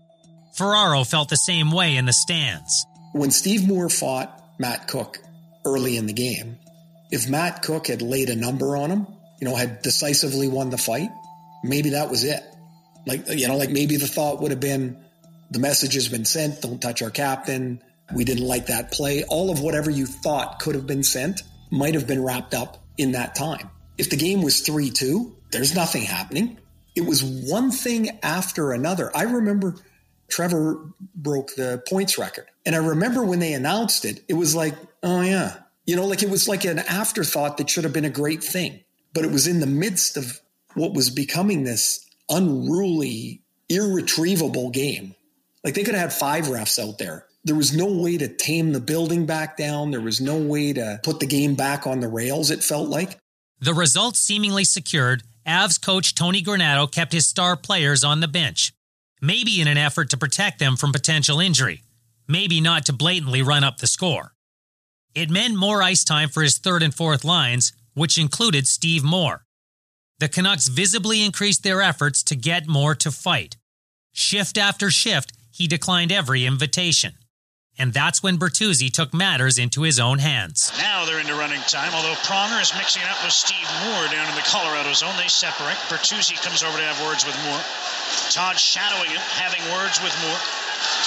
Ferraro 0.56 1.04
felt 1.04 1.28
the 1.28 1.36
same 1.36 1.72
way 1.72 1.94
in 1.94 2.06
the 2.06 2.14
stands. 2.14 2.86
When 3.12 3.32
Steve 3.32 3.68
Moore 3.68 3.90
fought 3.90 4.32
Matt 4.58 4.88
Cooke 4.88 5.18
early 5.66 5.98
in 5.98 6.06
the 6.06 6.14
game, 6.14 6.56
if 7.12 7.28
Matt 7.28 7.62
Cooke 7.62 7.86
had 7.86 8.02
laid 8.02 8.30
a 8.30 8.34
number 8.34 8.76
on 8.76 8.90
him, 8.90 9.06
you 9.40 9.46
know, 9.46 9.54
had 9.54 9.82
decisively 9.82 10.48
won 10.48 10.70
the 10.70 10.78
fight, 10.78 11.10
maybe 11.62 11.90
that 11.90 12.10
was 12.10 12.24
it. 12.24 12.42
Like, 13.06 13.28
you 13.28 13.46
know, 13.46 13.56
like 13.56 13.70
maybe 13.70 13.96
the 13.96 14.08
thought 14.08 14.40
would 14.40 14.50
have 14.50 14.60
been 14.60 14.96
the 15.50 15.58
message 15.58 15.94
has 15.94 16.08
been 16.08 16.24
sent, 16.24 16.62
don't 16.62 16.80
touch 16.80 17.02
our 17.02 17.10
captain. 17.10 17.82
We 18.14 18.24
didn't 18.24 18.46
like 18.46 18.66
that 18.66 18.90
play. 18.90 19.24
All 19.24 19.50
of 19.50 19.60
whatever 19.60 19.90
you 19.90 20.06
thought 20.06 20.58
could 20.58 20.74
have 20.74 20.86
been 20.86 21.02
sent 21.02 21.42
might 21.70 21.94
have 21.94 22.06
been 22.06 22.24
wrapped 22.24 22.54
up 22.54 22.82
in 22.96 23.12
that 23.12 23.34
time. 23.34 23.68
If 23.98 24.08
the 24.08 24.16
game 24.16 24.40
was 24.40 24.60
3 24.60 24.90
2, 24.90 25.36
there's 25.50 25.74
nothing 25.74 26.02
happening. 26.02 26.58
It 26.96 27.02
was 27.06 27.22
one 27.22 27.70
thing 27.70 28.18
after 28.22 28.72
another. 28.72 29.14
I 29.14 29.24
remember 29.24 29.76
Trevor 30.28 30.80
broke 31.14 31.54
the 31.56 31.82
points 31.88 32.16
record. 32.16 32.46
And 32.64 32.74
I 32.74 32.78
remember 32.78 33.22
when 33.24 33.38
they 33.38 33.52
announced 33.52 34.04
it, 34.06 34.24
it 34.28 34.34
was 34.34 34.54
like, 34.54 34.74
oh, 35.02 35.20
yeah, 35.20 35.56
you 35.84 35.96
know, 35.96 36.06
like 36.06 36.22
it 36.22 36.30
was 36.30 36.48
like 36.48 36.64
an 36.64 36.78
afterthought 36.78 37.56
that 37.58 37.70
should 37.70 37.84
have 37.84 37.92
been 37.92 38.04
a 38.04 38.10
great 38.10 38.42
thing. 38.42 38.84
But 39.14 39.24
it 39.24 39.30
was 39.30 39.46
in 39.46 39.60
the 39.60 39.66
midst 39.66 40.16
of 40.16 40.40
what 40.74 40.94
was 40.94 41.10
becoming 41.10 41.64
this 41.64 42.04
unruly, 42.28 43.42
irretrievable 43.68 44.70
game. 44.70 45.14
Like 45.64 45.74
they 45.74 45.84
could 45.84 45.94
have 45.94 46.10
had 46.10 46.12
five 46.12 46.44
refs 46.46 46.78
out 46.78 46.98
there. 46.98 47.26
There 47.44 47.56
was 47.56 47.76
no 47.76 47.86
way 47.86 48.16
to 48.18 48.28
tame 48.28 48.72
the 48.72 48.80
building 48.80 49.26
back 49.26 49.56
down. 49.56 49.90
There 49.90 50.00
was 50.00 50.20
no 50.20 50.38
way 50.38 50.72
to 50.72 51.00
put 51.02 51.20
the 51.20 51.26
game 51.26 51.56
back 51.56 51.86
on 51.86 52.00
the 52.00 52.08
rails, 52.08 52.50
it 52.50 52.62
felt 52.62 52.88
like. 52.88 53.18
The 53.60 53.74
results 53.74 54.20
seemingly 54.20 54.64
secured, 54.64 55.24
Avs 55.46 55.80
coach 55.80 56.14
Tony 56.14 56.42
Granato 56.42 56.90
kept 56.90 57.12
his 57.12 57.26
star 57.26 57.56
players 57.56 58.04
on 58.04 58.20
the 58.20 58.28
bench. 58.28 58.72
Maybe 59.20 59.60
in 59.60 59.68
an 59.68 59.78
effort 59.78 60.10
to 60.10 60.16
protect 60.16 60.58
them 60.58 60.76
from 60.76 60.92
potential 60.92 61.40
injury. 61.40 61.82
Maybe 62.28 62.60
not 62.60 62.86
to 62.86 62.92
blatantly 62.92 63.42
run 63.42 63.64
up 63.64 63.78
the 63.78 63.86
score. 63.86 64.32
It 65.14 65.30
meant 65.30 65.56
more 65.56 65.82
ice 65.82 66.04
time 66.04 66.28
for 66.30 66.42
his 66.42 66.58
third 66.58 66.82
and 66.82 66.94
fourth 66.94 67.24
lines, 67.24 67.72
which 67.94 68.18
included 68.18 68.66
Steve 68.66 69.04
Moore. 69.04 69.44
The 70.18 70.28
Canucks 70.28 70.68
visibly 70.68 71.24
increased 71.24 71.62
their 71.62 71.82
efforts 71.82 72.22
to 72.24 72.36
get 72.36 72.66
Moore 72.66 72.94
to 72.96 73.10
fight. 73.10 73.56
Shift 74.12 74.56
after 74.56 74.90
shift, 74.90 75.32
he 75.50 75.66
declined 75.66 76.12
every 76.12 76.46
invitation. 76.46 77.14
And 77.78 77.92
that's 77.92 78.22
when 78.22 78.38
Bertuzzi 78.38 78.92
took 78.92 79.12
matters 79.14 79.58
into 79.58 79.82
his 79.82 79.98
own 79.98 80.18
hands. 80.18 80.70
Now 80.78 81.04
they're 81.04 81.20
into 81.20 81.34
running 81.34 81.60
time, 81.62 81.92
although 81.94 82.14
Pronger 82.20 82.60
is 82.60 82.72
mixing 82.76 83.02
it 83.02 83.08
up 83.08 83.22
with 83.24 83.32
Steve 83.32 83.66
Moore 83.84 84.06
down 84.12 84.28
in 84.28 84.34
the 84.36 84.44
Colorado 84.44 84.92
zone. 84.92 85.16
They 85.16 85.28
separate. 85.28 85.76
Bertuzzi 85.88 86.36
comes 86.44 86.62
over 86.62 86.76
to 86.76 86.84
have 86.84 87.00
words 87.04 87.24
with 87.24 87.36
Moore. 87.44 87.60
Todd 88.30 88.58
shadowing 88.60 89.10
him, 89.10 89.20
having 89.40 89.64
words 89.72 90.00
with 90.04 90.12
Moore. 90.20 90.40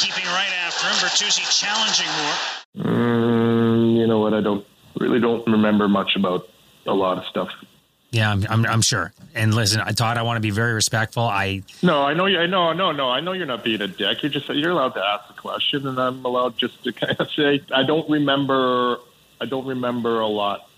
Keeping 0.02 0.26
right 0.34 0.52
after 0.66 0.90
him. 0.90 0.98
Bertuzzi 1.06 1.46
challenging 1.54 2.10
Moore. 2.18 2.38
Mm, 2.82 3.45
you 4.06 4.10
know 4.10 4.20
what? 4.20 4.36
I 4.36 4.42
don't 4.42 4.64
really 5.00 5.20
don't 5.20 5.48
remember 5.48 5.88
much 5.88 6.16
about 6.16 6.48
a 6.86 6.94
lot 6.94 7.18
of 7.18 7.26
stuff. 7.26 7.50
Yeah, 8.12 8.32
I'm, 8.32 8.46
I'm, 8.48 8.66
I'm 8.68 8.82
sure. 8.84 9.12
And 9.34 9.52
listen, 9.52 9.84
Todd, 9.96 10.20
I 10.20 10.22
want 10.22 10.38
to 10.38 10.42
be 10.42 10.52
very 10.52 10.74
respectful. 10.74 11.24
I 11.24 11.64
no, 11.82 12.04
I 12.04 12.14
know 12.14 12.28
you. 12.28 12.40
I 12.40 12.46
know, 12.46 12.72
no, 12.72 12.92
no. 12.92 13.10
I 13.10 13.20
know 13.20 13.32
you're 13.32 13.48
not 13.48 13.64
being 13.64 13.82
a 13.82 13.88
dick. 13.88 14.22
You're 14.22 14.32
just 14.32 14.48
you're 14.50 14.70
allowed 14.70 14.94
to 14.94 15.04
ask 15.04 15.28
the 15.28 15.34
question, 15.34 15.88
and 15.88 16.00
I'm 16.00 16.24
allowed 16.24 16.56
just 16.56 16.84
to 16.84 16.94
kind 17.02 17.20
of 17.20 17.32
say 17.32 17.64
I 17.74 17.82
don't 17.82 18.08
remember. 18.08 19.00
I 19.42 19.48
don't 19.48 19.66
remember 19.66 20.20
a 20.20 20.28
lot 20.28 20.70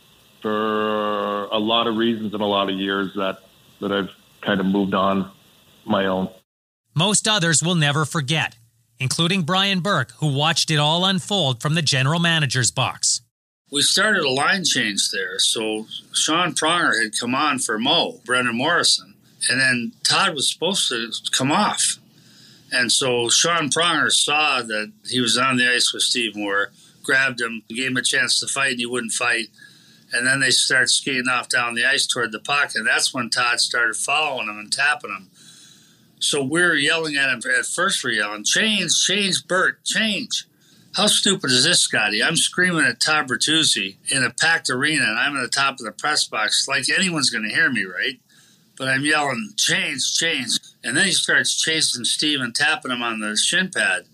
for 0.41 1.47
a 1.47 1.59
lot 1.59 1.87
of 1.87 1.97
reasons 1.97 2.33
and 2.33 2.41
a 2.41 2.45
lot 2.45 2.69
of 2.69 2.77
years 2.77 3.13
that 3.15 3.39
that 3.81 3.91
I've 3.91 4.09
kind 4.39 4.61
of 4.61 4.65
moved 4.65 4.93
on 4.93 5.29
my 5.85 6.05
own. 6.05 6.29
Most 6.95 7.27
others 7.27 7.61
will 7.61 7.75
never 7.75 8.05
forget, 8.05 8.55
including 8.99 9.43
Brian 9.43 9.79
Burke, 9.79 10.11
who 10.19 10.33
watched 10.33 10.71
it 10.71 10.77
all 10.77 11.05
unfold 11.05 11.61
from 11.61 11.75
the 11.75 11.81
general 11.81 12.19
manager's 12.19 12.71
box 12.71 13.21
we 13.69 13.81
started 13.81 14.23
a 14.23 14.29
line 14.29 14.63
change 14.63 15.09
there. 15.11 15.39
So 15.39 15.87
Sean 16.13 16.53
Pronger 16.53 17.03
had 17.03 17.19
come 17.19 17.35
on 17.35 17.59
for 17.59 17.77
Mo, 17.77 18.21
Brendan 18.25 18.55
Morrison, 18.55 19.15
and 19.49 19.59
then 19.59 19.91
Todd 20.03 20.35
was 20.35 20.51
supposed 20.51 20.89
to 20.89 21.11
come 21.31 21.51
off. 21.51 21.97
And 22.71 22.91
so 22.91 23.29
Sean 23.29 23.69
Pronger 23.69 24.11
saw 24.11 24.61
that 24.61 24.91
he 25.05 25.19
was 25.19 25.37
on 25.37 25.57
the 25.57 25.69
ice 25.69 25.93
with 25.93 26.03
Steve 26.03 26.35
Moore, 26.35 26.71
grabbed 27.03 27.41
him, 27.41 27.63
gave 27.69 27.87
him 27.87 27.97
a 27.97 28.01
chance 28.01 28.39
to 28.39 28.47
fight, 28.47 28.71
and 28.71 28.79
he 28.79 28.85
wouldn't 28.85 29.13
fight. 29.13 29.47
And 30.13 30.25
then 30.25 30.39
they 30.39 30.51
start 30.51 30.89
skating 30.89 31.29
off 31.29 31.49
down 31.49 31.75
the 31.75 31.85
ice 31.85 32.07
toward 32.07 32.31
the 32.31 32.39
puck, 32.39 32.71
and 32.75 32.87
that's 32.87 33.13
when 33.13 33.29
Todd 33.29 33.59
started 33.59 33.95
following 33.95 34.47
him 34.47 34.57
and 34.57 34.71
tapping 34.71 35.11
him. 35.11 35.29
So 36.19 36.43
we're 36.43 36.75
yelling 36.75 37.15
at 37.15 37.29
him. 37.29 37.41
At 37.57 37.65
first, 37.65 38.03
we're 38.03 38.11
yelling, 38.11 38.43
"Change, 38.43 38.91
change, 39.05 39.47
Bert, 39.47 39.83
change!" 39.85 40.45
How 40.95 41.05
stupid 41.05 41.51
is 41.51 41.63
this, 41.63 41.81
Scotty? 41.81 42.23
I'm 42.23 42.35
screaming 42.35 42.83
at 42.83 42.99
Todd 42.99 43.27
Bertuzzi 43.27 43.97
in 44.09 44.23
a 44.23 44.31
packed 44.31 44.67
arena, 44.69 45.05
and 45.05 45.19
I'm 45.19 45.37
at 45.37 45.43
the 45.43 45.47
top 45.47 45.73
of 45.73 45.85
the 45.85 45.91
press 45.91 46.25
box, 46.25 46.67
like 46.67 46.89
anyone's 46.89 47.29
going 47.29 47.47
to 47.47 47.53
hear 47.53 47.69
me, 47.69 47.83
right? 47.83 48.19
But 48.75 48.87
I'm 48.87 49.05
yelling, 49.05 49.51
change, 49.57 50.15
change. 50.15 50.57
And 50.83 50.97
then 50.97 51.05
he 51.05 51.11
starts 51.11 51.61
chasing 51.61 52.03
Steve 52.03 52.41
and 52.41 52.55
tapping 52.55 52.91
him 52.91 53.03
on 53.03 53.19
the 53.19 53.35
shin 53.37 53.69
pad. 53.69 54.05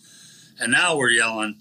And 0.60 0.74
now 0.74 0.98
we're 0.98 1.12
yelling, 1.12 1.58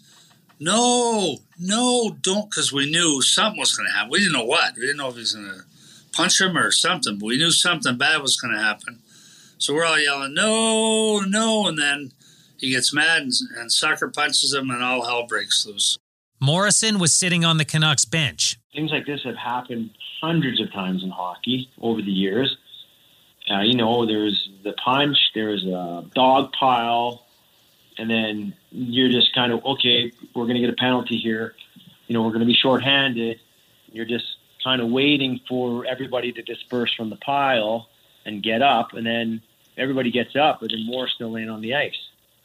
no, 0.58 1.38
no, 1.58 2.16
don't, 2.20 2.50
because 2.50 2.72
we 2.72 2.90
knew 2.90 3.22
something 3.22 3.60
was 3.60 3.76
going 3.76 3.88
to 3.88 3.94
happen. 3.94 4.10
We 4.10 4.18
didn't 4.18 4.32
know 4.32 4.44
what. 4.44 4.74
We 4.74 4.82
didn't 4.82 4.96
know 4.96 5.08
if 5.08 5.14
he 5.14 5.20
was 5.20 5.34
going 5.34 5.50
to 5.50 5.64
punch 6.12 6.40
him 6.40 6.56
or 6.56 6.72
something, 6.72 7.18
but 7.18 7.26
we 7.26 7.36
knew 7.36 7.52
something 7.52 7.96
bad 7.96 8.22
was 8.22 8.36
going 8.36 8.54
to 8.54 8.60
happen. 8.60 9.01
So 9.62 9.74
we're 9.74 9.84
all 9.84 9.96
yelling, 9.96 10.34
no, 10.34 11.20
no. 11.20 11.68
And 11.68 11.78
then 11.78 12.10
he 12.58 12.70
gets 12.70 12.92
mad 12.92 13.22
and, 13.22 13.32
and 13.56 13.70
sucker 13.70 14.08
punches 14.08 14.52
him, 14.52 14.70
and 14.70 14.82
all 14.82 15.04
hell 15.04 15.24
breaks 15.28 15.64
loose. 15.64 15.96
Morrison 16.40 16.98
was 16.98 17.14
sitting 17.14 17.44
on 17.44 17.58
the 17.58 17.64
Canucks 17.64 18.04
bench. 18.04 18.58
Things 18.74 18.90
like 18.90 19.06
this 19.06 19.22
have 19.22 19.36
happened 19.36 19.90
hundreds 20.20 20.60
of 20.60 20.72
times 20.72 21.04
in 21.04 21.10
hockey 21.10 21.70
over 21.80 22.02
the 22.02 22.10
years. 22.10 22.56
Uh, 23.48 23.60
you 23.60 23.76
know, 23.76 24.04
there's 24.04 24.50
the 24.64 24.72
punch, 24.84 25.16
there's 25.32 25.64
a 25.64 26.06
dog 26.12 26.52
pile, 26.58 27.24
and 27.98 28.10
then 28.10 28.54
you're 28.72 29.10
just 29.10 29.32
kind 29.32 29.52
of 29.52 29.64
okay. 29.64 30.10
We're 30.34 30.46
going 30.46 30.56
to 30.56 30.60
get 30.60 30.70
a 30.70 30.76
penalty 30.76 31.18
here. 31.18 31.54
You 32.08 32.14
know, 32.14 32.22
we're 32.22 32.30
going 32.30 32.40
to 32.40 32.46
be 32.46 32.58
shorthanded. 32.60 33.38
You're 33.92 34.06
just 34.06 34.26
kind 34.64 34.82
of 34.82 34.90
waiting 34.90 35.38
for 35.48 35.86
everybody 35.86 36.32
to 36.32 36.42
disperse 36.42 36.92
from 36.92 37.10
the 37.10 37.16
pile 37.16 37.88
and 38.24 38.42
get 38.42 38.60
up, 38.60 38.94
and 38.94 39.06
then 39.06 39.40
everybody 39.76 40.10
gets 40.10 40.36
up, 40.36 40.60
but 40.60 40.70
then 40.70 40.86
Moore 40.86 41.08
still 41.08 41.32
laying 41.32 41.50
on 41.50 41.60
the 41.60 41.74
ice 41.74 41.96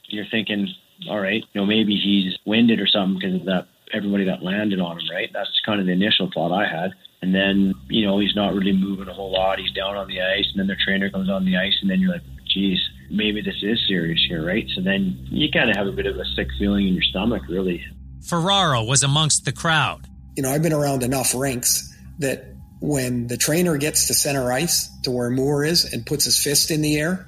you're 0.10 0.26
thinking, 0.30 0.68
all 1.10 1.20
right, 1.20 1.44
you 1.54 1.62
know, 1.62 1.66
maybe 1.66 1.96
he's 1.96 2.38
winded 2.46 2.80
or 2.80 2.88
something 2.88 3.20
because 3.20 3.42
of 3.42 3.46
that 3.46 3.68
everybody 3.94 4.26
that 4.26 4.44
landed 4.44 4.80
on 4.80 5.00
him, 5.00 5.08
right? 5.12 5.30
That's 5.32 5.50
kind 5.66 5.80
of 5.80 5.86
the 5.86 5.94
initial 5.94 6.30
thought 6.34 6.52
I 6.52 6.68
had. 6.68 6.92
And 7.22 7.34
then, 7.34 7.74
you 7.88 8.06
know, 8.06 8.20
he's 8.20 8.36
not 8.36 8.54
really 8.54 8.74
moving 8.74 9.08
a 9.08 9.14
whole 9.14 9.32
lot. 9.32 9.60
He's 9.60 9.72
down 9.72 9.96
on 9.96 10.08
the 10.08 10.22
ice, 10.22 10.46
and 10.52 10.60
then 10.60 10.68
the 10.68 10.76
trainer 10.76 11.10
comes 11.10 11.30
on 11.30 11.46
the 11.46 11.58
ice, 11.58 11.78
and 11.82 11.90
then 11.90 12.00
you're 12.00 12.12
like, 12.12 12.22
geez, 12.46 12.80
maybe 13.10 13.42
this 13.42 13.56
is 13.62 13.80
serious 13.88 14.24
here, 14.28 14.46
right? 14.46 14.68
So 14.76 14.82
then 14.82 15.18
you 15.30 15.50
kind 15.50 15.70
of 15.70 15.78
have 15.78 15.88
a 15.88 15.92
bit 15.92 16.06
of 16.06 16.18
a 16.18 16.26
sick 16.36 16.50
feeling 16.60 16.88
in 16.88 16.94
your 16.94 17.04
stomach, 17.04 17.44
really. 17.48 17.84
Ferraro 18.22 18.84
was 18.84 19.04
amongst 19.04 19.46
the 19.46 19.52
crowd. 19.52 20.08
You 20.36 20.44
know, 20.44 20.52
I've 20.52 20.62
been 20.62 20.74
around 20.74 21.02
enough 21.04 21.34
rinks 21.34 21.96
that 22.20 22.46
when 22.80 23.28
the 23.28 23.38
trainer 23.38 23.78
gets 23.78 24.08
to 24.08 24.14
center 24.14 24.52
ice 24.52 24.90
to 25.04 25.12
where 25.12 25.30
Moore 25.30 25.64
is 25.64 25.92
and 25.92 26.06
puts 26.06 26.26
his 26.26 26.42
fist 26.42 26.72
in 26.72 26.82
the 26.82 26.98
air, 26.98 27.28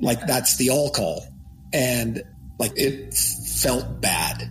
like 0.00 0.26
that's 0.26 0.56
the 0.56 0.70
all 0.70 0.90
call 0.90 1.26
and 1.72 2.22
like 2.58 2.72
it 2.76 3.14
felt 3.14 4.00
bad. 4.00 4.50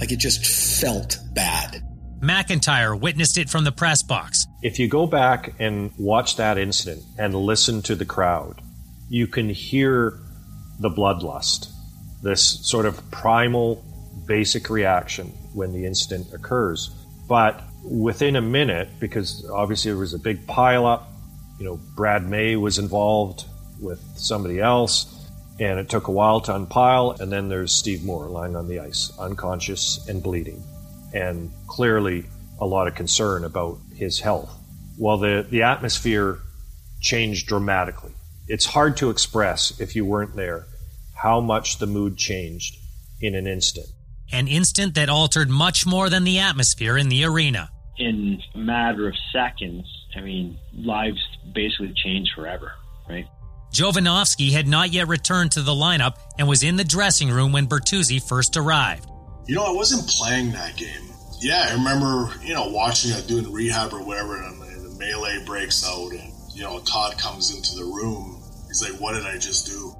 Like 0.00 0.10
it 0.10 0.18
just 0.18 0.80
felt 0.80 1.18
bad. 1.32 1.82
MacIntyre 2.20 2.96
witnessed 2.96 3.38
it 3.38 3.48
from 3.48 3.64
the 3.64 3.72
press 3.72 4.02
box. 4.02 4.46
If 4.62 4.78
you 4.78 4.88
go 4.88 5.06
back 5.06 5.54
and 5.58 5.92
watch 5.98 6.36
that 6.36 6.58
incident 6.58 7.04
and 7.18 7.34
listen 7.34 7.82
to 7.82 7.94
the 7.94 8.04
crowd, 8.04 8.60
you 9.08 9.26
can 9.26 9.48
hear 9.48 10.18
the 10.80 10.88
bloodlust, 10.88 11.68
this 12.22 12.42
sort 12.42 12.86
of 12.86 13.10
primal, 13.10 13.84
basic 14.26 14.70
reaction 14.70 15.28
when 15.52 15.72
the 15.72 15.86
incident 15.86 16.32
occurs. 16.32 16.88
But 17.28 17.62
within 17.84 18.36
a 18.36 18.40
minute, 18.40 18.88
because 18.98 19.48
obviously 19.50 19.90
there 19.90 19.98
was 19.98 20.14
a 20.14 20.18
big 20.18 20.46
pileup, 20.46 21.04
you 21.58 21.64
know, 21.64 21.78
Brad 21.94 22.28
May 22.28 22.56
was 22.56 22.78
involved 22.78 23.44
with 23.80 24.00
somebody 24.16 24.60
else 24.60 25.10
and 25.60 25.78
it 25.78 25.88
took 25.88 26.08
a 26.08 26.10
while 26.10 26.40
to 26.40 26.54
unpile. 26.54 27.12
And 27.20 27.30
then 27.30 27.48
there's 27.48 27.72
Steve 27.72 28.04
Moore 28.04 28.28
lying 28.28 28.56
on 28.56 28.66
the 28.66 28.80
ice, 28.80 29.12
unconscious 29.18 30.04
and 30.08 30.22
bleeding, 30.22 30.62
and 31.12 31.52
clearly 31.68 32.24
a 32.60 32.66
lot 32.66 32.88
of 32.88 32.94
concern 32.94 33.44
about 33.44 33.78
his 33.94 34.18
health. 34.18 34.52
Well, 34.98 35.18
the, 35.18 35.46
the 35.48 35.62
atmosphere 35.62 36.38
changed 37.00 37.46
dramatically. 37.46 38.12
It's 38.48 38.66
hard 38.66 38.96
to 38.98 39.10
express 39.10 39.78
if 39.80 39.94
you 39.94 40.04
weren't 40.04 40.36
there 40.36 40.66
how 41.14 41.40
much 41.40 41.78
the 41.78 41.86
mood 41.86 42.16
changed 42.16 42.76
in 43.20 43.34
an 43.34 43.46
instant. 43.46 43.86
An 44.32 44.48
instant 44.48 44.94
that 44.94 45.08
altered 45.08 45.48
much 45.48 45.86
more 45.86 46.10
than 46.10 46.24
the 46.24 46.38
atmosphere 46.38 46.98
in 46.98 47.08
the 47.08 47.24
arena. 47.24 47.70
In 47.98 48.42
a 48.54 48.58
matter 48.58 49.08
of 49.08 49.14
seconds, 49.32 49.86
I 50.16 50.20
mean, 50.20 50.58
lives 50.74 51.22
basically 51.52 51.92
changed 51.94 52.32
forever, 52.34 52.72
right? 53.08 53.26
Jovanovski 53.72 54.52
had 54.52 54.68
not 54.68 54.92
yet 54.92 55.08
returned 55.08 55.52
to 55.52 55.62
the 55.62 55.72
lineup 55.72 56.16
and 56.38 56.46
was 56.46 56.62
in 56.62 56.76
the 56.76 56.84
dressing 56.84 57.28
room 57.28 57.52
when 57.52 57.66
Bertuzzi 57.66 58.22
first 58.26 58.56
arrived. 58.56 59.08
You 59.46 59.56
know, 59.56 59.64
I 59.64 59.72
wasn't 59.72 60.08
playing 60.08 60.52
that 60.52 60.76
game. 60.76 61.10
Yeah, 61.40 61.66
I 61.70 61.74
remember, 61.74 62.32
you 62.42 62.54
know, 62.54 62.68
watching 62.68 63.10
it 63.10 63.26
doing 63.26 63.52
rehab 63.52 63.92
or 63.92 64.02
whatever, 64.02 64.40
and 64.40 64.60
the 64.60 64.96
melee 64.98 65.44
breaks 65.44 65.86
out, 65.86 66.12
and, 66.12 66.32
you 66.54 66.62
know, 66.62 66.78
Todd 66.80 67.18
comes 67.18 67.54
into 67.54 67.76
the 67.76 67.84
room. 67.84 68.40
He's 68.68 68.82
like, 68.88 68.98
What 69.00 69.14
did 69.14 69.26
I 69.26 69.38
just 69.38 69.66
do? 69.66 69.94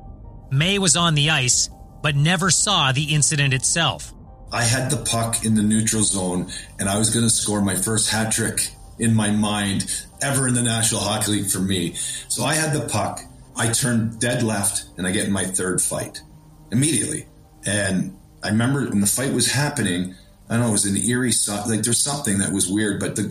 May 0.50 0.78
was 0.78 0.96
on 0.96 1.14
the 1.14 1.30
ice, 1.30 1.68
but 2.00 2.14
never 2.14 2.50
saw 2.50 2.92
the 2.92 3.14
incident 3.14 3.52
itself. 3.52 4.13
I 4.54 4.62
had 4.62 4.88
the 4.88 5.04
puck 5.04 5.44
in 5.44 5.56
the 5.56 5.64
neutral 5.64 6.04
zone, 6.04 6.48
and 6.78 6.88
I 6.88 6.96
was 6.96 7.10
going 7.10 7.26
to 7.26 7.30
score 7.30 7.60
my 7.60 7.74
first 7.74 8.08
hat 8.08 8.32
trick 8.32 8.70
in 9.00 9.12
my 9.12 9.32
mind 9.32 10.06
ever 10.22 10.46
in 10.46 10.54
the 10.54 10.62
National 10.62 11.00
Hockey 11.00 11.32
League 11.32 11.50
for 11.50 11.58
me. 11.58 11.94
So 12.28 12.44
I 12.44 12.54
had 12.54 12.72
the 12.72 12.88
puck. 12.88 13.20
I 13.56 13.72
turned 13.72 14.20
dead 14.20 14.44
left, 14.44 14.84
and 14.96 15.08
I 15.08 15.10
get 15.10 15.26
in 15.26 15.32
my 15.32 15.44
third 15.44 15.82
fight 15.82 16.22
immediately. 16.70 17.26
And 17.66 18.16
I 18.44 18.50
remember 18.50 18.88
when 18.88 19.00
the 19.00 19.08
fight 19.08 19.32
was 19.32 19.50
happening, 19.50 20.14
I 20.48 20.54
don't 20.54 20.62
know, 20.62 20.68
it 20.68 20.72
was 20.72 20.86
an 20.86 20.98
eerie, 20.98 21.32
like 21.66 21.82
there's 21.82 22.02
something 22.02 22.38
that 22.38 22.52
was 22.52 22.70
weird, 22.70 23.00
but 23.00 23.16
the, 23.16 23.24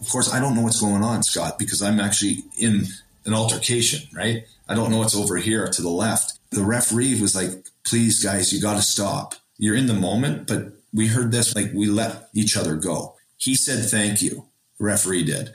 of 0.00 0.08
course, 0.08 0.32
I 0.32 0.38
don't 0.38 0.54
know 0.54 0.62
what's 0.62 0.80
going 0.80 1.02
on, 1.02 1.24
Scott, 1.24 1.58
because 1.58 1.82
I'm 1.82 1.98
actually 1.98 2.44
in 2.58 2.86
an 3.24 3.34
altercation, 3.34 4.08
right? 4.14 4.44
I 4.68 4.76
don't 4.76 4.92
know 4.92 4.98
what's 4.98 5.16
over 5.16 5.36
here 5.36 5.66
to 5.66 5.82
the 5.82 5.90
left. 5.90 6.38
The 6.50 6.62
referee 6.62 7.20
was 7.20 7.34
like, 7.34 7.50
please, 7.82 8.22
guys, 8.22 8.52
you 8.52 8.60
got 8.62 8.76
to 8.76 8.82
stop. 8.82 9.34
You're 9.60 9.76
in 9.76 9.88
the 9.88 9.92
moment, 9.92 10.46
but 10.46 10.72
we 10.90 11.08
heard 11.08 11.32
this, 11.32 11.54
like 11.54 11.70
we 11.74 11.86
let 11.86 12.30
each 12.32 12.56
other 12.56 12.76
go. 12.76 13.14
He 13.36 13.54
said, 13.54 13.84
thank 13.84 14.22
you. 14.22 14.46
The 14.78 14.86
referee 14.86 15.24
did. 15.24 15.52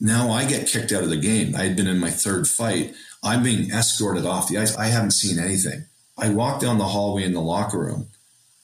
Now 0.00 0.30
I 0.30 0.46
get 0.46 0.66
kicked 0.66 0.92
out 0.92 1.02
of 1.02 1.10
the 1.10 1.18
game. 1.18 1.54
I 1.54 1.64
had 1.64 1.76
been 1.76 1.86
in 1.86 1.98
my 1.98 2.10
third 2.10 2.48
fight. 2.48 2.94
I'm 3.22 3.42
being 3.42 3.70
escorted 3.70 4.24
off 4.24 4.48
the 4.48 4.56
ice. 4.56 4.74
I 4.78 4.86
haven't 4.86 5.10
seen 5.10 5.38
anything. 5.38 5.84
I 6.16 6.30
walk 6.30 6.58
down 6.58 6.78
the 6.78 6.86
hallway 6.86 7.24
in 7.24 7.34
the 7.34 7.42
locker 7.42 7.78
room, 7.78 8.08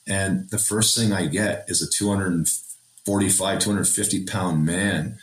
and 0.09 0.49
the 0.49 0.59
first 0.59 0.97
thing 0.97 1.13
I 1.13 1.27
get 1.27 1.67
is 1.69 1.83
a 1.83 1.91
245, 1.91 3.59
250 3.59 4.25
pound 4.25 4.65
man 4.65 5.19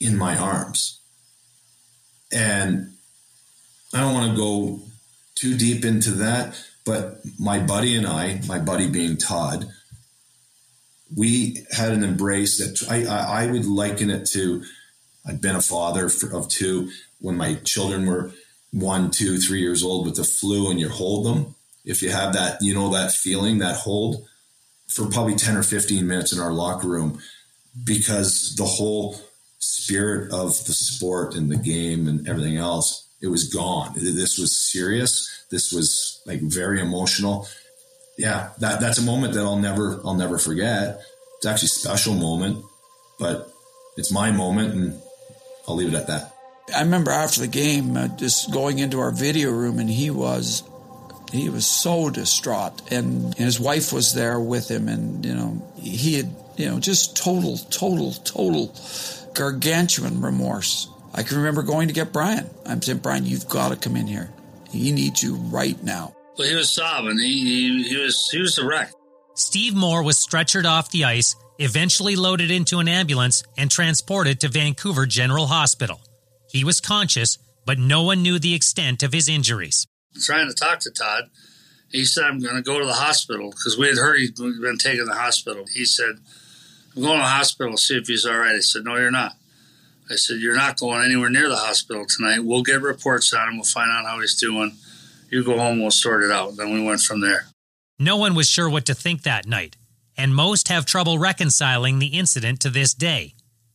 in 0.00 0.18
my 0.18 0.36
arms. 0.36 0.98
And 2.32 2.94
I 3.94 4.00
don't 4.00 4.14
want 4.14 4.32
to 4.32 4.36
go 4.36 4.80
too 5.36 5.56
deep 5.56 5.84
into 5.84 6.10
that, 6.12 6.60
but 6.84 7.20
my 7.38 7.58
buddy 7.58 7.96
and 7.96 8.06
I, 8.06 8.40
my 8.46 8.58
buddy 8.58 8.88
being 8.88 9.16
Todd, 9.16 9.66
we 11.14 11.66
had 11.72 11.92
an 11.92 12.04
embrace 12.04 12.58
that 12.58 12.90
I, 12.90 13.04
I, 13.04 13.44
I 13.44 13.50
would 13.50 13.66
liken 13.66 14.10
it 14.10 14.26
to 14.32 14.62
I'd 15.26 15.40
been 15.40 15.56
a 15.56 15.62
father 15.62 16.08
for, 16.08 16.34
of 16.34 16.48
two 16.48 16.90
when 17.20 17.36
my 17.36 17.54
children 17.56 18.06
were 18.06 18.32
one, 18.72 19.10
two, 19.10 19.38
three 19.38 19.60
years 19.60 19.82
old 19.82 20.06
with 20.06 20.16
the 20.16 20.24
flu, 20.24 20.70
and 20.70 20.78
you 20.78 20.88
hold 20.88 21.26
them. 21.26 21.54
If 21.84 22.02
you 22.02 22.10
have 22.10 22.32
that, 22.34 22.62
you 22.62 22.74
know, 22.74 22.90
that 22.90 23.12
feeling, 23.12 23.58
that 23.58 23.76
hold 23.76 24.26
for 24.88 25.06
probably 25.06 25.34
10 25.34 25.56
or 25.56 25.62
15 25.62 26.06
minutes 26.06 26.32
in 26.32 26.40
our 26.40 26.52
locker 26.52 26.88
room 26.88 27.20
because 27.84 28.54
the 28.56 28.64
whole 28.64 29.20
spirit 29.58 30.32
of 30.32 30.64
the 30.64 30.72
sport 30.72 31.34
and 31.34 31.50
the 31.50 31.56
game 31.56 32.08
and 32.08 32.28
everything 32.28 32.56
else, 32.56 33.08
it 33.22 33.28
was 33.28 33.52
gone. 33.52 33.92
This 33.94 34.38
was 34.38 34.56
serious. 34.56 35.44
This 35.50 35.72
was 35.72 36.20
like 36.26 36.40
very 36.40 36.80
emotional. 36.80 37.48
Yeah, 38.16 38.50
that, 38.58 38.80
that's 38.80 38.98
a 38.98 39.02
moment 39.02 39.34
that 39.34 39.40
I'll 39.40 39.58
never, 39.58 40.00
I'll 40.04 40.14
never 40.14 40.38
forget. 40.38 41.00
It's 41.38 41.46
actually 41.46 41.66
a 41.66 41.68
special 41.68 42.14
moment, 42.14 42.64
but 43.18 43.50
it's 43.96 44.12
my 44.12 44.30
moment 44.30 44.74
and 44.74 45.00
I'll 45.66 45.76
leave 45.76 45.88
it 45.88 45.96
at 45.96 46.06
that. 46.08 46.34
I 46.74 46.82
remember 46.82 47.10
after 47.10 47.40
the 47.40 47.48
game, 47.48 47.96
uh, 47.96 48.08
just 48.08 48.52
going 48.52 48.78
into 48.78 49.00
our 49.00 49.10
video 49.10 49.50
room, 49.50 49.78
and 49.78 49.90
he 49.90 50.10
was 50.10 50.62
he 51.32 51.48
was 51.48 51.66
so 51.66 52.10
distraught, 52.10 52.82
and 52.92 53.34
his 53.34 53.58
wife 53.60 53.92
was 53.92 54.14
there 54.14 54.38
with 54.38 54.70
him, 54.70 54.88
and 54.88 55.24
you 55.24 55.34
know 55.34 55.72
he 55.76 56.14
had 56.14 56.34
you 56.56 56.66
know 56.66 56.80
just 56.80 57.16
total, 57.16 57.56
total, 57.56 58.12
total 58.12 58.74
gargantuan 59.34 60.20
remorse. 60.20 60.88
I 61.12 61.22
can 61.22 61.38
remember 61.38 61.62
going 61.62 61.88
to 61.88 61.94
get 61.94 62.12
Brian. 62.12 62.48
I'm 62.66 62.80
saying, 62.80 62.98
Brian, 62.98 63.26
you've 63.26 63.48
got 63.48 63.70
to 63.70 63.76
come 63.76 63.96
in 63.96 64.06
here. 64.06 64.30
He 64.70 64.92
needs 64.92 65.22
you 65.22 65.34
right 65.34 65.82
now. 65.82 66.14
Well, 66.38 66.48
he 66.48 66.54
was 66.54 66.72
sobbing. 66.72 67.18
He, 67.18 67.82
he, 67.82 67.82
he 67.88 67.96
was 67.96 68.28
he 68.30 68.40
was 68.40 68.56
a 68.58 68.66
wreck. 68.66 68.92
Steve 69.34 69.74
Moore 69.74 70.02
was 70.02 70.16
stretchered 70.16 70.64
off 70.64 70.90
the 70.90 71.04
ice, 71.04 71.34
eventually 71.58 72.14
loaded 72.14 72.50
into 72.50 72.78
an 72.78 72.88
ambulance, 72.88 73.42
and 73.58 73.70
transported 73.70 74.40
to 74.40 74.48
Vancouver 74.48 75.06
General 75.06 75.46
Hospital. 75.46 76.00
He 76.50 76.64
was 76.64 76.80
conscious, 76.80 77.38
but 77.66 77.78
no 77.78 78.02
one 78.02 78.22
knew 78.22 78.38
the 78.38 78.54
extent 78.54 79.02
of 79.02 79.12
his 79.12 79.28
injuries. 79.28 79.86
Trying 80.24 80.48
to 80.48 80.54
talk 80.54 80.80
to 80.80 80.90
Todd, 80.90 81.30
he 81.90 82.04
said, 82.04 82.24
I'm 82.24 82.40
going 82.40 82.56
to 82.56 82.62
go 82.62 82.78
to 82.78 82.86
the 82.86 82.92
hospital 82.92 83.50
because 83.50 83.76
we 83.78 83.88
had 83.88 83.96
heard 83.96 84.20
he'd 84.20 84.36
been 84.36 84.78
taken 84.78 85.00
to 85.00 85.04
the 85.04 85.14
hospital. 85.14 85.64
He 85.72 85.84
said, 85.84 86.16
I'm 86.96 87.02
going 87.02 87.18
to 87.18 87.22
the 87.22 87.28
hospital 87.28 87.72
to 87.72 87.78
see 87.78 87.96
if 87.96 88.06
he's 88.06 88.26
all 88.26 88.38
right. 88.38 88.54
I 88.54 88.60
said, 88.60 88.84
No, 88.84 88.96
you're 88.96 89.10
not. 89.10 89.32
I 90.10 90.16
said, 90.16 90.38
You're 90.38 90.56
not 90.56 90.78
going 90.78 91.04
anywhere 91.04 91.30
near 91.30 91.48
the 91.48 91.56
hospital 91.56 92.04
tonight. 92.06 92.40
We'll 92.40 92.62
get 92.62 92.82
reports 92.82 93.32
on 93.32 93.48
him. 93.48 93.56
We'll 93.56 93.64
find 93.64 93.90
out 93.90 94.04
how 94.04 94.20
he's 94.20 94.34
doing. 94.34 94.76
You 95.30 95.44
go 95.44 95.56
home, 95.56 95.80
we'll 95.80 95.92
sort 95.92 96.24
it 96.24 96.32
out. 96.32 96.56
Then 96.56 96.72
we 96.72 96.82
went 96.82 97.00
from 97.00 97.20
there. 97.20 97.46
No 97.98 98.16
one 98.16 98.34
was 98.34 98.48
sure 98.48 98.68
what 98.68 98.86
to 98.86 98.94
think 98.94 99.22
that 99.22 99.46
night, 99.46 99.76
and 100.16 100.34
most 100.34 100.68
have 100.68 100.86
trouble 100.86 101.18
reconciling 101.18 101.98
the 101.98 102.08
incident 102.08 102.60
to 102.60 102.70
this 102.70 102.94
day. 102.94 103.34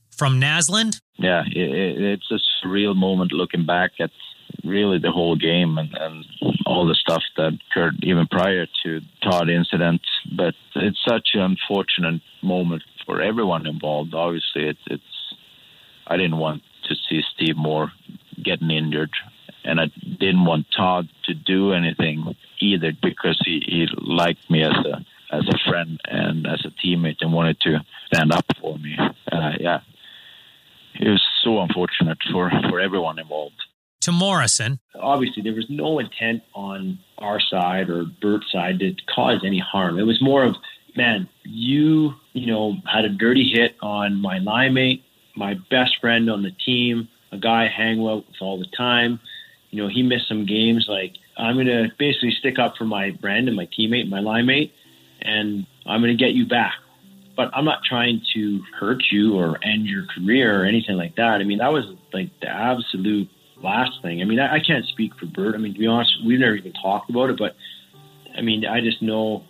From 0.10 0.40
Naslund? 0.40 1.00
Yeah, 1.18 1.44
it, 1.46 2.02
it's 2.02 2.32
a 2.32 2.40
surreal 2.66 2.96
moment 2.96 3.32
looking 3.32 3.66
back 3.66 3.92
at 4.00 4.12
really 4.64 4.98
the 4.98 5.12
whole 5.12 5.36
game 5.36 5.78
and, 5.78 5.94
and 5.94 6.26
all 6.66 6.88
the 6.88 6.96
stuff 6.96 7.22
that 7.38 7.52
occurred 7.70 7.96
even 8.04 8.28
prior 8.28 8.66
to 8.84 9.02
Todd 9.22 9.50
incident. 9.50 10.02
But 10.36 10.56
it's 10.76 11.00
such 11.08 11.30
an 11.34 11.42
unfortunate 11.42 12.22
moment 12.42 12.84
for 13.06 13.22
everyone 13.22 13.68
involved. 13.68 14.14
Obviously, 14.14 14.68
it's, 14.68 14.80
it's 14.88 15.04
I 16.08 16.18
didn't 16.18 16.38
want 16.38 16.64
to 16.88 16.96
see 17.10 17.22
Steve 17.34 17.58
Moore 17.58 17.92
getting 18.44 18.72
injured, 18.72 19.12
and 19.64 19.80
I 19.80 19.86
didn't 20.20 20.46
want 20.46 20.68
Todd 20.76 21.10
to 21.26 21.34
do 21.34 21.74
anything 21.74 22.36
either 22.60 22.92
because 23.02 23.42
he, 23.44 23.62
he 23.66 23.88
liked 23.98 24.50
me 24.50 24.64
as 24.64 24.74
a 24.74 25.06
as 25.32 25.48
a 25.48 25.70
friend 25.70 26.00
and 26.06 26.46
as 26.46 26.64
a 26.66 26.86
teammate 26.86 27.18
and 27.22 27.34
wanted 27.34 27.60
to 27.62 27.80
stand 28.06 28.32
up 28.32 28.46
for 28.62 28.78
me. 28.78 28.96
Uh, 29.32 29.52
yeah, 29.60 29.80
it 31.00 31.10
was 31.10 31.24
so 31.44 31.60
unfortunate 31.60 32.18
for, 32.32 32.52
for 32.70 32.80
everyone 32.80 33.20
involved. 33.20 33.62
To 34.02 34.12
Morrison. 34.12 34.80
Obviously, 34.94 35.42
there 35.42 35.54
was 35.54 35.66
no 35.70 36.00
intent 36.00 36.44
on 36.54 37.00
our 37.18 37.40
side 37.40 37.90
or 37.90 38.06
Bert's 38.22 38.52
side 38.52 38.80
to 38.80 38.94
cause 39.14 39.42
any 39.44 39.60
harm. 39.60 39.98
It 39.98 40.04
was 40.04 40.22
more 40.22 40.44
of, 40.44 40.56
man, 40.96 41.28
you, 41.44 42.14
you 42.34 42.46
know, 42.46 42.76
had 42.92 43.06
a 43.06 43.10
dirty 43.10 43.52
hit 43.52 43.76
on 43.82 44.22
my 44.22 44.38
line 44.38 44.76
mate, 44.76 45.04
my 45.36 45.56
best 45.70 45.98
friend 46.00 46.30
on 46.30 46.44
the 46.44 46.52
team, 46.52 47.08
a 47.32 47.38
guy 47.38 47.66
I 47.66 47.68
hang 47.68 48.00
out 48.02 48.28
with 48.28 48.42
all 48.42 48.60
the 48.60 48.68
time. 48.78 49.20
You 49.72 49.84
know, 49.84 49.90
he 49.90 50.04
missed 50.04 50.28
some 50.28 50.46
games. 50.46 50.86
Like, 50.88 51.14
I'm 51.38 51.56
going 51.56 51.68
to 51.68 51.90
basically 51.98 52.32
stick 52.32 52.60
up 52.60 52.78
for 52.78 52.86
my 52.86 53.18
friend 53.22 53.48
and 53.48 53.58
my 53.58 53.68
teammate, 53.78 54.10
my 54.10 54.20
line 54.20 54.46
mate, 54.46 54.74
and 55.22 55.66
I'm 55.86 56.02
going 56.02 56.16
to 56.16 56.24
get 56.24 56.34
you 56.34 56.48
back 56.48 56.74
but 57.36 57.50
I'm 57.54 57.66
not 57.66 57.80
trying 57.84 58.22
to 58.34 58.62
hurt 58.80 59.04
you 59.12 59.36
or 59.38 59.58
end 59.64 59.86
your 59.86 60.06
career 60.06 60.62
or 60.62 60.66
anything 60.66 60.96
like 60.96 61.16
that. 61.16 61.42
I 61.42 61.44
mean, 61.44 61.58
that 61.58 61.72
was 61.72 61.86
like 62.14 62.30
the 62.42 62.48
absolute 62.48 63.30
last 63.58 64.02
thing. 64.02 64.22
I 64.22 64.26
mean, 64.26 64.40
I, 64.40 64.56
I 64.56 64.60
can't 64.60 64.86
speak 64.86 65.14
for 65.20 65.26
Bert. 65.26 65.56
I 65.56 65.58
mean, 65.58 65.74
to 65.74 65.80
be 65.80 65.88
honest, 65.88 66.12
we've 66.26 66.40
never 66.40 66.56
even 66.56 66.74
talked 66.74 67.10
about 67.10 67.30
it, 67.30 67.38
but 67.38 67.56
I 68.38 68.42
mean, 68.42 68.66
I 68.66 68.82
just 68.82 69.02
know, 69.02 69.44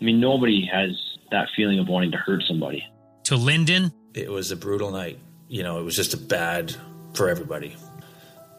I 0.00 0.04
mean, 0.04 0.20
nobody 0.20 0.68
has 0.72 0.90
that 1.30 1.48
feeling 1.56 1.78
of 1.78 1.88
wanting 1.88 2.12
to 2.12 2.18
hurt 2.18 2.42
somebody. 2.46 2.84
To 3.24 3.36
Linden, 3.36 3.92
it 4.14 4.30
was 4.30 4.50
a 4.50 4.56
brutal 4.56 4.90
night. 4.90 5.18
You 5.52 5.62
know, 5.62 5.78
it 5.78 5.82
was 5.82 5.94
just 5.94 6.14
a 6.14 6.16
bad 6.16 6.74
for 7.12 7.28
everybody. 7.28 7.76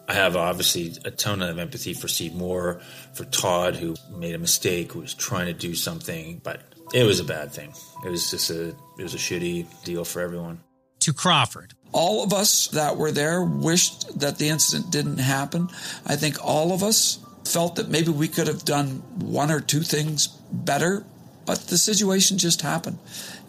I 0.07 0.13
have 0.13 0.35
obviously 0.35 0.93
a 1.03 1.09
ton 1.09 1.41
of 1.41 1.57
empathy 1.57 1.95
for 1.95 2.07
Steve 2.07 2.35
Moore, 2.35 2.81
for 3.15 3.25
Todd, 3.25 3.75
who 3.75 3.95
made 4.15 4.35
a 4.35 4.37
mistake, 4.37 4.91
who 4.91 4.99
was 4.99 5.15
trying 5.15 5.47
to 5.47 5.53
do 5.53 5.73
something, 5.73 6.39
but 6.43 6.61
it 6.93 7.03
was 7.03 7.19
a 7.19 7.23
bad 7.23 7.51
thing. 7.51 7.73
It 8.05 8.09
was 8.09 8.29
just 8.29 8.51
a 8.51 8.75
it 8.99 9.01
was 9.01 9.15
a 9.15 9.17
shitty 9.17 9.65
deal 9.83 10.05
for 10.05 10.21
everyone. 10.21 10.59
To 10.99 11.13
Crawford. 11.13 11.73
All 11.93 12.23
of 12.23 12.31
us 12.31 12.67
that 12.67 12.95
were 12.95 13.11
there 13.11 13.41
wished 13.43 14.19
that 14.19 14.37
the 14.37 14.49
incident 14.49 14.91
didn't 14.91 15.17
happen. 15.17 15.69
I 16.05 16.15
think 16.15 16.45
all 16.45 16.73
of 16.73 16.83
us 16.83 17.17
felt 17.43 17.77
that 17.77 17.89
maybe 17.89 18.11
we 18.11 18.27
could 18.27 18.45
have 18.45 18.65
done 18.65 19.01
one 19.17 19.49
or 19.49 19.61
two 19.61 19.81
things 19.81 20.27
better 20.51 21.05
But 21.45 21.67
the 21.67 21.77
situation 21.77 22.37
just 22.37 22.61
happened. 22.61 22.99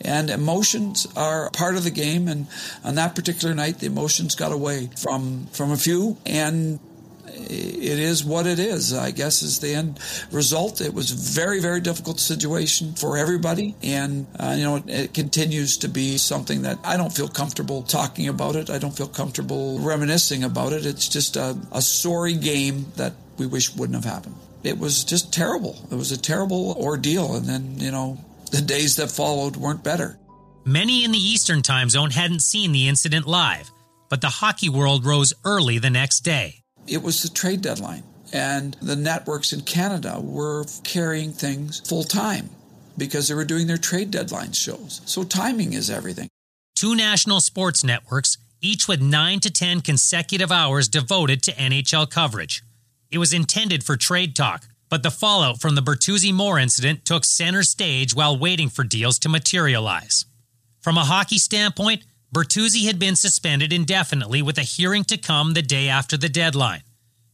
And 0.00 0.30
emotions 0.30 1.06
are 1.16 1.50
part 1.50 1.76
of 1.76 1.84
the 1.84 1.90
game. 1.90 2.28
And 2.28 2.46
on 2.84 2.94
that 2.96 3.14
particular 3.14 3.54
night, 3.54 3.78
the 3.78 3.86
emotions 3.86 4.34
got 4.34 4.52
away 4.52 4.90
from, 4.96 5.46
from 5.52 5.70
a 5.70 5.76
few. 5.76 6.18
And 6.26 6.78
it 7.36 7.98
is 7.98 8.24
what 8.24 8.46
it 8.46 8.58
is, 8.58 8.92
I 8.92 9.10
guess, 9.10 9.42
is 9.42 9.60
the 9.60 9.74
end 9.74 9.98
result. 10.30 10.80
It 10.80 10.94
was 10.94 11.10
very, 11.10 11.60
very 11.60 11.80
difficult 11.80 12.20
situation 12.20 12.94
for 12.94 13.16
everybody. 13.16 13.74
And, 13.82 14.26
uh, 14.38 14.54
you 14.56 14.64
know, 14.64 14.76
it, 14.76 14.88
it, 14.88 15.14
continues 15.14 15.76
to 15.78 15.88
be 15.88 16.18
something 16.18 16.62
that 16.62 16.78
I 16.84 16.96
don't 16.96 17.12
feel 17.12 17.28
comfortable 17.28 17.82
talking 17.82 18.28
about 18.28 18.56
it. 18.56 18.70
I 18.70 18.78
don't 18.78 18.96
feel 18.96 19.08
comfortable 19.08 19.78
reminiscing 19.78 20.44
about 20.44 20.72
it. 20.72 20.86
It's 20.86 21.08
just 21.08 21.36
a, 21.36 21.56
a 21.72 21.82
sorry 21.82 22.34
game 22.34 22.86
that 22.96 23.14
we 23.38 23.46
wish 23.46 23.74
wouldn't 23.74 24.02
have 24.02 24.12
happened. 24.12 24.36
It 24.62 24.78
was 24.78 25.04
just 25.04 25.32
terrible. 25.32 25.76
It 25.90 25.96
was 25.96 26.12
a 26.12 26.18
terrible 26.18 26.74
ordeal. 26.78 27.34
And 27.34 27.46
then, 27.46 27.78
you 27.78 27.90
know, 27.90 28.18
the 28.50 28.62
days 28.62 28.96
that 28.96 29.10
followed 29.10 29.56
weren't 29.56 29.84
better. 29.84 30.18
Many 30.64 31.04
in 31.04 31.12
the 31.12 31.18
Eastern 31.18 31.62
time 31.62 31.90
zone 31.90 32.10
hadn't 32.10 32.40
seen 32.40 32.72
the 32.72 32.88
incident 32.88 33.26
live, 33.26 33.70
but 34.08 34.20
the 34.20 34.28
hockey 34.28 34.68
world 34.68 35.04
rose 35.04 35.34
early 35.44 35.78
the 35.78 35.90
next 35.90 36.20
day. 36.20 36.62
It 36.86 37.02
was 37.02 37.22
the 37.22 37.28
trade 37.28 37.60
deadline, 37.60 38.02
and 38.32 38.74
the 38.80 38.96
networks 38.96 39.52
in 39.52 39.62
Canada 39.62 40.20
were 40.20 40.64
carrying 40.82 41.32
things 41.32 41.80
full 41.80 42.04
time 42.04 42.50
because 42.96 43.28
they 43.28 43.34
were 43.34 43.44
doing 43.44 43.66
their 43.66 43.76
trade 43.76 44.10
deadline 44.10 44.52
shows. 44.52 45.00
So 45.04 45.24
timing 45.24 45.72
is 45.72 45.90
everything. 45.90 46.28
Two 46.74 46.94
national 46.94 47.40
sports 47.40 47.84
networks, 47.84 48.38
each 48.60 48.88
with 48.88 49.00
9 49.00 49.40
to 49.40 49.50
10 49.50 49.80
consecutive 49.80 50.50
hours 50.50 50.88
devoted 50.88 51.42
to 51.42 51.52
NHL 51.52 52.10
coverage. 52.10 52.62
It 53.10 53.18
was 53.18 53.32
intended 53.32 53.84
for 53.84 53.96
trade 53.96 54.34
talk, 54.34 54.66
but 54.88 55.02
the 55.02 55.10
fallout 55.10 55.60
from 55.60 55.74
the 55.74 55.82
Bertuzzi 55.82 56.32
Moore 56.32 56.58
incident 56.58 57.04
took 57.04 57.24
center 57.24 57.62
stage 57.62 58.14
while 58.14 58.38
waiting 58.38 58.68
for 58.68 58.84
deals 58.84 59.18
to 59.20 59.28
materialize. 59.28 60.24
From 60.80 60.98
a 60.98 61.04
hockey 61.04 61.38
standpoint, 61.38 62.04
Bertuzzi 62.34 62.86
had 62.86 62.98
been 62.98 63.16
suspended 63.16 63.72
indefinitely 63.72 64.42
with 64.42 64.58
a 64.58 64.62
hearing 64.62 65.04
to 65.04 65.16
come 65.16 65.54
the 65.54 65.62
day 65.62 65.88
after 65.88 66.16
the 66.16 66.28
deadline. 66.28 66.82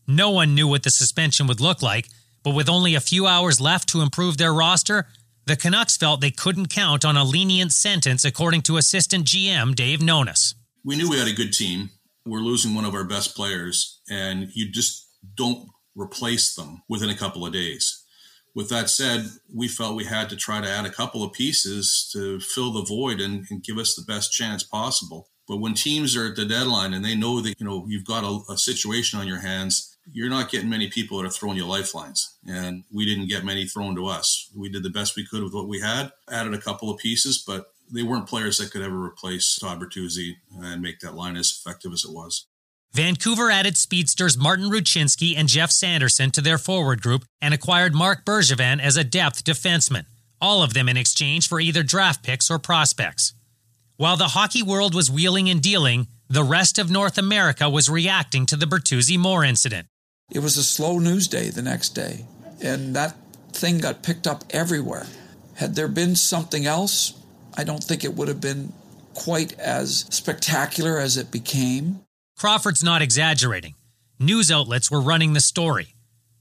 No 0.07 0.31
one 0.31 0.55
knew 0.55 0.69
what 0.69 0.83
the 0.83 0.91
suspension 0.91 1.47
would 1.47 1.61
look 1.61 1.83
like, 1.83 2.09
but 2.43 2.55
with 2.55 2.69
only 2.69 2.95
a 2.95 3.01
few 3.01 3.27
hours 3.27 3.61
left 3.61 3.89
to 3.91 4.03
improve 4.03 4.37
their 4.37 4.53
roster, 4.53 5.07
the 5.47 5.57
Canucks 5.57 5.97
felt 5.97 6.21
they 6.21 6.31
couldn't 6.31 6.69
count 6.69 7.05
on 7.05 7.17
a 7.17 7.25
lenient 7.25 7.73
sentence, 7.73 8.25
according 8.25 8.63
to 8.63 8.77
assistant 8.77 9.25
GM 9.25 9.75
Dave 9.75 10.01
Nonis. 10.01 10.55
We 10.85 10.97
knew 10.97 11.11
we 11.11 11.19
had 11.19 11.29
a 11.29 11.33
good 11.33 11.53
team. 11.53 11.91
We're 12.27 12.41
losing 12.41 12.75
one 12.75 12.85
of 12.85 12.95
our 12.95 13.05
best 13.05 13.35
players, 13.35 14.01
and 14.09 14.49
you 14.55 14.71
just 14.71 15.09
don't 15.35 15.69
replace 16.01 16.55
them 16.55 16.83
within 16.89 17.11
a 17.11 17.17
couple 17.17 17.45
of 17.45 17.53
days 17.53 18.05
with 18.55 18.69
that 18.71 18.91
said, 18.91 19.27
we 19.55 19.69
felt 19.69 19.97
we 19.97 20.05
had 20.05 20.29
to 20.31 20.37
try 20.37 20.61
to 20.61 20.69
add 20.69 20.87
a 20.87 20.91
couple 20.91 21.23
of 21.23 21.33
pieces 21.33 22.11
to 22.13 22.41
fill 22.41 22.73
the 22.73 22.83
void 22.83 23.21
and, 23.21 23.47
and, 23.51 23.63
give 23.63 23.79
us 23.79 23.95
the 23.95 24.03
best 24.03 24.33
chance 24.33 24.63
possible. 24.63 25.29
But 25.47 25.59
when 25.59 25.75
teams 25.75 26.17
are 26.17 26.27
at 26.27 26.37
the 26.37 26.45
deadline 26.45 26.95
and 26.95 27.05
they 27.05 27.15
know 27.15 27.41
that 27.41 27.55
you 27.59 27.67
know 27.67 27.85
you've 27.89 28.05
got 28.05 28.25
a, 28.25 28.53
a 28.53 28.57
situation 28.57 29.19
on 29.19 29.27
your 29.27 29.41
hands, 29.41 29.97
you're 30.13 30.31
not 30.31 30.51
getting 30.51 30.69
many 30.69 30.89
people 30.89 31.19
that 31.19 31.27
are 31.27 31.31
throwing 31.31 31.57
you 31.57 31.67
lifelines. 31.67 32.37
And 32.47 32.85
we 32.93 33.05
didn't 33.05 33.29
get 33.29 33.45
many 33.45 33.67
thrown 33.67 33.95
to 33.97 34.07
us. 34.07 34.51
We 34.57 34.69
did 34.69 34.83
the 34.83 34.91
best 34.91 35.17
we 35.17 35.27
could 35.27 35.43
with 35.43 35.55
what 35.55 35.69
we 35.69 35.81
had, 35.81 36.13
added 36.31 36.55
a 36.55 36.61
couple 36.61 36.91
of 36.91 36.99
pieces, 36.99 37.43
but 37.45 37.67
they 37.93 38.03
weren't 38.03 38.29
players 38.29 38.59
that 38.59 38.71
could 38.71 38.83
ever 38.83 39.05
replace 39.05 39.57
Todd 39.57 39.81
Bertuzzi 39.81 40.37
and 40.61 40.81
make 40.81 41.01
that 41.01 41.15
line 41.15 41.37
as 41.37 41.51
effective 41.51 41.93
as 41.93 42.05
it 42.05 42.13
was. 42.13 42.47
Vancouver 42.93 43.53
added 43.53 43.77
speedsters 43.77 44.37
Martin 44.37 44.69
Rucinsky 44.69 45.35
and 45.37 45.49
Geoff 45.49 45.71
Sanderson 45.71 46.33
to 46.33 46.41
their 46.41 46.59
forward 46.59 47.01
group 47.01 47.25
and 47.41 47.55
acquired 47.55 47.95
Marc 47.95 48.25
Bergevin 48.25 48.81
as 48.81 48.97
a 48.97 49.05
depth 49.05 49.45
defenseman, 49.45 50.07
all 50.41 50.65
of 50.65 50.75
them 50.75 50.89
in 50.89 50.97
exchange 50.97 51.47
for 51.47 51.61
either 51.61 51.85
draft 51.85 52.25
picks 52.25 52.51
or 52.51 52.59
prospects. 52.59 53.33
While 53.97 54.17
the 54.17 54.29
hockey 54.29 54.63
world 54.63 54.93
was 54.93 55.09
wheeling 55.09 55.49
and 55.49 55.63
dealing, 55.63 56.09
the 56.29 56.43
rest 56.43 56.81
of 56.81 56.91
North 56.91 57.17
America 57.17 57.71
was 57.71 57.89
reacting 57.89 58.45
to 58.47 58.57
the 58.57 58.67
Bertuzzi 58.67 59.17
Moore 59.17 59.45
incident. 59.45 59.87
It 60.33 60.41
was 60.41 60.57
a 60.57 60.65
slow 60.65 60.99
news 60.99 61.29
day 61.29 61.51
the 61.51 61.63
next 61.63 61.91
day, 61.91 62.25
and 62.61 62.97
that 62.97 63.15
thing 63.53 63.79
got 63.79 64.03
picked 64.03 64.27
up 64.27 64.43
everywhere. 64.51 65.07
Had 65.55 65.77
there 65.77 65.89
been 65.89 66.17
something 66.17 66.67
else, 66.67 67.13
I 67.57 67.63
don't 67.63 67.85
think 67.85 68.03
it 68.03 68.15
would 68.15 68.27
have 68.27 68.41
been 68.41 68.73
quite 69.15 69.57
as 69.61 70.07
spectacular 70.11 70.99
as 70.99 71.17
it 71.17 71.31
became. 71.31 72.01
Crawford's 72.41 72.83
not 72.83 73.03
exaggerating. 73.03 73.75
News 74.19 74.51
outlets 74.51 74.91
were 74.91 75.03
running 75.03 75.35
the 75.35 75.43
story. 75.43 75.95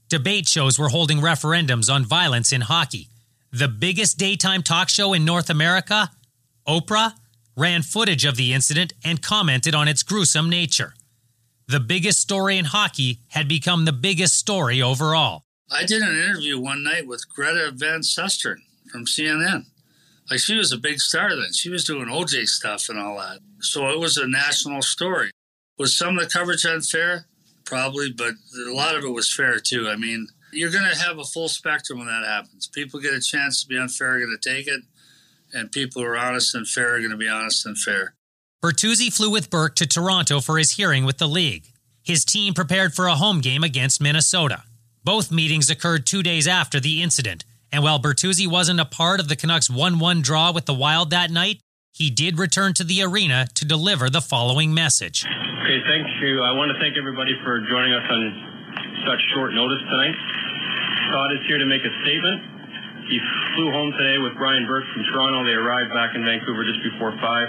Debate 0.08 0.48
shows 0.48 0.78
were 0.78 0.88
holding 0.88 1.18
referendums 1.18 1.92
on 1.92 2.06
violence 2.06 2.54
in 2.54 2.62
hockey. 2.62 3.10
The 3.52 3.68
biggest 3.68 4.16
daytime 4.16 4.62
talk 4.62 4.88
show 4.88 5.12
in 5.12 5.26
North 5.26 5.50
America, 5.50 6.10
Oprah, 6.66 7.12
ran 7.54 7.82
footage 7.82 8.24
of 8.24 8.36
the 8.36 8.54
incident 8.54 8.94
and 9.04 9.20
commented 9.20 9.74
on 9.74 9.88
its 9.88 10.02
gruesome 10.02 10.48
nature. 10.48 10.94
The 11.68 11.80
biggest 11.80 12.18
story 12.18 12.56
in 12.56 12.64
hockey 12.64 13.18
had 13.28 13.46
become 13.46 13.84
the 13.84 13.92
biggest 13.92 14.38
story 14.38 14.80
overall. 14.80 15.42
I 15.70 15.84
did 15.84 16.00
an 16.00 16.16
interview 16.16 16.58
one 16.58 16.82
night 16.82 17.06
with 17.06 17.28
Greta 17.28 17.72
Van 17.74 18.00
Susteren 18.00 18.62
from 18.90 19.04
CNN. 19.04 19.66
Like 20.30 20.40
she 20.40 20.56
was 20.56 20.72
a 20.72 20.78
big 20.78 20.98
star 20.98 21.36
then. 21.36 21.52
She 21.52 21.68
was 21.68 21.84
doing 21.84 22.08
OJ 22.08 22.46
stuff 22.46 22.88
and 22.88 22.98
all 22.98 23.18
that. 23.18 23.40
So 23.60 23.90
it 23.90 23.98
was 23.98 24.16
a 24.16 24.26
national 24.26 24.80
story. 24.80 25.30
Was 25.80 25.96
some 25.96 26.18
of 26.18 26.22
the 26.22 26.28
coverage 26.28 26.66
unfair? 26.66 27.24
Probably, 27.64 28.12
but 28.12 28.34
a 28.68 28.74
lot 28.74 28.96
of 28.96 29.02
it 29.02 29.08
was 29.08 29.32
fair 29.32 29.58
too. 29.58 29.88
I 29.88 29.96
mean, 29.96 30.28
you're 30.52 30.70
going 30.70 30.84
to 30.84 30.98
have 30.98 31.18
a 31.18 31.24
full 31.24 31.48
spectrum 31.48 31.98
when 31.98 32.06
that 32.06 32.22
happens. 32.22 32.66
People 32.66 33.00
get 33.00 33.14
a 33.14 33.20
chance 33.20 33.62
to 33.62 33.66
be 33.66 33.78
unfair, 33.78 34.16
are 34.16 34.18
going 34.18 34.36
to 34.38 34.50
take 34.50 34.68
it, 34.68 34.82
and 35.54 35.72
people 35.72 36.02
who 36.02 36.08
are 36.08 36.18
honest 36.18 36.54
and 36.54 36.68
fair 36.68 36.96
are 36.96 36.98
going 36.98 37.12
to 37.12 37.16
be 37.16 37.30
honest 37.30 37.64
and 37.64 37.78
fair. 37.78 38.12
Bertuzzi 38.62 39.10
flew 39.10 39.30
with 39.30 39.48
Burke 39.48 39.74
to 39.76 39.86
Toronto 39.86 40.40
for 40.40 40.58
his 40.58 40.72
hearing 40.72 41.06
with 41.06 41.16
the 41.16 41.26
league. 41.26 41.64
His 42.02 42.26
team 42.26 42.52
prepared 42.52 42.92
for 42.92 43.06
a 43.06 43.14
home 43.14 43.40
game 43.40 43.64
against 43.64 44.02
Minnesota. 44.02 44.64
Both 45.02 45.32
meetings 45.32 45.70
occurred 45.70 46.04
two 46.04 46.22
days 46.22 46.46
after 46.46 46.78
the 46.78 47.02
incident, 47.02 47.46
and 47.72 47.82
while 47.82 47.98
Bertuzzi 47.98 48.46
wasn't 48.46 48.80
a 48.80 48.84
part 48.84 49.18
of 49.18 49.28
the 49.28 49.36
Canucks 49.36 49.70
1 49.70 49.98
1 49.98 50.20
draw 50.20 50.52
with 50.52 50.66
the 50.66 50.74
Wild 50.74 51.08
that 51.08 51.30
night, 51.30 51.62
he 51.90 52.10
did 52.10 52.38
return 52.38 52.74
to 52.74 52.84
the 52.84 53.02
arena 53.02 53.46
to 53.54 53.64
deliver 53.64 54.10
the 54.10 54.20
following 54.20 54.74
message. 54.74 55.24
I 56.40 56.56
want 56.56 56.72
to 56.72 56.78
thank 56.80 56.96
everybody 56.96 57.36
for 57.44 57.60
joining 57.68 57.92
us 57.92 58.06
on 58.08 58.20
such 59.04 59.20
short 59.36 59.52
notice 59.52 59.76
tonight. 59.92 60.16
Todd 61.12 61.36
is 61.36 61.44
here 61.44 61.60
to 61.60 61.68
make 61.68 61.84
a 61.84 61.92
statement. 62.00 62.40
He 63.12 63.20
flew 63.52 63.68
home 63.68 63.92
today 64.00 64.16
with 64.16 64.32
Brian 64.40 64.64
Burke 64.64 64.88
from 64.88 65.04
Toronto. 65.12 65.44
They 65.44 65.52
arrived 65.52 65.92
back 65.92 66.16
in 66.16 66.24
Vancouver 66.24 66.64
just 66.64 66.80
before 66.80 67.12
5. 67.12 67.20
Uh, 67.20 67.44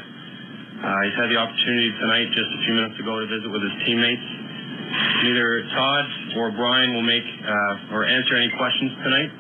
he's 1.08 1.16
had 1.16 1.32
the 1.32 1.40
opportunity 1.40 1.88
tonight, 2.04 2.36
just 2.36 2.52
a 2.52 2.60
few 2.68 2.74
minutes 2.76 3.00
ago, 3.00 3.16
to 3.16 3.32
visit 3.32 3.48
with 3.48 3.64
his 3.64 3.76
teammates. 3.88 4.28
Neither 5.24 5.64
Todd 5.72 6.06
or 6.36 6.52
Brian 6.52 6.92
will 6.92 7.08
make 7.08 7.24
uh, 7.24 7.96
or 7.96 8.04
answer 8.04 8.36
any 8.36 8.52
questions 8.60 8.92
tonight. 9.08 9.32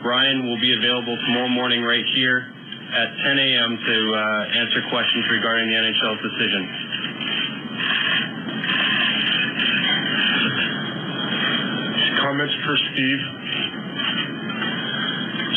Brian 0.00 0.48
will 0.48 0.60
be 0.62 0.72
available 0.72 1.20
tomorrow 1.28 1.52
morning 1.52 1.84
right 1.84 2.06
here 2.16 2.48
at 2.96 3.08
10 3.28 3.44
a.m. 3.44 3.70
to 3.76 3.96
uh, 4.16 4.60
answer 4.64 4.80
questions 4.88 5.28
regarding 5.28 5.68
the 5.68 5.76
NHL's 5.84 6.22
decision. 6.24 6.95
Comments 12.26 12.54
for 12.66 12.76
Steve. 12.92 13.22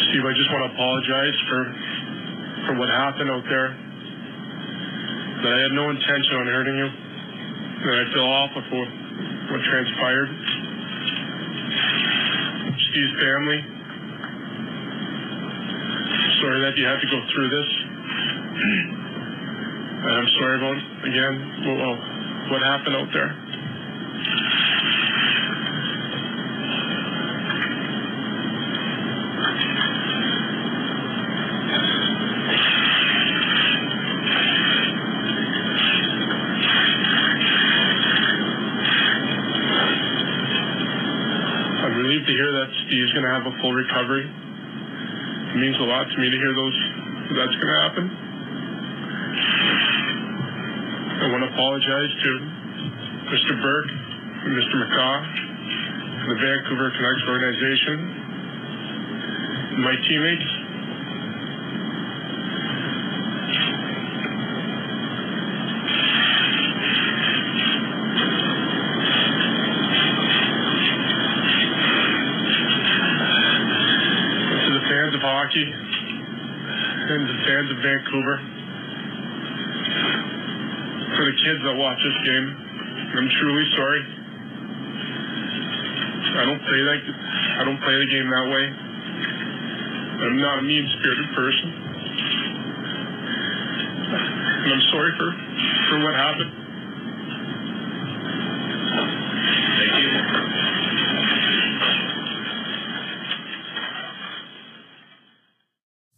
Steve, 0.09 0.23
I 0.25 0.33
just 0.37 0.49
want 0.53 0.69
to 0.69 0.71
apologize 0.73 1.37
for 1.49 1.61
for 2.67 2.73
what 2.77 2.89
happened 2.89 3.29
out 3.31 3.43
there. 3.49 3.73
That 5.43 5.51
I 5.53 5.59
had 5.65 5.73
no 5.73 5.89
intention 5.89 6.33
on 6.37 6.45
hurting 6.45 6.77
you. 6.77 6.89
That 7.89 7.95
I 7.99 8.05
feel 8.13 8.27
awful 8.27 8.61
for 8.69 8.85
what 8.85 9.61
transpired. 9.65 10.29
Steve's 12.91 13.15
family. 13.17 13.59
Sorry 16.41 16.59
that 16.69 16.77
you 16.77 16.85
had 16.85 17.01
to 17.01 17.09
go 17.09 17.19
through 17.33 17.49
this. 17.49 17.69
And 20.05 20.11
I'm 20.15 20.29
sorry 20.37 20.55
about 20.61 20.77
again 21.07 21.35
well, 21.65 22.18
what 22.49 22.63
happened 22.63 22.95
out 22.95 23.07
there. 23.13 23.29
I'm 41.85 41.95
relieved 41.97 42.25
to 42.25 42.33
hear 42.33 42.51
that 42.51 42.67
Steve's 42.87 43.13
going 43.13 43.25
to 43.25 43.29
have 43.29 43.45
a 43.45 43.53
full 43.61 43.73
recovery. 43.73 44.25
It 44.25 45.57
means 45.57 45.77
a 45.77 45.83
lot 45.83 46.09
to 46.09 46.17
me 46.17 46.29
to 46.31 46.37
hear 46.37 46.53
those 46.55 46.73
that's 47.29 47.55
going 47.61 47.73
to 47.73 47.81
happen. 47.81 48.28
I 51.19 51.27
want 51.27 51.43
to 51.43 51.51
apologize 51.51 52.11
to 52.23 52.31
Mr. 53.27 53.61
Burke, 53.61 53.91
Mr. 54.55 54.75
McCaw, 54.79 55.19
the 56.29 56.35
Vancouver 56.39 56.91
Canucks 56.95 57.23
organization, 57.27 58.07
my 59.83 59.95
teammates. 60.07 60.47
to 74.63 74.71
the 74.71 74.85
fans 74.87 75.15
of 75.15 75.21
hockey 75.21 75.67
and 75.67 77.27
the 77.27 77.37
fans 77.43 77.71
of 77.71 77.77
Vancouver. 77.83 78.58
For 81.19 81.25
the 81.27 81.35
kids 81.35 81.59
that 81.67 81.75
watch 81.75 81.99
this 81.99 82.15
game, 82.23 82.47
I'm 83.11 83.27
truly 83.43 83.67
sorry. 83.75 83.99
I 86.31 86.47
don't 86.47 86.63
play 86.63 86.79
that. 86.79 86.99
I 87.59 87.63
don't 87.65 87.81
play 87.83 87.99
the 87.99 88.07
game 88.07 88.31
that 88.31 88.47
way. 88.47 88.71
I'm 90.23 90.39
not 90.39 90.59
a 90.59 90.61
mean-spirited 90.61 91.35
person, 91.35 91.73
and 94.63 94.71
I'm 94.71 94.81
sorry 94.95 95.11
for 95.19 95.35
for 95.89 95.99
what 96.05 96.15
happened. 96.15 96.51
Thank 99.75 99.91
you. 99.99 100.07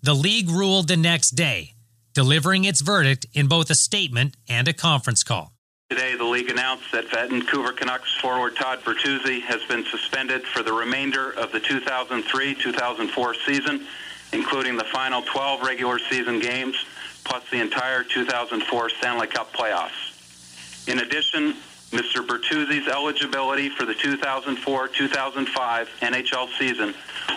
The 0.04 0.14
league 0.14 0.50
ruled 0.52 0.88
the 0.88 0.98
next 0.98 1.32
day, 1.32 1.74
delivering 2.14 2.66
its 2.66 2.82
verdict 2.82 3.26
in 3.34 3.48
both 3.48 3.70
a 3.70 3.76
statement 3.76 4.36
and 4.50 4.68
a 4.68 4.74
conference 4.74 5.24
call. 5.24 5.54
Today, 5.90 6.16
the 6.16 6.24
league 6.24 6.50
announced 6.50 6.92
that 6.94 7.10
Vancouver 7.12 7.74
Canucks 7.74 8.16
forward 8.22 8.56
Todd 8.56 8.80
Bertuzzi 8.80 9.42
has 9.42 9.62
been 9.66 9.84
suspended 9.86 10.44
for 10.44 10.64
the 10.64 10.72
remainder 10.72 11.32
of 11.32 11.52
the 11.52 11.60
2003-2004 11.60 13.36
season, 13.46 13.86
including 14.32 14.78
the 14.78 14.86
final 14.86 15.22
12 15.22 15.62
regular 15.64 16.00
season 16.00 16.40
games, 16.40 16.78
plus 17.26 17.44
the 17.50 17.60
entire 17.60 18.04
2004 18.06 18.90
Stanley 18.90 19.28
Cup 19.28 19.52
playoffs. 19.52 20.88
In 20.88 21.00
addition, 21.00 21.56
Mr. 21.92 22.26
Bertuzzi's 22.26 22.88
eligibility 22.88 23.68
for 23.68 23.84
the 23.84 23.94
2004-2005 23.94 25.88
NHL 26.00 26.58
season 26.58 26.94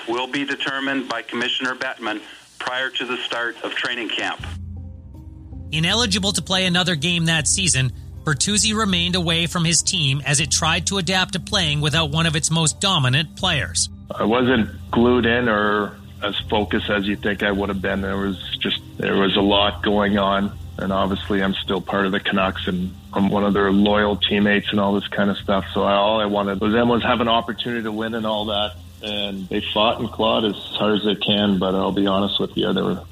will 0.09 0.29
be 0.29 0.45
determined 0.45 1.09
by 1.09 1.23
Commissioner 1.23 1.75
Bettman 1.75 2.23
prior 2.61 2.89
to 2.89 3.05
the 3.05 3.17
start 3.17 3.57
of 3.65 3.73
training 3.73 4.11
camp. 4.11 4.41
Ineligible 5.77 6.33
to 6.33 6.43
play 6.43 6.67
another 6.67 6.95
game 6.95 7.25
that 7.25 7.49
season, 7.49 7.93
Bertuzzi 8.23 8.75
remained 8.75 9.17
away 9.17 9.47
from 9.47 9.65
his 9.65 9.83
team 9.83 10.23
as 10.25 10.41
it 10.41 10.51
tried 10.51 10.87
to 10.87 10.99
adapt 10.99 11.33
to 11.33 11.41
playing 11.41 11.81
without 11.81 12.11
one 12.11 12.27
of 12.27 12.37
its 12.37 12.51
most 12.51 12.81
dominant 12.81 13.37
players. 13.37 13.89
I 14.11 14.25
wasn't 14.25 14.71
glued 14.91 15.27
in 15.27 15.49
or 15.49 15.97
as 16.23 16.39
focused 16.49 16.89
as 16.91 17.07
you 17.07 17.17
think 17.17 17.43
I 17.43 17.51
would 17.51 17.69
have 17.69 17.83
been. 17.83 18.01
There 18.01 18.17
was 18.17 18.39
just 18.61 18.81
there 18.99 19.17
was 19.17 19.37
a 19.37 19.41
lot 19.41 19.83
going 19.83 20.17
on, 20.17 20.57
and 20.79 20.93
obviously 20.93 21.43
I'm 21.43 21.55
still 21.55 21.81
part 21.81 22.07
of 22.07 22.13
the 22.13 22.21
Canucks 22.21 22.67
and 22.67 22.95
I'm 23.13 23.29
one 23.29 23.45
of 23.45 23.53
their 23.53 23.73
loyal 23.73 24.17
teammates 24.17 24.71
and 24.71 24.81
all 24.81 24.95
this 24.95 25.09
kind 25.09 25.29
of 25.31 25.37
stuff. 25.39 25.67
So 25.75 25.83
I, 25.83 25.95
all 25.95 26.21
I 26.21 26.27
wanted 26.27 26.61
was 26.61 26.73
them 26.73 26.89
was 26.89 27.03
have 27.03 27.21
an 27.21 27.29
opportunity 27.29 27.83
to 27.83 27.93
win 27.93 28.15
and 28.15 28.27
all 28.27 28.47
that. 28.47 28.75
And 29.03 29.49
they 29.49 29.61
fought 29.61 30.01
and 30.01 30.11
clawed 30.11 30.45
as 30.45 30.55
hard 30.55 30.99
as 30.99 31.05
they 31.05 31.15
can. 31.15 31.59
But 31.59 31.75
I'll 31.75 31.93
be 31.93 32.07
honest 32.07 32.41
with 32.41 32.57
you, 32.57 32.73
they 32.73 32.81
were. 32.81 33.03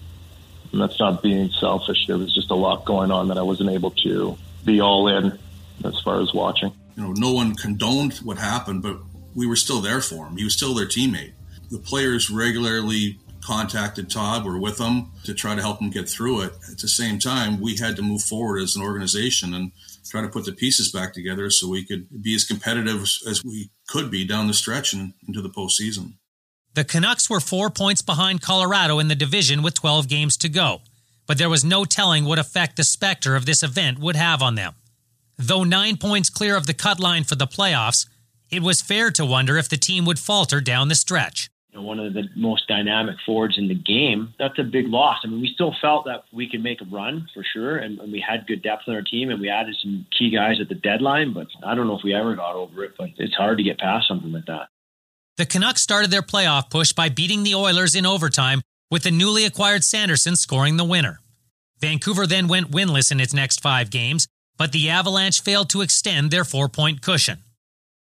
And 0.72 0.80
that's 0.80 0.98
not 0.98 1.22
being 1.22 1.50
selfish. 1.50 2.06
There 2.06 2.18
was 2.18 2.34
just 2.34 2.50
a 2.50 2.54
lot 2.54 2.84
going 2.84 3.10
on 3.10 3.28
that 3.28 3.38
I 3.38 3.42
wasn't 3.42 3.70
able 3.70 3.90
to 4.02 4.36
be 4.64 4.80
all 4.80 5.08
in 5.08 5.38
as 5.84 6.00
far 6.00 6.20
as 6.20 6.32
watching. 6.32 6.72
You 6.96 7.02
know, 7.02 7.12
no 7.12 7.32
one 7.32 7.54
condoned 7.54 8.14
what 8.18 8.38
happened, 8.38 8.82
but 8.82 8.98
we 9.34 9.46
were 9.46 9.56
still 9.56 9.80
there 9.80 10.00
for 10.00 10.26
him. 10.26 10.36
He 10.36 10.44
was 10.44 10.54
still 10.54 10.74
their 10.74 10.86
teammate. 10.86 11.32
The 11.70 11.78
players 11.78 12.30
regularly 12.30 13.18
contacted 13.42 14.08
Todd, 14.08 14.44
were 14.44 14.58
with 14.58 14.78
him 14.78 15.10
to 15.24 15.34
try 15.34 15.54
to 15.54 15.60
help 15.60 15.80
him 15.80 15.90
get 15.90 16.08
through 16.08 16.42
it. 16.42 16.52
At 16.70 16.78
the 16.78 16.88
same 16.88 17.18
time, 17.18 17.60
we 17.60 17.76
had 17.76 17.96
to 17.96 18.02
move 18.02 18.22
forward 18.22 18.60
as 18.60 18.76
an 18.76 18.82
organization 18.82 19.52
and 19.52 19.72
try 20.08 20.22
to 20.22 20.28
put 20.28 20.44
the 20.44 20.52
pieces 20.52 20.90
back 20.90 21.12
together 21.12 21.50
so 21.50 21.68
we 21.68 21.84
could 21.84 22.22
be 22.22 22.34
as 22.34 22.44
competitive 22.44 23.02
as 23.28 23.42
we 23.44 23.70
could 23.88 24.10
be 24.10 24.24
down 24.24 24.46
the 24.46 24.54
stretch 24.54 24.92
and 24.92 25.12
into 25.26 25.42
the 25.42 25.50
postseason. 25.50 26.14
The 26.74 26.84
Canucks 26.84 27.28
were 27.28 27.40
four 27.40 27.68
points 27.68 28.00
behind 28.00 28.40
Colorado 28.40 28.98
in 28.98 29.08
the 29.08 29.14
division 29.14 29.62
with 29.62 29.74
12 29.74 30.08
games 30.08 30.38
to 30.38 30.48
go, 30.48 30.80
but 31.26 31.36
there 31.36 31.50
was 31.50 31.62
no 31.62 31.84
telling 31.84 32.24
what 32.24 32.38
effect 32.38 32.76
the 32.76 32.84
specter 32.84 33.36
of 33.36 33.44
this 33.44 33.62
event 33.62 33.98
would 33.98 34.16
have 34.16 34.40
on 34.40 34.54
them. 34.54 34.74
Though 35.36 35.64
nine 35.64 35.98
points 35.98 36.30
clear 36.30 36.56
of 36.56 36.66
the 36.66 36.72
cut 36.72 36.98
line 36.98 37.24
for 37.24 37.34
the 37.34 37.46
playoffs, 37.46 38.06
it 38.50 38.62
was 38.62 38.80
fair 38.80 39.10
to 39.10 39.26
wonder 39.26 39.58
if 39.58 39.68
the 39.68 39.76
team 39.76 40.06
would 40.06 40.18
falter 40.18 40.62
down 40.62 40.88
the 40.88 40.94
stretch. 40.94 41.50
You 41.72 41.80
know, 41.80 41.86
one 41.86 41.98
of 41.98 42.14
the 42.14 42.24
most 42.36 42.66
dynamic 42.68 43.16
forwards 43.26 43.58
in 43.58 43.68
the 43.68 43.74
game, 43.74 44.32
that's 44.38 44.58
a 44.58 44.64
big 44.64 44.88
loss. 44.88 45.18
I 45.24 45.28
mean, 45.28 45.42
we 45.42 45.52
still 45.52 45.74
felt 45.78 46.06
that 46.06 46.24
we 46.32 46.48
could 46.48 46.62
make 46.62 46.80
a 46.80 46.86
run 46.86 47.28
for 47.34 47.44
sure, 47.52 47.76
and, 47.76 47.98
and 47.98 48.10
we 48.10 48.24
had 48.26 48.46
good 48.46 48.62
depth 48.62 48.84
on 48.88 48.94
our 48.94 49.02
team, 49.02 49.28
and 49.28 49.42
we 49.42 49.50
added 49.50 49.76
some 49.82 50.06
key 50.18 50.30
guys 50.30 50.56
at 50.58 50.70
the 50.70 50.74
deadline, 50.74 51.34
but 51.34 51.48
I 51.62 51.74
don't 51.74 51.86
know 51.86 51.98
if 51.98 52.04
we 52.04 52.14
ever 52.14 52.34
got 52.34 52.54
over 52.54 52.82
it, 52.82 52.92
but 52.96 53.10
it's 53.18 53.34
hard 53.34 53.58
to 53.58 53.64
get 53.64 53.78
past 53.78 54.08
something 54.08 54.32
like 54.32 54.46
that. 54.46 54.68
The 55.38 55.46
Canucks 55.46 55.80
started 55.80 56.10
their 56.10 56.22
playoff 56.22 56.68
push 56.68 56.92
by 56.92 57.08
beating 57.08 57.42
the 57.42 57.54
Oilers 57.54 57.94
in 57.94 58.04
overtime, 58.04 58.60
with 58.90 59.04
the 59.04 59.10
newly 59.10 59.46
acquired 59.46 59.82
Sanderson 59.82 60.36
scoring 60.36 60.76
the 60.76 60.84
winner. 60.84 61.20
Vancouver 61.80 62.26
then 62.26 62.48
went 62.48 62.70
winless 62.70 63.10
in 63.10 63.18
its 63.18 63.32
next 63.32 63.62
five 63.62 63.90
games, 63.90 64.28
but 64.58 64.72
the 64.72 64.90
Avalanche 64.90 65.40
failed 65.40 65.70
to 65.70 65.80
extend 65.80 66.30
their 66.30 66.44
four 66.44 66.68
point 66.68 67.00
cushion. 67.00 67.38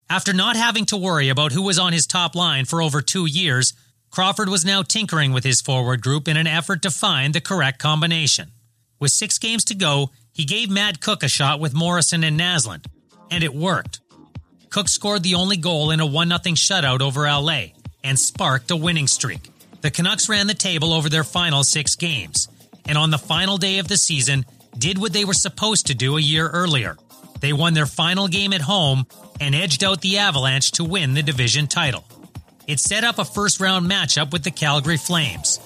After 0.08 0.32
not 0.32 0.56
having 0.56 0.84
to 0.86 0.96
worry 0.96 1.28
about 1.28 1.52
who 1.52 1.62
was 1.62 1.78
on 1.78 1.92
his 1.92 2.06
top 2.06 2.34
line 2.34 2.64
for 2.64 2.82
over 2.82 3.00
two 3.00 3.26
years, 3.26 3.74
Crawford 4.10 4.48
was 4.48 4.64
now 4.64 4.82
tinkering 4.82 5.32
with 5.32 5.44
his 5.44 5.60
forward 5.60 6.02
group 6.02 6.26
in 6.26 6.36
an 6.36 6.48
effort 6.48 6.82
to 6.82 6.90
find 6.90 7.32
the 7.32 7.40
correct 7.40 7.78
combination. 7.78 8.50
With 8.98 9.12
six 9.12 9.38
games 9.38 9.64
to 9.66 9.74
go, 9.76 10.10
he 10.32 10.44
gave 10.44 10.68
Matt 10.68 11.00
Cooke 11.00 11.22
a 11.22 11.28
shot 11.28 11.60
with 11.60 11.74
Morrison 11.74 12.24
and 12.24 12.38
Naslund, 12.38 12.86
and 13.30 13.44
it 13.44 13.54
worked. 13.54 14.00
Cooke 14.70 14.88
scored 14.88 15.24
the 15.24 15.34
only 15.34 15.56
goal 15.56 15.90
in 15.90 15.98
a 15.98 16.06
1 16.06 16.28
0 16.28 16.38
shutout 16.54 17.00
over 17.00 17.28
LA 17.28 17.72
and 18.04 18.18
sparked 18.18 18.70
a 18.70 18.76
winning 18.76 19.08
streak. 19.08 19.50
The 19.80 19.90
Canucks 19.90 20.28
ran 20.28 20.46
the 20.46 20.54
table 20.54 20.92
over 20.92 21.08
their 21.08 21.24
final 21.24 21.64
six 21.64 21.96
games, 21.96 22.48
and 22.86 22.96
on 22.96 23.10
the 23.10 23.18
final 23.18 23.58
day 23.58 23.78
of 23.78 23.88
the 23.88 23.96
season, 23.96 24.44
did 24.78 24.98
what 24.98 25.12
they 25.12 25.24
were 25.24 25.34
supposed 25.34 25.88
to 25.88 25.94
do 25.94 26.16
a 26.16 26.20
year 26.20 26.48
earlier. 26.48 26.96
They 27.40 27.52
won 27.52 27.74
their 27.74 27.86
final 27.86 28.28
game 28.28 28.52
at 28.52 28.60
home 28.60 29.06
and 29.40 29.54
edged 29.54 29.82
out 29.82 30.02
the 30.02 30.18
Avalanche 30.18 30.70
to 30.72 30.84
win 30.84 31.14
the 31.14 31.22
division 31.22 31.66
title. 31.66 32.04
It 32.68 32.78
set 32.78 33.02
up 33.02 33.18
a 33.18 33.24
first 33.24 33.58
round 33.58 33.90
matchup 33.90 34.32
with 34.32 34.44
the 34.44 34.50
Calgary 34.52 34.98
Flames. 34.98 35.58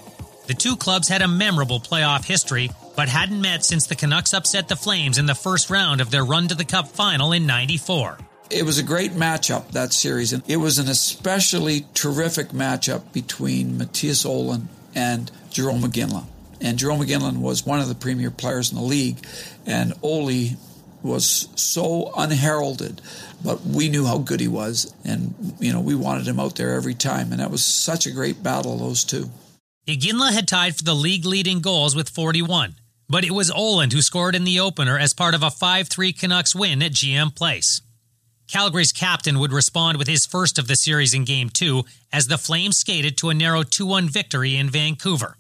The 0.47 0.55
two 0.55 0.77
clubs 0.77 1.09
had 1.09 1.21
a 1.21 1.29
memorable 1.29 1.81
playoff 1.81 2.25
history, 2.25 2.71
but 2.97 3.09
hadn't 3.09 3.41
met 3.41 3.65
since 3.65 3.87
the 3.87 3.97
Canucks 3.97 4.33
upset 4.33 4.69
the 4.69 4.77
Flames 4.77 5.19
in 5.19 5.27
the 5.27 5.35
first 5.35 5.69
round 5.69 6.01
of 6.01 6.11
their 6.11 6.25
run 6.25 6.49
to 6.49 6.55
the 6.55 6.65
Cup 6.65 6.89
final 6.89 7.33
in 7.33 7.47
94. 7.47 8.19
It 8.51 8.65
was 8.65 8.79
a 8.79 8.83
great 8.83 9.13
matchup 9.13 9.71
that 9.71 9.93
series, 9.93 10.33
and 10.33 10.43
it 10.47 10.59
was 10.59 10.79
an 10.79 10.89
especially 10.89 11.87
terrific 11.95 12.49
matchup 12.49 13.13
between 13.13 13.79
Mattias 13.79 14.27
Ohlund 14.27 14.67
and 14.95 15.31
Jarome 15.51 15.83
Iginla. 15.83 16.25
And 16.61 16.79
Jarome 16.79 17.07
Iginla 17.07 17.39
was 17.39 17.65
one 17.65 17.81
of 17.81 17.89
the 17.89 17.95
premier 17.95 18.31
players 18.31 18.71
in 18.71 18.77
the 18.77 18.85
league, 18.85 19.25
and 19.67 19.95
Oli 20.03 20.57
was 21.03 21.49
so 21.57 22.13
unheralded, 22.17 23.01
but 23.45 23.63
we 23.63 23.89
knew 23.89 24.07
how 24.07 24.19
good 24.19 24.41
he 24.41 24.49
was, 24.49 24.93
and 25.05 25.35
you 25.59 25.73
know 25.73 25.81
we 25.81 25.95
wanted 25.95 26.27
him 26.27 26.41
out 26.41 26.57
there 26.57 26.75
every 26.75 26.95
time, 26.95 27.31
and 27.31 27.41
that 27.41 27.51
was 27.51 27.65
such 27.65 28.07
a 28.07 28.11
great 28.11 28.43
battle 28.43 28.79
those 28.79 29.05
two. 29.05 29.31
Iginla 29.87 30.33
had 30.33 30.49
tied 30.49 30.77
for 30.77 30.85
the 30.85 30.95
league 30.95 31.27
leading 31.27 31.61
goals 31.61 31.95
with 31.95 32.09
41, 32.09 32.77
but 33.09 33.25
it 33.25 33.33
was 33.33 33.51
Ohlund 33.51 33.93
who 33.93 34.01
scored 34.01 34.35
in 34.35 34.45
the 34.45 34.61
opener 34.61 34.99
as 34.99 35.13
part 35.13 35.35
of 35.35 35.43
a 35.43 35.51
5 35.51 35.89
3 35.89 36.13
Canucks 36.13 36.55
win 36.55 36.83
at 36.83 36.93
GM 36.93 37.35
Place. 37.35 37.83
Calgary's 38.47 38.93
captain 38.93 39.39
would 39.39 39.53
respond 39.53 39.99
with 39.99 40.07
his 40.07 40.27
first 40.27 40.59
of 40.59 40.69
the 40.69 40.77
series 40.77 41.15
in 41.15 41.25
Game 41.25 41.49
2 41.49 41.85
as 42.13 42.27
the 42.27 42.39
Flames 42.39 42.77
skated 42.77 43.17
to 43.19 43.31
a 43.31 43.35
narrow 43.35 43.63
2 43.63 43.87
1 43.87 44.09
victory 44.09 44.57
in 44.57 44.69
Vancouver. 44.69 45.37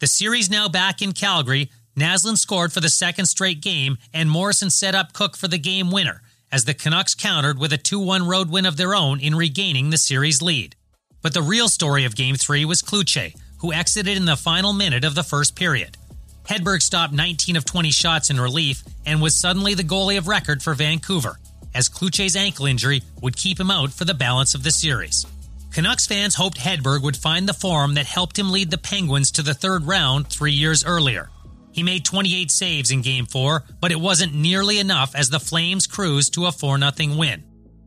The 0.00 0.06
series 0.06 0.50
now 0.50 0.68
back 0.68 1.00
in 1.00 1.12
Calgary, 1.12 1.70
Naslund 1.96 2.38
scored 2.38 2.72
for 2.72 2.80
the 2.80 2.88
second 2.88 3.26
straight 3.26 3.60
game, 3.60 3.96
and 4.12 4.28
Morrison 4.28 4.70
set 4.70 4.94
up 4.94 5.12
Cooke 5.12 5.36
for 5.36 5.48
the 5.48 5.58
game 5.58 5.90
winner 5.90 6.20
as 6.52 6.64
the 6.64 6.74
Canucks 6.74 7.14
countered 7.14 7.58
with 7.58 7.72
a 7.72 7.78
2 7.78 7.98
1 7.98 8.26
road 8.26 8.50
win 8.50 8.66
of 8.66 8.76
their 8.76 8.94
own 8.94 9.20
in 9.20 9.34
regaining 9.34 9.90
the 9.90 9.98
series 9.98 10.42
lead. 10.42 10.76
But 11.22 11.32
the 11.32 11.42
real 11.42 11.68
story 11.68 12.04
of 12.04 12.16
Game 12.16 12.36
3 12.36 12.64
was 12.64 12.82
Cloutier, 12.82 13.34
who 13.58 13.72
exited 13.72 14.16
in 14.16 14.26
the 14.26 14.36
final 14.36 14.74
minute 14.74 15.04
of 15.04 15.14
the 15.14 15.22
first 15.22 15.56
period. 15.56 15.96
Hedberg 16.44 16.82
stopped 16.82 17.14
19 17.14 17.56
of 17.56 17.64
20 17.64 17.90
shots 17.90 18.28
in 18.28 18.38
relief 18.38 18.84
and 19.06 19.22
was 19.22 19.34
suddenly 19.34 19.72
the 19.72 19.82
goalie 19.82 20.18
of 20.18 20.28
record 20.28 20.62
for 20.62 20.74
Vancouver, 20.74 21.38
as 21.74 21.88
Cloutier's 21.88 22.36
ankle 22.36 22.66
injury 22.66 23.02
would 23.20 23.36
keep 23.36 23.58
him 23.58 23.70
out 23.70 23.90
for 23.90 24.04
the 24.04 24.14
balance 24.14 24.54
of 24.54 24.62
the 24.62 24.70
series. 24.70 25.26
Canucks 25.72 26.06
fans 26.06 26.36
hoped 26.36 26.58
Hedberg 26.58 27.02
would 27.02 27.16
find 27.16 27.48
the 27.48 27.52
form 27.52 27.94
that 27.94 28.06
helped 28.06 28.38
him 28.38 28.52
lead 28.52 28.70
the 28.70 28.78
Penguins 28.78 29.32
to 29.32 29.42
the 29.42 29.54
third 29.54 29.86
round 29.86 30.28
three 30.28 30.52
years 30.52 30.84
earlier. 30.84 31.30
He 31.72 31.82
made 31.82 32.04
28 32.04 32.52
saves 32.52 32.92
in 32.92 33.02
Game 33.02 33.26
4, 33.26 33.64
but 33.80 33.90
it 33.90 33.98
wasn't 33.98 34.34
nearly 34.34 34.78
enough 34.78 35.16
as 35.16 35.30
the 35.30 35.40
Flames 35.40 35.88
cruised 35.88 36.34
to 36.34 36.46
a 36.46 36.52
4 36.52 36.78
0 36.78 37.16
win. 37.16 37.42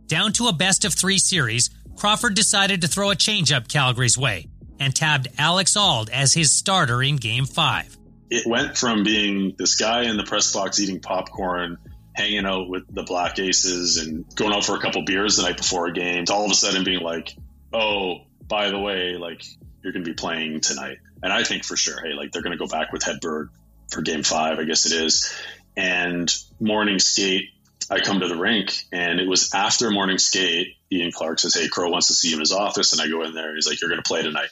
Down 0.07 0.33
to 0.33 0.47
a 0.47 0.53
best 0.53 0.83
of 0.83 0.93
three 0.93 1.17
series, 1.17 1.69
Crawford 1.95 2.35
decided 2.35 2.81
to 2.81 2.89
throw 2.89 3.11
a 3.11 3.15
changeup 3.15 3.69
Calgary's 3.69 4.17
way 4.17 4.47
and 4.79 4.93
tabbed 4.93 5.29
Alex 5.37 5.77
Auld 5.77 6.09
as 6.09 6.33
his 6.33 6.51
starter 6.51 7.01
in 7.01 7.15
Game 7.15 7.45
5. 7.45 7.97
It 8.29 8.45
went 8.45 8.77
from 8.77 9.03
being 9.03 9.55
this 9.57 9.75
guy 9.75 10.03
in 10.03 10.17
the 10.17 10.23
press 10.23 10.53
box 10.53 10.81
eating 10.81 10.99
popcorn, 10.99 11.77
hanging 12.17 12.47
out 12.47 12.67
with 12.67 12.83
the 12.89 13.03
Black 13.03 13.37
Aces 13.37 13.97
and 13.97 14.25
going 14.35 14.51
out 14.51 14.65
for 14.65 14.75
a 14.75 14.79
couple 14.79 15.03
beers 15.05 15.37
the 15.37 15.43
night 15.43 15.57
before 15.57 15.85
a 15.85 15.93
game 15.93 16.25
to 16.25 16.33
all 16.33 16.45
of 16.45 16.51
a 16.51 16.55
sudden 16.55 16.83
being 16.83 17.01
like, 17.01 17.35
oh, 17.71 18.21
by 18.47 18.71
the 18.71 18.79
way, 18.79 19.17
like 19.17 19.45
you're 19.83 19.93
going 19.93 20.03
to 20.03 20.09
be 20.09 20.15
playing 20.15 20.59
tonight. 20.61 20.97
And 21.21 21.31
I 21.31 21.43
think 21.43 21.63
for 21.63 21.77
sure, 21.77 22.01
hey, 22.01 22.13
like 22.13 22.31
they're 22.31 22.41
going 22.41 22.57
to 22.57 22.57
go 22.57 22.67
back 22.67 22.91
with 22.91 23.03
Hedberg 23.03 23.49
for 23.91 24.01
game 24.01 24.23
five, 24.23 24.57
I 24.57 24.63
guess 24.63 24.87
it 24.87 24.93
is. 24.93 25.31
And 25.75 26.33
morning 26.59 26.97
skate, 26.97 27.49
I 27.89 27.99
come 27.99 28.19
to 28.21 28.27
the 28.27 28.35
rink 28.35 28.73
and 28.91 29.19
it 29.19 29.27
was 29.27 29.53
after 29.53 29.91
morning 29.91 30.17
skate. 30.17 30.69
Ian 30.91 31.11
Clark 31.11 31.39
says, 31.39 31.53
Hey, 31.53 31.67
Crow 31.67 31.91
wants 31.91 32.07
to 32.07 32.13
see 32.13 32.29
you 32.29 32.35
in 32.35 32.39
his 32.39 32.51
office. 32.51 32.93
And 32.93 33.01
I 33.01 33.07
go 33.07 33.23
in 33.23 33.35
there 33.35 33.53
he's 33.53 33.67
like, 33.67 33.79
You're 33.79 33.91
going 33.91 34.01
to 34.01 34.07
play 34.07 34.23
tonight. 34.23 34.49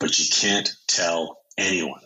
But 0.00 0.18
you 0.18 0.24
can't 0.28 0.68
tell 0.88 1.38
anyone. 1.56 2.00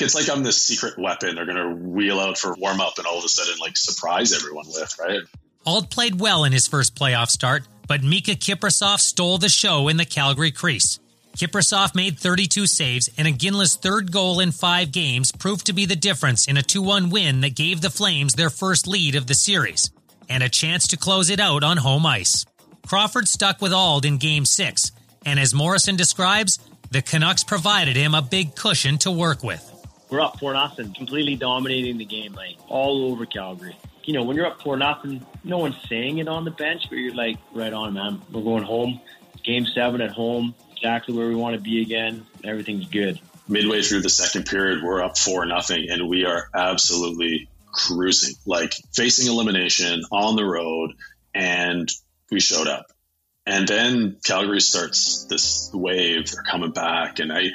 It's 0.00 0.14
like 0.14 0.28
I'm 0.28 0.42
this 0.42 0.60
secret 0.60 0.98
weapon 0.98 1.36
they're 1.36 1.46
going 1.46 1.56
to 1.56 1.88
wheel 1.88 2.18
out 2.18 2.36
for 2.36 2.54
warm 2.54 2.80
up 2.80 2.98
and 2.98 3.06
all 3.06 3.18
of 3.18 3.24
a 3.24 3.28
sudden, 3.28 3.54
like, 3.60 3.76
surprise 3.76 4.32
everyone 4.32 4.66
with, 4.66 4.96
right? 4.98 5.20
Auld 5.66 5.88
played 5.88 6.20
well 6.20 6.42
in 6.44 6.52
his 6.52 6.66
first 6.66 6.96
playoff 6.96 7.28
start, 7.28 7.62
but 7.86 8.02
Mika 8.02 8.32
Kiprusoff 8.32 8.98
stole 8.98 9.38
the 9.38 9.48
show 9.48 9.86
in 9.86 9.96
the 9.96 10.04
Calgary 10.04 10.50
crease. 10.50 10.98
Kiprusoff 11.36 11.94
made 11.94 12.18
32 12.18 12.66
saves, 12.66 13.08
and 13.16 13.28
Iginla's 13.28 13.76
third 13.76 14.10
goal 14.10 14.40
in 14.40 14.50
five 14.50 14.90
games 14.90 15.30
proved 15.30 15.66
to 15.66 15.72
be 15.72 15.86
the 15.86 15.96
difference 15.96 16.48
in 16.48 16.56
a 16.56 16.62
2 16.62 16.82
1 16.82 17.10
win 17.10 17.40
that 17.42 17.54
gave 17.54 17.80
the 17.80 17.90
Flames 17.90 18.34
their 18.34 18.50
first 18.50 18.88
lead 18.88 19.14
of 19.14 19.28
the 19.28 19.34
series, 19.34 19.90
and 20.28 20.42
a 20.42 20.48
chance 20.48 20.88
to 20.88 20.96
close 20.96 21.30
it 21.30 21.40
out 21.40 21.62
on 21.62 21.76
home 21.76 22.04
ice. 22.04 22.44
Crawford 22.86 23.28
stuck 23.28 23.60
with 23.60 23.72
Auld 23.72 24.04
in 24.04 24.18
Game 24.18 24.44
6, 24.44 24.90
and 25.24 25.38
as 25.38 25.54
Morrison 25.54 25.94
describes, 25.94 26.58
the 26.90 27.00
Canucks 27.00 27.44
provided 27.44 27.96
him 27.96 28.14
a 28.14 28.22
big 28.22 28.56
cushion 28.56 28.98
to 28.98 29.10
work 29.10 29.42
with. 29.42 29.73
We're 30.14 30.20
up 30.20 30.38
4 30.38 30.52
nothing, 30.52 30.94
completely 30.94 31.34
dominating 31.34 31.98
the 31.98 32.04
game, 32.04 32.34
like 32.34 32.56
all 32.68 33.10
over 33.10 33.26
Calgary. 33.26 33.76
You 34.04 34.14
know, 34.14 34.22
when 34.22 34.36
you're 34.36 34.46
up 34.46 34.62
4 34.62 34.76
nothing, 34.76 35.26
no 35.42 35.58
one's 35.58 35.74
saying 35.88 36.18
it 36.18 36.28
on 36.28 36.44
the 36.44 36.52
bench, 36.52 36.84
but 36.88 36.98
you're 36.98 37.12
like, 37.12 37.36
right 37.52 37.72
on, 37.72 37.94
man. 37.94 38.22
We're 38.30 38.42
going 38.42 38.62
home. 38.62 39.00
Game 39.42 39.66
7 39.66 40.00
at 40.00 40.12
home 40.12 40.54
exactly 40.70 41.16
where 41.16 41.26
we 41.26 41.34
want 41.34 41.56
to 41.56 41.60
be 41.60 41.82
again. 41.82 42.26
Everything's 42.44 42.86
good. 42.86 43.18
Midway 43.48 43.82
through 43.82 44.02
the 44.02 44.08
second 44.08 44.46
period, 44.46 44.84
we're 44.84 45.02
up 45.02 45.18
four 45.18 45.46
nothing, 45.46 45.86
and 45.90 46.08
we 46.08 46.24
are 46.26 46.48
absolutely 46.54 47.48
cruising, 47.72 48.36
like 48.46 48.72
facing 48.94 49.26
elimination 49.26 50.04
on 50.12 50.36
the 50.36 50.44
road, 50.44 50.92
and 51.34 51.90
we 52.30 52.38
showed 52.38 52.68
up. 52.68 52.86
And 53.46 53.66
then 53.66 54.18
Calgary 54.24 54.60
starts 54.60 55.24
this 55.24 55.70
wave; 55.74 56.30
they're 56.30 56.44
coming 56.44 56.70
back, 56.70 57.18
and 57.18 57.32
I, 57.32 57.50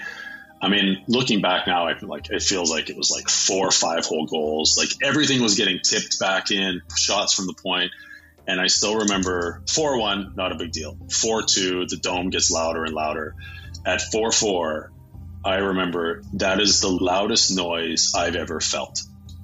I 0.62 0.68
mean, 0.68 1.03
looking 1.07 1.41
back 1.41 1.68
now, 1.68 1.88
I 1.88 1.93
like 2.01 2.30
it 2.30 2.41
feels 2.41 2.70
like 2.70 2.89
it 2.89 2.97
was 2.97 3.12
like 3.12 3.30
four 3.30 3.68
or 3.68 3.72
five 3.72 4.05
whole 4.05 4.26
goals. 4.26 4.78
Like 4.78 4.89
everything 5.01 5.41
was 5.41 5.55
getting 5.55 5.80
tipped 5.82 6.20
back 6.20 6.51
in, 6.51 6.82
shots 6.97 7.34
from 7.34 7.47
the 7.47 7.53
point. 7.53 7.91
And 8.47 8.60
I 8.60 8.68
still 8.68 8.97
remember 8.97 9.62
4 9.70 9.99
1, 9.99 10.34
not 10.36 10.51
a 10.51 10.55
big 10.55 10.72
deal. 10.72 10.97
4 11.12 11.43
2, 11.43 11.86
the 11.86 11.97
dome 11.97 12.30
gets 12.30 12.49
louder 12.49 12.84
and 12.84 12.93
louder. 12.93 13.36
At 13.86 14.01
4 14.01 14.32
4, 14.32 14.91
I 15.45 15.55
remember 15.55 16.24
that 16.34 16.60
is 16.60 16.82
the 16.82 16.89
loudest 16.89 17.55
noise 17.55 18.14
I've 18.16 18.36
ever 18.36 18.60
felt. 18.60 19.01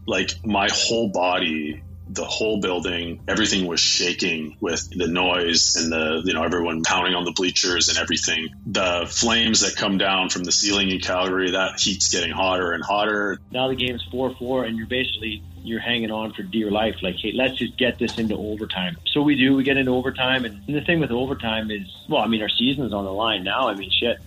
Like 0.07 0.31
my 0.43 0.69
whole 0.71 1.09
body 1.09 1.83
the 2.15 2.25
whole 2.25 2.59
building, 2.59 3.21
everything 3.27 3.67
was 3.67 3.79
shaking 3.79 4.57
with 4.59 4.89
the 4.89 5.07
noise 5.07 5.75
and 5.75 5.91
the, 5.91 6.21
you 6.25 6.33
know, 6.33 6.43
everyone 6.43 6.83
pounding 6.83 7.13
on 7.13 7.25
the 7.25 7.31
bleachers 7.31 7.89
and 7.89 7.97
everything. 7.97 8.49
The 8.65 9.05
flames 9.09 9.61
that 9.61 9.75
come 9.75 9.97
down 9.97 10.29
from 10.29 10.43
the 10.43 10.51
ceiling 10.51 10.89
in 10.89 10.99
Calgary, 10.99 11.51
that 11.51 11.79
heat's 11.79 12.09
getting 12.09 12.31
hotter 12.31 12.71
and 12.71 12.83
hotter. 12.83 13.39
Now 13.51 13.67
the 13.67 13.75
game's 13.75 14.03
4 14.11 14.35
4, 14.35 14.65
and 14.65 14.77
you're 14.77 14.87
basically 14.87 15.43
you're 15.65 15.79
hanging 15.79 16.11
on 16.11 16.31
for 16.33 16.43
dear 16.43 16.71
life. 16.71 16.95
Like, 17.01 17.15
hey, 17.15 17.31
let's 17.33 17.57
just 17.57 17.77
get 17.77 17.97
this 17.97 18.17
into 18.17 18.35
overtime. 18.35 18.97
So 19.07 19.21
we 19.21 19.35
do. 19.35 19.55
We 19.55 19.63
get 19.63 19.77
into 19.77 19.91
overtime, 19.91 20.45
and 20.45 20.61
the 20.67 20.81
thing 20.81 20.99
with 20.99 21.11
overtime 21.11 21.71
is, 21.71 21.83
well, 22.07 22.21
I 22.21 22.27
mean, 22.27 22.41
our 22.41 22.49
season's 22.49 22.93
on 22.93 23.03
the 23.03 23.13
line 23.13 23.43
now. 23.43 23.67
I 23.67 23.75
mean, 23.75 23.89
shit. 23.91 24.17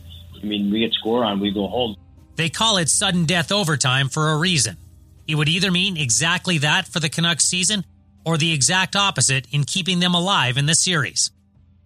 I 0.40 0.44
mean, 0.44 0.70
we 0.70 0.80
get 0.80 0.92
score 0.92 1.24
on, 1.24 1.40
we 1.40 1.52
go 1.52 1.66
home. 1.66 1.96
They 2.36 2.48
call 2.48 2.76
it 2.76 2.88
sudden 2.88 3.24
death 3.24 3.50
overtime 3.50 4.08
for 4.08 4.30
a 4.30 4.36
reason. 4.36 4.76
It 5.28 5.34
would 5.34 5.48
either 5.48 5.70
mean 5.70 5.98
exactly 5.98 6.58
that 6.58 6.88
for 6.88 7.00
the 7.00 7.10
Canucks 7.10 7.44
season 7.44 7.84
or 8.24 8.38
the 8.38 8.52
exact 8.52 8.96
opposite 8.96 9.46
in 9.52 9.64
keeping 9.64 10.00
them 10.00 10.14
alive 10.14 10.56
in 10.56 10.66
the 10.66 10.74
series. 10.74 11.30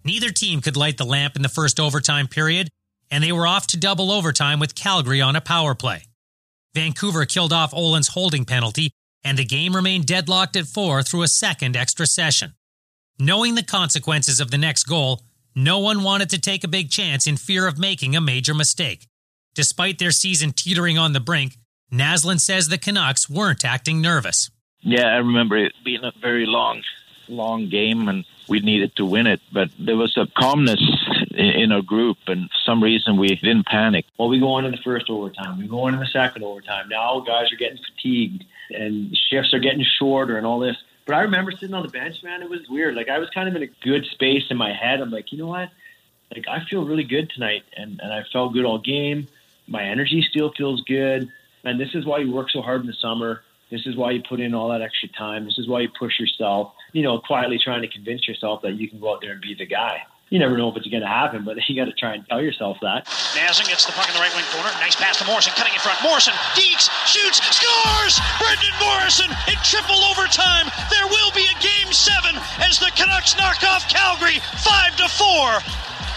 Neither 0.04 0.30
team 0.30 0.60
could 0.60 0.76
light 0.76 0.96
the 0.96 1.04
lamp 1.04 1.36
in 1.36 1.42
the 1.42 1.48
first 1.48 1.78
overtime 1.78 2.28
period, 2.28 2.68
and 3.10 3.22
they 3.22 3.32
were 3.32 3.46
off 3.46 3.66
to 3.68 3.76
double 3.76 4.10
overtime 4.10 4.60
with 4.60 4.74
Calgary 4.74 5.20
on 5.20 5.36
a 5.36 5.40
power 5.40 5.74
play. 5.74 6.04
Vancouver 6.74 7.26
killed 7.26 7.52
off 7.52 7.72
Ohlund's 7.72 8.08
holding 8.08 8.44
penalty, 8.44 8.92
and 9.24 9.36
the 9.36 9.44
game 9.44 9.76
remained 9.76 10.06
deadlocked 10.06 10.56
at 10.56 10.66
four 10.66 11.02
through 11.02 11.22
a 11.22 11.28
second 11.28 11.76
extra 11.76 12.06
session. 12.06 12.54
Knowing 13.18 13.54
the 13.54 13.62
consequences 13.62 14.40
of 14.40 14.50
the 14.50 14.58
next 14.58 14.84
goal, 14.84 15.20
no 15.54 15.78
one 15.78 16.02
wanted 16.02 16.30
to 16.30 16.40
take 16.40 16.64
a 16.64 16.68
big 16.68 16.90
chance 16.90 17.26
in 17.26 17.36
fear 17.36 17.66
of 17.66 17.78
making 17.78 18.16
a 18.16 18.20
major 18.20 18.54
mistake. 18.54 19.06
Despite 19.54 19.98
their 19.98 20.10
season 20.10 20.52
teetering 20.52 20.96
on 20.96 21.12
the 21.12 21.20
brink, 21.20 21.56
Naslund 21.92 22.40
says 22.40 22.68
the 22.68 22.78
Canucks 22.78 23.28
weren't 23.28 23.64
acting 23.64 24.00
nervous. 24.00 24.50
Yeah, 24.80 25.08
I 25.08 25.18
remember 25.18 25.56
it 25.58 25.72
being 25.84 26.02
a 26.02 26.12
very 26.20 26.46
long, 26.46 26.82
long 27.28 27.68
game, 27.68 28.08
and 28.08 28.24
we 28.48 28.60
needed 28.60 28.96
to 28.96 29.04
win 29.04 29.26
it. 29.26 29.40
But 29.52 29.68
there 29.78 29.96
was 29.96 30.16
a 30.16 30.26
calmness 30.36 30.80
in 31.30 31.70
our 31.70 31.82
group, 31.82 32.16
and 32.26 32.48
for 32.48 32.56
some 32.64 32.82
reason 32.82 33.18
we 33.18 33.28
didn't 33.28 33.66
panic. 33.66 34.06
Well, 34.18 34.28
we 34.28 34.40
go 34.40 34.52
on 34.52 34.64
in 34.64 34.72
the 34.72 34.78
first 34.78 35.10
overtime. 35.10 35.58
We 35.58 35.68
go 35.68 35.82
on 35.82 35.92
in 35.92 36.00
the 36.00 36.06
second 36.06 36.44
overtime. 36.44 36.88
Now 36.88 37.20
guys 37.20 37.52
are 37.52 37.56
getting 37.56 37.78
fatigued, 37.78 38.44
and 38.70 39.16
shifts 39.30 39.52
are 39.52 39.60
getting 39.60 39.84
shorter, 39.98 40.38
and 40.38 40.46
all 40.46 40.60
this. 40.60 40.76
But 41.04 41.16
I 41.16 41.22
remember 41.22 41.52
sitting 41.52 41.74
on 41.74 41.82
the 41.82 41.90
bench, 41.90 42.22
man. 42.22 42.42
It 42.42 42.48
was 42.48 42.60
weird. 42.70 42.94
Like 42.94 43.10
I 43.10 43.18
was 43.18 43.28
kind 43.30 43.48
of 43.48 43.54
in 43.54 43.62
a 43.62 43.70
good 43.82 44.06
space 44.06 44.44
in 44.48 44.56
my 44.56 44.72
head. 44.72 45.00
I'm 45.00 45.10
like, 45.10 45.30
you 45.30 45.38
know 45.38 45.48
what? 45.48 45.68
Like 46.34 46.46
I 46.48 46.64
feel 46.64 46.86
really 46.86 47.04
good 47.04 47.28
tonight, 47.30 47.64
and 47.76 48.00
and 48.00 48.12
I 48.12 48.22
felt 48.32 48.54
good 48.54 48.64
all 48.64 48.78
game. 48.78 49.28
My 49.68 49.84
energy 49.84 50.26
still 50.28 50.52
feels 50.56 50.80
good 50.82 51.30
and 51.64 51.80
this 51.80 51.94
is 51.94 52.04
why 52.04 52.18
you 52.18 52.32
work 52.32 52.50
so 52.50 52.62
hard 52.62 52.80
in 52.80 52.86
the 52.86 52.96
summer. 53.00 53.40
This 53.70 53.86
is 53.86 53.96
why 53.96 54.10
you 54.10 54.22
put 54.28 54.40
in 54.40 54.54
all 54.54 54.68
that 54.68 54.82
extra 54.82 55.08
time. 55.16 55.44
This 55.46 55.58
is 55.58 55.66
why 55.66 55.80
you 55.80 55.88
push 55.98 56.20
yourself, 56.20 56.74
you 56.92 57.02
know, 57.02 57.20
quietly 57.20 57.58
trying 57.62 57.80
to 57.82 57.88
convince 57.88 58.28
yourself 58.28 58.60
that 58.62 58.74
you 58.74 58.88
can 58.88 59.00
go 59.00 59.14
out 59.14 59.22
there 59.22 59.32
and 59.32 59.40
be 59.40 59.54
the 59.54 59.66
guy. 59.66 60.02
You 60.32 60.40
never 60.40 60.56
know 60.56 60.72
if 60.72 60.76
it's 60.80 60.88
going 60.88 61.04
to 61.04 61.12
happen, 61.12 61.44
but 61.44 61.56
you 61.68 61.76
got 61.76 61.92
to 61.92 61.96
try 61.96 62.16
and 62.16 62.24
tell 62.24 62.40
yourself 62.40 62.80
that. 62.80 63.04
Naslund 63.36 63.68
gets 63.68 63.84
the 63.84 63.92
puck 63.92 64.08
in 64.08 64.14
the 64.16 64.20
right 64.20 64.32
wing 64.32 64.44
corner. 64.48 64.72
Nice 64.80 64.96
pass 64.96 65.20
to 65.20 65.28
Morrison, 65.28 65.52
cutting 65.56 65.76
in 65.76 65.80
front. 65.80 66.00
Morrison, 66.00 66.32
dekes, 66.56 66.88
shoots, 67.04 67.40
scores! 67.52 68.16
Brendan 68.40 68.72
Morrison 68.80 69.28
in 69.48 69.60
triple 69.60 70.00
overtime. 70.08 70.72
There 70.88 71.04
will 71.08 71.32
be 71.36 71.44
a 71.44 71.56
game 71.60 71.92
seven 71.92 72.40
as 72.64 72.80
the 72.80 72.88
Canucks 72.96 73.36
knock 73.36 73.60
off 73.64 73.88
Calgary 73.92 74.40
five 74.64 74.96
to 75.00 75.08
four. 75.12 75.60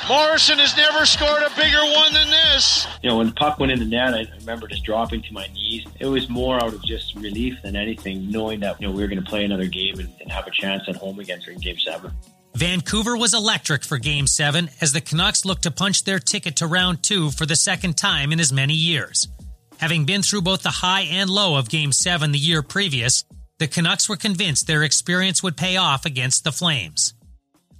Morrison 0.08 0.60
has 0.60 0.78
never 0.78 1.04
scored 1.04 1.42
a 1.42 1.50
bigger 1.56 1.84
one 1.84 2.14
than 2.14 2.30
this. 2.30 2.86
You 3.02 3.10
know, 3.10 3.18
when 3.18 3.28
the 3.28 3.34
puck 3.34 3.60
went 3.60 3.72
in 3.72 3.80
the 3.80 3.86
net, 3.86 4.14
I 4.14 4.28
remember 4.40 4.68
just 4.68 4.84
dropping 4.84 5.24
to 5.24 5.34
my 5.34 5.48
knees. 5.48 5.84
It 6.00 6.06
was 6.06 6.30
more 6.30 6.64
out 6.64 6.74
of 6.74 6.86
just 6.86 7.16
relief 7.16 7.58
than 7.64 7.76
anything, 7.76 8.30
knowing 8.30 8.60
that 8.60 8.80
you 8.80 8.88
know 8.88 8.94
we 8.94 9.02
were 9.02 9.08
going 9.08 9.24
to 9.24 9.28
play 9.28 9.44
another 9.44 9.66
game 9.66 10.00
and, 10.00 10.14
and 10.22 10.32
have 10.32 10.46
a 10.46 10.52
chance 10.52 10.84
at 10.88 10.96
home 10.96 11.20
again 11.20 11.40
during 11.40 11.60
Game 11.60 11.80
Seven. 11.80 12.12
Vancouver 12.54 13.18
was 13.18 13.34
electric 13.34 13.84
for 13.84 13.98
Game 13.98 14.28
7 14.28 14.70
as 14.80 14.94
the 14.94 15.02
Canucks 15.02 15.44
looked 15.44 15.64
to 15.64 15.72
punch 15.72 16.04
their 16.04 16.20
ticket 16.20 16.56
to 16.58 16.68
round 16.68 17.04
two 17.04 17.32
for 17.32 17.46
the 17.46 17.56
second 17.56 17.98
time 17.98 18.32
in 18.32 18.40
as 18.40 18.54
many 18.54 18.76
years. 18.76 19.28
Having 19.78 20.06
been 20.06 20.22
through 20.22 20.44
both 20.44 20.62
the 20.62 20.70
high 20.70 21.02
and 21.02 21.30
low 21.30 21.58
of 21.58 21.68
Game 21.68 21.92
7 21.92 22.32
the 22.32 22.38
year 22.38 22.62
previous, 22.62 23.26
the 23.58 23.68
Canucks 23.68 24.08
were 24.08 24.16
convinced 24.16 24.68
their 24.68 24.84
experience 24.84 25.42
would 25.42 25.58
pay 25.58 25.78
off 25.78 26.06
against 26.06 26.44
the 26.44 26.52
Flames. 26.52 27.14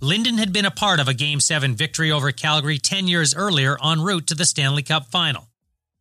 Linden 0.02 0.38
had 0.38 0.52
been 0.52 0.66
a 0.66 0.72
part 0.72 1.00
of 1.00 1.08
a 1.08 1.14
Game 1.14 1.40
7 1.40 1.74
victory 1.74 2.12
over 2.12 2.32
Calgary 2.34 2.78
10 2.78 3.08
years 3.08 3.34
earlier 3.34 3.78
en 3.82 4.02
route 4.02 4.28
to 4.28 4.36
the 4.36 4.46
Stanley 4.46 4.84
Cup 4.84 5.06
final. 5.06 5.48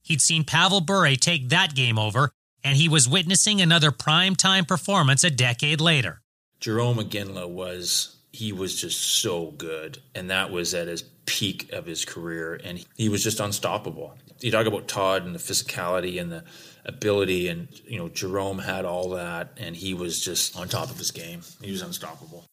He'd 0.02 0.20
seen 0.20 0.44
Pavel 0.44 0.80
Bure 0.80 1.14
take 1.14 1.48
that 1.50 1.76
game 1.76 1.98
over, 1.98 2.32
and 2.64 2.76
he 2.76 2.88
was 2.88 3.08
witnessing 3.08 3.60
another 3.60 3.92
prime 3.92 4.34
time 4.34 4.64
performance 4.64 5.22
a 5.22 5.30
decade 5.30 5.80
later. 5.80 6.20
Jarome 6.60 7.08
Iginla 7.08 7.48
was 7.48 8.16
he 8.32 8.52
was 8.52 8.74
just 8.74 9.00
so 9.00 9.52
good, 9.52 9.98
and 10.12 10.28
that 10.28 10.50
was 10.50 10.74
at 10.74 10.88
his 10.88 11.02
peak 11.24 11.72
of 11.72 11.86
his 11.86 12.04
career, 12.04 12.60
and 12.64 12.84
he 12.96 13.08
was 13.08 13.22
just 13.22 13.38
unstoppable. 13.38 14.18
You 14.40 14.50
talk 14.50 14.66
about 14.66 14.88
Todd 14.88 15.24
and 15.24 15.34
the 15.34 15.38
physicality 15.38 16.20
and 16.20 16.32
the 16.32 16.42
ability, 16.84 17.46
and 17.46 17.68
you 17.86 17.98
know 17.98 18.08
Jarome 18.08 18.64
had 18.64 18.84
all 18.84 19.10
that, 19.10 19.52
and 19.56 19.76
he 19.76 19.94
was 19.94 20.22
just 20.22 20.58
on 20.58 20.68
top 20.68 20.90
of 20.90 20.98
his 20.98 21.12
game. 21.12 21.42
He 21.62 21.70
was 21.70 21.80
unstoppable. 21.80 22.44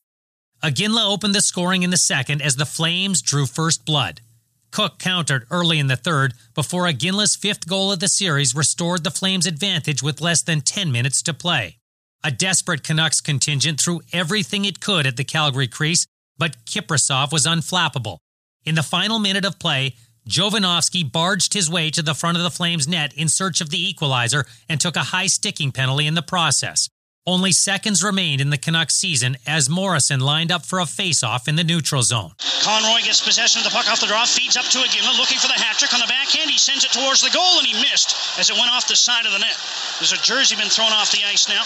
Iginla 0.64 1.03
opened 1.03 1.34
the 1.34 1.41
scoring 1.41 1.82
in 1.82 1.89
the 1.89 1.97
second 1.97 2.41
as 2.41 2.55
the 2.55 2.68
Flames 2.68 3.24
drew 3.24 3.47
first 3.47 3.84
blood. 3.84 4.22
Cooke 4.70 4.99
countered 4.99 5.47
early 5.49 5.80
in 5.80 5.88
the 5.88 5.95
third 5.95 6.34
before 6.53 6.86
Iginla's 6.86 7.36
fifth 7.36 7.68
goal 7.68 7.91
of 7.91 7.99
the 7.99 8.07
series 8.07 8.55
restored 8.55 9.03
the 9.03 9.09
Flames' 9.09 9.47
advantage 9.47 10.03
with 10.03 10.22
less 10.22 10.43
than 10.43 10.62
10 10.62 10.91
minutes 10.91 11.24
to 11.24 11.34
play. 11.34 11.78
A 12.24 12.30
desperate 12.30 12.84
Canucks 12.84 13.22
contingent 13.22 13.82
threw 13.82 14.01
everything 14.14 14.64
it 14.64 14.80
could 14.80 15.07
at 15.07 15.18
the 15.18 15.24
Calgary 15.24 15.68
crease, 15.68 16.05
but 16.38 16.64
Kiprusoff 16.66 17.32
was 17.32 17.47
unflappable. 17.47 18.18
In 18.64 18.76
the 18.76 18.84
final 18.84 19.18
minute 19.18 19.45
of 19.45 19.57
play, 19.57 19.95
Jovanovski 20.30 21.12
barged 21.12 21.55
his 21.55 21.72
way 21.72 21.89
to 21.89 22.03
the 22.03 22.14
front 22.14 22.38
of 22.38 22.43
the 22.43 22.51
Flames' 22.51 22.88
net 22.88 23.14
in 23.16 23.28
search 23.28 23.59
of 23.62 23.72
the 23.72 23.84
equalizer 23.84 24.45
and 24.70 24.80
took 24.80 24.95
a 24.95 25.05
high 25.05 25.26
sticking 25.26 25.72
penalty 25.72 26.05
in 26.05 26.14
the 26.14 26.22
process. 26.22 26.88
Only 27.22 27.53
seconds 27.53 28.01
remained 28.01 28.41
in 28.41 28.49
the 28.49 28.57
Canucks 28.57 28.97
season 28.97 29.38
as 29.45 29.69
Morrison 29.69 30.26
lined 30.26 30.49
up 30.49 30.65
for 30.65 30.82
a 30.82 30.89
face-off 30.89 31.45
in 31.45 31.53
the 31.53 31.61
neutral 31.61 32.01
zone. 32.01 32.34
Conroy 32.65 33.05
gets 33.05 33.22
possession 33.22 33.61
of 33.61 33.69
the 33.69 33.76
puck 33.78 33.86
off 33.93 34.01
the 34.01 34.09
draw, 34.09 34.26
feeds 34.26 34.57
up 34.57 34.65
to 34.74 34.82
Iginla, 34.82 35.13
looking 35.22 35.38
for 35.38 35.45
the 35.45 35.53
hat 35.61 35.78
trick 35.78 35.93
on 35.93 36.01
the 36.01 36.09
backhand. 36.09 36.49
He 36.49 36.57
sends 36.57 36.82
it 36.82 36.89
towards 36.89 37.22
the 37.22 37.30
goal, 37.30 37.61
and 37.61 37.69
he 37.69 37.78
missed 37.78 38.17
as 38.41 38.49
it 38.49 38.57
went 38.57 38.74
off 38.74 38.89
the 38.89 38.97
side 38.97 39.30
of 39.30 39.38
the 39.38 39.41
net. 39.41 39.53
There's 40.01 40.17
a 40.17 40.22
jersey 40.26 40.57
been 40.57 40.74
thrown 40.74 40.89
off 40.97 41.13
the 41.13 41.22
ice 41.30 41.45
now. 41.45 41.61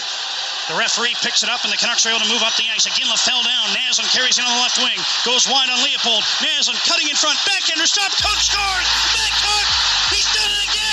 The 0.68 0.76
referee 0.76 1.16
picks 1.24 1.40
it 1.40 1.48
up, 1.48 1.64
and 1.64 1.72
the 1.72 1.80
Canucks 1.80 2.04
are 2.04 2.12
able 2.12 2.20
to 2.20 2.28
move 2.28 2.44
up 2.44 2.52
the 2.60 2.68
ice. 2.68 2.84
Iginla 2.84 3.16
fell 3.16 3.40
down. 3.40 3.72
Naslund 3.72 4.12
carries 4.12 4.36
it 4.36 4.44
on 4.44 4.52
the 4.52 4.60
left 4.60 4.76
wing. 4.76 5.00
Goes 5.24 5.48
wide 5.48 5.72
on 5.72 5.80
Leopold. 5.80 6.20
Naslund 6.44 6.76
cutting 6.84 7.08
in 7.08 7.16
front. 7.16 7.40
Backhander 7.48 7.88
stop. 7.88 8.12
Cooke 8.20 8.44
scores! 8.44 8.88
Matt 9.16 9.32
Cooke! 9.40 9.72
He's 10.12 10.28
done 10.36 10.52
it 10.52 10.68
again! 10.68 10.85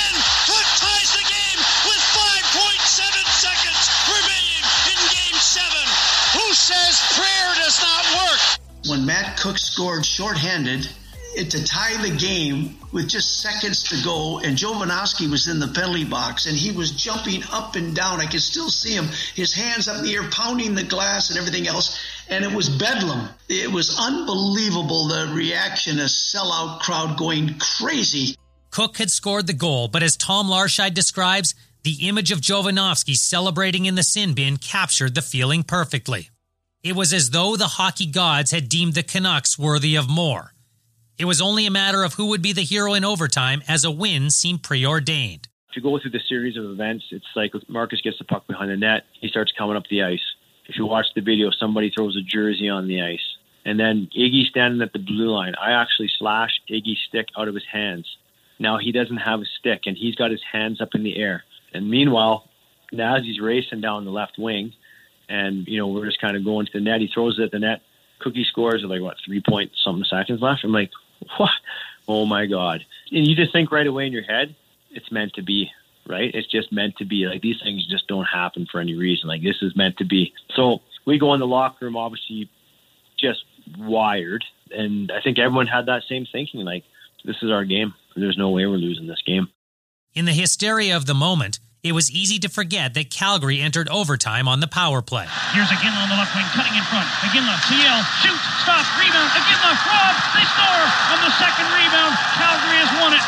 Says 6.63 7.17
prayer 7.17 7.55
does 7.55 7.81
not 7.81 8.03
work? 8.15 8.63
when 8.87 9.05
Matt 9.05 9.39
Cooke 9.39 9.57
scored 9.57 10.05
shorthanded 10.05 10.87
it, 11.35 11.49
to 11.51 11.63
tie 11.63 11.97
the 12.01 12.15
game 12.15 12.77
with 12.91 13.09
just 13.09 13.41
seconds 13.41 13.83
to 13.83 14.03
go, 14.03 14.39
and 14.39 14.57
Jovanovski 14.57 15.29
was 15.29 15.47
in 15.47 15.59
the 15.59 15.67
penalty 15.67 16.03
box, 16.05 16.45
and 16.45 16.55
he 16.55 16.71
was 16.71 16.91
jumping 16.91 17.41
up 17.51 17.75
and 17.75 17.95
down. 17.95 18.21
I 18.21 18.27
could 18.27 18.41
still 18.41 18.69
see 18.69 18.93
him, 18.93 19.07
his 19.33 19.53
hands 19.53 19.87
up 19.87 19.97
in 19.97 20.03
the 20.03 20.13
air, 20.13 20.29
pounding 20.29 20.75
the 20.75 20.83
glass 20.83 21.29
and 21.29 21.39
everything 21.39 21.67
else, 21.67 21.99
and 22.29 22.43
it 22.43 22.51
was 22.53 22.69
bedlam. 22.69 23.29
It 23.49 23.71
was 23.71 23.97
unbelievable 23.99 25.07
the 25.07 25.31
reaction, 25.33 25.99
a 25.99 26.03
sellout 26.03 26.81
crowd 26.81 27.17
going 27.17 27.57
crazy. 27.57 28.35
Cooke 28.69 28.97
had 28.97 29.09
scored 29.11 29.47
the 29.47 29.53
goal, 29.53 29.87
but 29.87 30.03
as 30.03 30.17
Tom 30.17 30.47
Larscheid 30.47 30.93
describes, 30.93 31.55
the 31.83 32.07
image 32.07 32.31
of 32.31 32.41
Jovanovski 32.41 33.15
celebrating 33.15 33.85
in 33.85 33.95
the 33.95 34.03
sin 34.03 34.33
bin 34.33 34.57
captured 34.57 35.15
the 35.15 35.21
feeling 35.21 35.63
perfectly. 35.63 36.29
It 36.83 36.97
was 36.97 37.13
as 37.13 37.29
though 37.29 37.55
the 37.55 37.79
hockey 37.79 38.05
gods 38.05 38.51
had 38.51 38.67
deemed 38.67 38.93
the 38.93 39.03
Canucks 39.03 39.57
worthy 39.57 39.95
of 39.95 40.09
more. 40.09 40.53
It 41.17 41.23
was 41.23 41.39
only 41.39 41.65
a 41.65 41.71
matter 41.71 42.03
of 42.03 42.15
who 42.15 42.25
would 42.25 42.41
be 42.41 42.51
the 42.51 42.61
hero 42.61 42.93
in 42.93 43.05
overtime 43.05 43.63
as 43.69 43.85
a 43.85 43.91
win 43.91 44.29
seemed 44.29 44.63
preordained. 44.63 45.47
If 45.69 45.77
you 45.77 45.81
go 45.81 45.97
through 45.97 46.11
the 46.11 46.19
series 46.27 46.57
of 46.57 46.65
events, 46.65 47.05
it's 47.11 47.25
like 47.37 47.53
Markus 47.69 48.01
gets 48.01 48.17
the 48.17 48.25
puck 48.25 48.47
behind 48.47 48.69
the 48.69 48.75
net, 48.75 49.03
he 49.21 49.29
starts 49.29 49.53
coming 49.57 49.77
up 49.77 49.83
the 49.89 50.03
ice. 50.03 50.19
If 50.67 50.75
you 50.75 50.85
watch 50.85 51.05
the 51.15 51.21
video, 51.21 51.51
somebody 51.51 51.89
throws 51.89 52.17
a 52.17 52.21
jersey 52.21 52.67
on 52.67 52.89
the 52.89 53.01
ice. 53.01 53.37
And 53.63 53.79
then 53.79 54.09
Iggy 54.13 54.47
standing 54.47 54.81
at 54.81 54.91
the 54.91 54.99
blue 54.99 55.31
line. 55.31 55.53
I 55.55 55.71
actually 55.71 56.09
slashed 56.19 56.59
Iggy's 56.69 56.99
stick 57.07 57.27
out 57.37 57.47
of 57.47 57.55
his 57.55 57.65
hands. 57.71 58.05
Now 58.59 58.77
he 58.77 58.91
doesn't 58.91 59.17
have 59.17 59.39
a 59.39 59.45
stick 59.57 59.83
and 59.85 59.95
he's 59.95 60.15
got 60.15 60.31
his 60.31 60.43
hands 60.51 60.81
up 60.81 60.89
in 60.95 61.03
the 61.03 61.15
air. 61.15 61.45
And 61.73 61.89
meanwhile, 61.89 62.49
Nazzy's 62.91 63.39
racing 63.39 63.79
down 63.79 64.03
the 64.03 64.11
left 64.11 64.37
wing 64.37 64.73
and 65.29 65.67
you 65.67 65.77
know 65.77 65.87
we're 65.87 66.05
just 66.05 66.21
kind 66.21 66.37
of 66.37 66.43
going 66.43 66.65
to 66.65 66.71
the 66.73 66.81
net. 66.81 67.01
He 67.01 67.07
throws 67.07 67.39
it 67.39 67.43
at 67.43 67.51
the 67.51 67.59
net. 67.59 67.81
Cookie 68.19 68.45
scores 68.45 68.81
with 68.81 68.91
like 68.91 69.01
what 69.01 69.17
three 69.25 69.41
point 69.41 69.71
something 69.83 70.05
seconds 70.05 70.41
left. 70.41 70.63
I'm 70.63 70.71
like, 70.71 70.91
what? 71.37 71.51
Oh 72.07 72.25
my 72.25 72.45
god! 72.45 72.85
And 73.11 73.27
you 73.27 73.35
just 73.35 73.51
think 73.51 73.71
right 73.71 73.87
away 73.87 74.07
in 74.07 74.13
your 74.13 74.23
head, 74.23 74.55
it's 74.91 75.11
meant 75.11 75.33
to 75.33 75.41
be, 75.41 75.71
right? 76.07 76.33
It's 76.33 76.47
just 76.47 76.71
meant 76.71 76.97
to 76.97 77.05
be. 77.05 77.25
Like 77.25 77.41
these 77.41 77.61
things 77.61 77.87
just 77.87 78.07
don't 78.07 78.25
happen 78.25 78.67
for 78.71 78.79
any 78.79 78.95
reason. 78.95 79.27
Like 79.27 79.41
this 79.41 79.61
is 79.61 79.75
meant 79.75 79.97
to 79.97 80.05
be. 80.05 80.33
So 80.55 80.81
we 81.05 81.17
go 81.17 81.33
in 81.33 81.39
the 81.39 81.47
locker 81.47 81.85
room, 81.85 81.97
obviously, 81.97 82.49
just 83.17 83.43
wired, 83.77 84.43
and 84.71 85.11
I 85.11 85.21
think 85.21 85.39
everyone 85.39 85.67
had 85.67 85.85
that 85.87 86.03
same 86.09 86.25
thinking. 86.31 86.61
Like 86.61 86.83
this 87.23 87.37
is 87.41 87.51
our 87.51 87.65
game. 87.65 87.93
There's 88.15 88.37
no 88.37 88.49
way 88.49 88.65
we're 88.65 88.77
losing 88.77 89.07
this 89.07 89.21
game. 89.25 89.47
In 90.13 90.25
the 90.25 90.33
hysteria 90.33 90.95
of 90.95 91.07
the 91.07 91.15
moment, 91.15 91.59
it 91.83 91.91
was 91.91 92.07
easy 92.09 92.39
to 92.39 92.49
forget 92.49 92.95
that 92.95 93.11
Calgary 93.11 93.59
entered 93.59 93.91
overtime 93.91 94.47
on 94.47 94.63
the 94.63 94.71
power 94.71 95.03
play. 95.03 95.27
Here's 95.51 95.67
Iginla 95.67 95.99
on 95.99 96.07
the 96.07 96.15
left 96.15 96.31
wing, 96.31 96.47
cutting 96.55 96.71
in 96.71 96.85
front. 96.87 97.03
Iginla, 97.27 97.59
CL, 97.67 97.99
shoots, 98.23 98.47
stop, 98.63 98.87
rebound. 98.95 99.27
Iginla, 99.35 99.71
Rob, 99.83 100.15
they 100.31 100.47
score 100.47 100.85
on 101.11 101.19
the 101.27 101.33
second 101.35 101.67
rebound. 101.75 102.15
Calgary 102.39 102.79
has 102.79 102.91
won 103.03 103.11
it. 103.11 103.23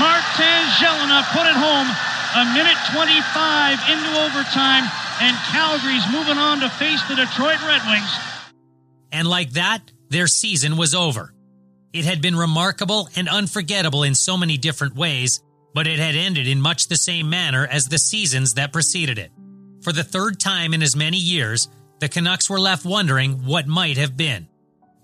Martin 0.00 0.64
Gelinas 0.80 1.28
put 1.36 1.44
it 1.44 1.52
home. 1.52 1.88
A 2.32 2.48
minute 2.56 2.80
25 2.96 3.78
into 3.92 4.08
overtime, 4.24 4.88
and 5.20 5.36
Calgary's 5.52 6.08
moving 6.10 6.38
on 6.40 6.60
to 6.60 6.70
face 6.70 7.02
the 7.04 7.14
Detroit 7.14 7.60
Red 7.60 7.82
Wings. 7.84 8.08
And 9.12 9.28
like 9.28 9.50
that, 9.50 9.80
their 10.08 10.26
season 10.26 10.78
was 10.78 10.94
over. 10.94 11.34
It 11.92 12.06
had 12.06 12.22
been 12.22 12.34
remarkable 12.34 13.10
and 13.16 13.28
unforgettable 13.28 14.02
in 14.02 14.14
so 14.14 14.38
many 14.38 14.56
different 14.56 14.96
ways, 14.96 15.42
but 15.74 15.86
it 15.86 15.98
had 15.98 16.14
ended 16.14 16.46
in 16.46 16.60
much 16.60 16.88
the 16.88 16.96
same 16.96 17.30
manner 17.30 17.66
as 17.66 17.86
the 17.86 17.98
seasons 17.98 18.54
that 18.54 18.72
preceded 18.72 19.18
it. 19.18 19.32
For 19.82 19.92
the 19.92 20.04
third 20.04 20.38
time 20.38 20.74
in 20.74 20.82
as 20.82 20.94
many 20.96 21.16
years, 21.16 21.68
the 22.00 22.08
Canucks 22.08 22.50
were 22.50 22.60
left 22.60 22.84
wondering 22.84 23.44
what 23.46 23.66
might 23.66 23.96
have 23.96 24.16
been. 24.16 24.48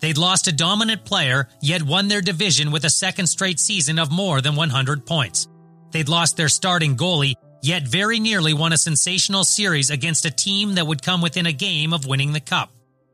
They'd 0.01 0.19
lost 0.19 0.47
a 0.47 0.53
dominant 0.53 1.05
player, 1.05 1.49
yet 1.61 1.83
won 1.83 2.09
their 2.09 2.21
division 2.21 2.71
with 2.71 2.85
a 2.85 2.91
second 2.91 3.27
straight 3.27 3.59
season 3.59 3.99
of 3.99 4.13
more 4.13 4.41
than 4.41 4.57
100 4.57 5.07
points. 5.07 5.49
They'd 5.91 6.09
lost 6.09 6.37
their 6.37 6.49
starting 6.49 6.97
goalie, 6.97 7.35
yet 7.63 7.89
very 7.89 8.21
nearly 8.21 8.53
won 8.55 8.73
a 8.73 8.79
sensational 8.79 9.45
series 9.45 9.91
against 9.91 10.25
a 10.25 10.31
team 10.31 10.75
that 10.75 10.87
would 10.87 11.03
come 11.03 11.21
within 11.21 11.47
a 11.47 11.53
game 11.53 11.93
of 11.93 12.07
winning 12.07 12.33
the 12.33 12.41
cup. 12.41 12.71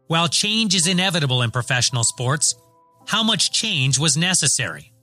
While 0.07 0.29
change 0.29 0.75
is 0.75 0.87
inevitable 0.87 1.43
in 1.43 1.51
professional 1.51 2.05
sports, 2.05 2.55
how 3.07 3.23
much 3.23 3.53
change 3.53 3.99
was 3.99 4.17
necessary? 4.17 4.94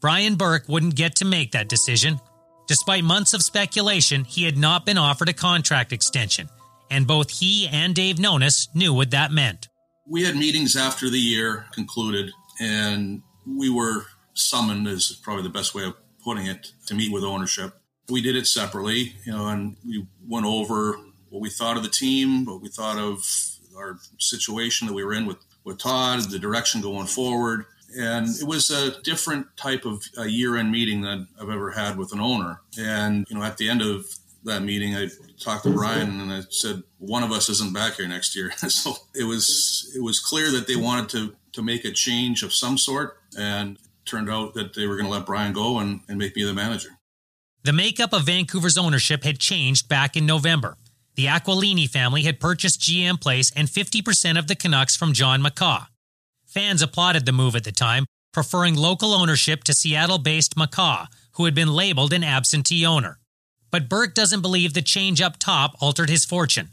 Brian 0.00 0.34
Burke 0.36 0.68
wouldn't 0.68 0.94
get 0.94 1.16
to 1.16 1.24
make 1.24 1.52
that 1.52 1.68
decision. 1.68 2.20
Despite 2.66 3.04
months 3.04 3.32
of 3.32 3.42
speculation, 3.42 4.24
he 4.24 4.44
had 4.44 4.58
not 4.58 4.84
been 4.84 4.98
offered 4.98 5.28
a 5.28 5.32
contract 5.32 5.92
extension, 5.92 6.48
and 6.90 7.06
both 7.06 7.30
he 7.30 7.68
and 7.68 7.94
Dave 7.94 8.16
Nonis 8.16 8.68
knew 8.74 8.92
what 8.92 9.12
that 9.12 9.32
meant. 9.32 9.68
We 10.08 10.24
had 10.24 10.36
meetings 10.36 10.76
after 10.76 11.08
the 11.08 11.18
year 11.18 11.66
concluded, 11.72 12.30
and 12.60 13.22
we 13.46 13.70
were 13.70 14.06
summoned, 14.34 14.86
is 14.86 15.18
probably 15.22 15.44
the 15.44 15.48
best 15.48 15.74
way 15.74 15.84
of 15.84 15.94
putting 16.22 16.46
it, 16.46 16.72
to 16.86 16.94
meet 16.94 17.12
with 17.12 17.22
ownership. 17.22 17.72
We 18.08 18.20
did 18.20 18.36
it 18.36 18.46
separately, 18.46 19.14
you 19.24 19.32
know, 19.32 19.46
and 19.46 19.76
we 19.86 20.06
went 20.26 20.46
over 20.46 20.96
what 21.30 21.40
we 21.40 21.50
thought 21.50 21.76
of 21.76 21.82
the 21.82 21.88
team, 21.88 22.44
what 22.44 22.60
we 22.60 22.68
thought 22.68 22.98
of 22.98 23.24
our 23.76 23.98
situation 24.18 24.86
that 24.88 24.94
we 24.94 25.04
were 25.04 25.14
in 25.14 25.26
with, 25.26 25.38
with 25.64 25.78
Todd, 25.78 26.30
the 26.30 26.38
direction 26.38 26.80
going 26.80 27.06
forward 27.06 27.66
and 27.96 28.28
it 28.28 28.46
was 28.46 28.70
a 28.70 29.00
different 29.02 29.46
type 29.56 29.84
of 29.84 30.02
year-end 30.26 30.70
meeting 30.70 31.02
that 31.02 31.26
I've 31.40 31.50
ever 31.50 31.70
had 31.70 31.96
with 31.96 32.12
an 32.12 32.20
owner. 32.20 32.60
And 32.78 33.26
you 33.28 33.36
know, 33.36 33.42
at 33.42 33.56
the 33.56 33.68
end 33.68 33.82
of 33.82 34.06
that 34.44 34.62
meeting, 34.62 34.94
I 34.94 35.08
talked 35.40 35.64
to 35.64 35.70
Brian 35.70 36.20
and 36.20 36.32
I 36.32 36.42
said, 36.50 36.82
"One 36.98 37.22
of 37.22 37.32
us 37.32 37.48
isn't 37.48 37.74
back 37.74 37.94
here 37.94 38.08
next 38.08 38.36
year." 38.36 38.52
so 38.68 38.94
it 39.14 39.24
was 39.24 39.92
it 39.96 40.02
was 40.02 40.20
clear 40.20 40.50
that 40.52 40.66
they 40.66 40.76
wanted 40.76 41.08
to 41.10 41.36
to 41.52 41.62
make 41.62 41.84
a 41.84 41.92
change 41.92 42.42
of 42.42 42.52
some 42.52 42.78
sort, 42.78 43.18
and 43.38 43.78
turned 44.04 44.30
out 44.30 44.54
that 44.54 44.74
they 44.74 44.86
were 44.86 44.96
going 44.96 45.06
to 45.06 45.12
let 45.12 45.26
Brian 45.26 45.52
go 45.52 45.78
and, 45.78 46.00
and 46.08 46.16
make 46.16 46.36
me 46.36 46.44
the 46.44 46.54
manager. 46.54 46.90
The 47.64 47.72
makeup 47.72 48.12
of 48.12 48.22
Vancouver's 48.22 48.78
ownership 48.78 49.24
had 49.24 49.40
changed 49.40 49.88
back 49.88 50.16
in 50.16 50.24
November. 50.24 50.76
The 51.16 51.26
Aquilini 51.26 51.88
family 51.88 52.22
had 52.22 52.38
purchased 52.38 52.80
GM 52.80 53.20
Place 53.20 53.50
and 53.56 53.68
50% 53.68 54.38
of 54.38 54.46
the 54.46 54.54
Canucks 54.54 54.94
from 54.94 55.12
John 55.12 55.42
McCaw. 55.42 55.86
Fans 56.46 56.80
applauded 56.80 57.26
the 57.26 57.32
move 57.32 57.54
at 57.56 57.64
the 57.64 57.72
time, 57.72 58.06
preferring 58.32 58.74
local 58.74 59.12
ownership 59.12 59.64
to 59.64 59.74
Seattle 59.74 60.18
based 60.18 60.56
McCaw, 60.56 61.06
who 61.32 61.44
had 61.44 61.54
been 61.54 61.72
labeled 61.72 62.12
an 62.12 62.24
absentee 62.24 62.86
owner. 62.86 63.18
But 63.70 63.88
Burke 63.88 64.14
doesn't 64.14 64.42
believe 64.42 64.72
the 64.72 64.82
change 64.82 65.20
up 65.20 65.38
top 65.38 65.76
altered 65.80 66.08
his 66.08 66.24
fortune. 66.24 66.68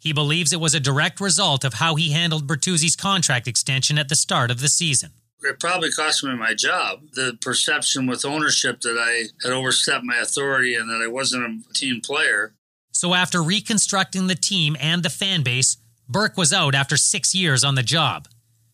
He 0.00 0.12
believes 0.12 0.52
it 0.52 0.60
was 0.60 0.74
a 0.74 0.80
direct 0.80 1.20
result 1.20 1.62
of 1.62 1.74
how 1.74 1.94
he 1.94 2.12
handled 2.12 2.46
Bertuzzi's 2.46 2.96
contract 2.96 3.46
extension 3.46 3.98
at 3.98 4.08
the 4.08 4.16
start 4.16 4.50
of 4.50 4.60
the 4.60 4.68
season. 4.68 5.10
It 5.42 5.60
probably 5.60 5.90
cost 5.90 6.24
me 6.24 6.34
my 6.34 6.54
job. 6.54 7.00
The 7.12 7.38
perception 7.40 8.06
with 8.06 8.24
ownership 8.24 8.80
that 8.80 8.98
I 8.98 9.28
had 9.46 9.52
overstepped 9.52 10.04
my 10.04 10.16
authority 10.16 10.74
and 10.74 10.88
that 10.88 11.02
I 11.02 11.06
wasn't 11.06 11.64
a 11.68 11.72
team 11.72 12.00
player. 12.00 12.54
So, 12.92 13.14
after 13.14 13.42
reconstructing 13.42 14.26
the 14.26 14.34
team 14.34 14.76
and 14.80 15.02
the 15.02 15.10
fan 15.10 15.42
base, 15.42 15.76
Burke 16.08 16.36
was 16.36 16.52
out 16.52 16.74
after 16.74 16.96
six 16.96 17.34
years 17.34 17.62
on 17.62 17.74
the 17.74 17.82
job. 17.82 18.26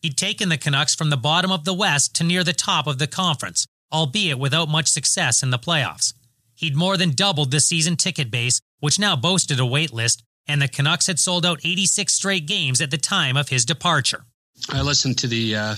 He'd 0.07 0.15
taken 0.15 0.47
the 0.47 0.57
Canucks 0.57 0.95
from 0.95 1.09
the 1.09 1.17
bottom 1.17 1.51
of 1.51 1.65
the 1.65 1.73
West 1.73 2.15
to 2.15 2.23
near 2.23 2.41
the 2.41 2.53
top 2.53 2.87
of 2.87 2.97
the 2.97 3.07
conference, 3.07 3.67
albeit 3.91 4.39
without 4.39 4.69
much 4.69 4.87
success 4.87 5.43
in 5.43 5.49
the 5.49 5.59
playoffs. 5.59 6.13
He'd 6.55 6.77
more 6.77 6.95
than 6.95 7.11
doubled 7.11 7.51
the 7.51 7.59
season 7.59 7.97
ticket 7.97 8.31
base, 8.31 8.61
which 8.79 8.99
now 8.99 9.17
boasted 9.17 9.59
a 9.59 9.65
wait 9.65 9.91
list, 9.91 10.23
and 10.47 10.61
the 10.61 10.69
Canucks 10.69 11.07
had 11.07 11.19
sold 11.19 11.45
out 11.45 11.59
86 11.61 12.13
straight 12.13 12.47
games 12.47 12.79
at 12.79 12.89
the 12.89 12.97
time 12.97 13.35
of 13.35 13.49
his 13.49 13.65
departure. 13.65 14.23
I 14.69 14.81
listened 14.81 15.17
to 15.17 15.27
the 15.27 15.57
uh, 15.57 15.75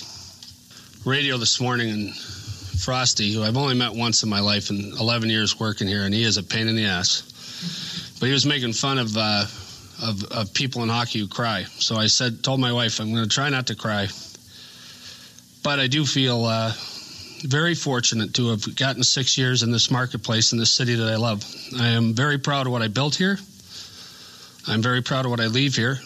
radio 1.06 1.38
this 1.38 1.60
morning, 1.60 1.90
and 1.90 2.16
Frosty, 2.16 3.34
who 3.34 3.42
I've 3.42 3.58
only 3.58 3.74
met 3.74 3.96
once 3.96 4.22
in 4.22 4.30
my 4.30 4.42
life 4.42 4.70
in 4.70 4.94
11 5.00 5.32
years 5.32 5.60
working 5.60 5.88
here, 5.88 6.04
and 6.04 6.14
he 6.14 6.24
is 6.24 6.38
a 6.38 6.44
pain 6.44 6.68
in 6.68 6.76
the 6.76 6.86
ass. 6.86 8.14
But 8.20 8.28
he 8.28 8.32
was 8.32 8.46
making 8.46 8.74
fun 8.74 9.00
of 9.00 9.18
uh, 9.18 9.46
of, 10.02 10.24
of 10.32 10.54
people 10.54 10.84
in 10.84 10.90
hockey 10.90 11.20
who 11.20 11.28
cry. 11.28 11.64
So 11.64 11.96
I 11.96 12.08
said, 12.08 12.44
told 12.44 12.60
my 12.60 12.72
wife, 12.72 13.00
I'm 13.00 13.14
going 13.14 13.24
to 13.24 13.30
try 13.30 13.50
not 13.50 13.68
to 13.68 13.76
cry. 13.76 14.08
But 15.64 15.80
I 15.80 15.88
do 15.88 16.06
feel 16.06 16.46
uh, 16.46 16.72
very 17.44 17.76
fortunate 17.76 18.34
to 18.36 18.50
have 18.50 18.76
gotten 18.76 19.04
six 19.04 19.38
years 19.38 19.64
in 19.64 19.72
this 19.72 19.92
marketplace 19.92 20.52
in 20.52 20.60
this 20.60 20.72
city 20.72 20.96
that 20.96 21.08
I 21.08 21.16
love. 21.16 21.44
I 21.80 21.90
am 21.90 22.14
very 22.14 22.38
proud 22.38 22.66
of 22.66 22.72
what 22.72 22.82
I 22.82 22.88
built 22.88 23.16
here. 23.16 23.38
I'm 24.68 24.82
very 24.82 25.02
proud 25.02 25.26
of 25.26 25.32
what 25.32 25.40
I 25.40 25.48
leave 25.48 25.76
here. 25.76 26.00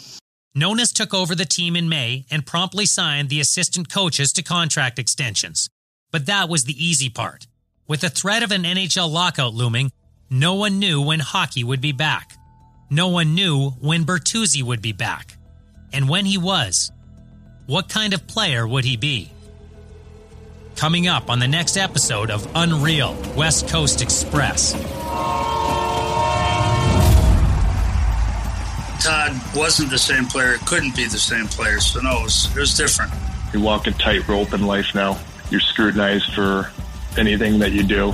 Nonis 0.56 0.94
took 0.94 1.14
over 1.14 1.34
the 1.34 1.46
team 1.46 1.76
in 1.76 1.90
May 1.90 2.26
and 2.30 2.46
promptly 2.46 2.86
signed 2.86 3.30
the 3.30 3.40
assistant 3.40 3.90
coaches 3.90 4.32
to 4.34 4.44
contract 4.44 5.00
extensions. 5.00 5.68
But 6.12 6.28
that 6.28 6.48
was 6.48 6.66
the 6.66 6.86
easy 6.86 7.10
part. 7.10 7.48
With 7.88 8.02
the 8.02 8.10
threat 8.10 8.44
of 8.44 8.52
an 8.52 8.64
NHL 8.64 9.12
lockout 9.12 9.54
looming, 9.54 9.92
no 10.30 10.54
one 10.54 10.80
knew 10.80 11.02
when 11.02 11.20
hockey 11.20 11.64
would 11.64 11.82
be 11.82 11.92
back. 11.92 12.38
No 12.94 13.08
one 13.08 13.34
knew 13.34 13.72
when 13.82 14.06
Bertuzzi 14.06 14.62
would 14.62 14.80
be 14.80 14.92
back. 14.92 15.36
And 15.92 16.08
when 16.08 16.26
he 16.26 16.38
was, 16.38 16.92
what 17.66 17.90
kind 17.90 18.14
of 18.14 18.28
player 18.28 18.68
would 18.68 18.86
he 18.86 18.98
be? 18.98 19.32
Coming 20.76 21.08
up 21.08 21.32
on 21.32 21.40
the 21.40 21.48
next 21.48 21.76
episode 21.76 22.30
of 22.30 22.48
Unreal 22.54 23.18
West 23.36 23.68
Coast 23.68 24.04
Express. 24.04 24.74
Todd 29.04 29.42
wasn't 29.56 29.90
the 29.90 29.98
same 29.98 30.28
player, 30.28 30.58
couldn't 30.68 30.96
be 30.96 31.08
the 31.08 31.18
same 31.18 31.48
player, 31.48 31.80
so 31.80 32.00
no, 32.00 32.20
it 32.20 32.24
was, 32.26 32.56
it 32.56 32.60
was 32.60 32.76
different. 32.76 33.12
You 33.54 33.62
walk 33.62 33.88
a 33.88 33.92
tightrope 33.92 34.54
in 34.54 34.68
life 34.68 34.94
now. 34.94 35.20
You're 35.50 35.62
scrutinized 35.62 36.32
for 36.36 36.70
anything 37.18 37.58
that 37.58 37.72
you 37.72 37.82
do. 37.82 38.14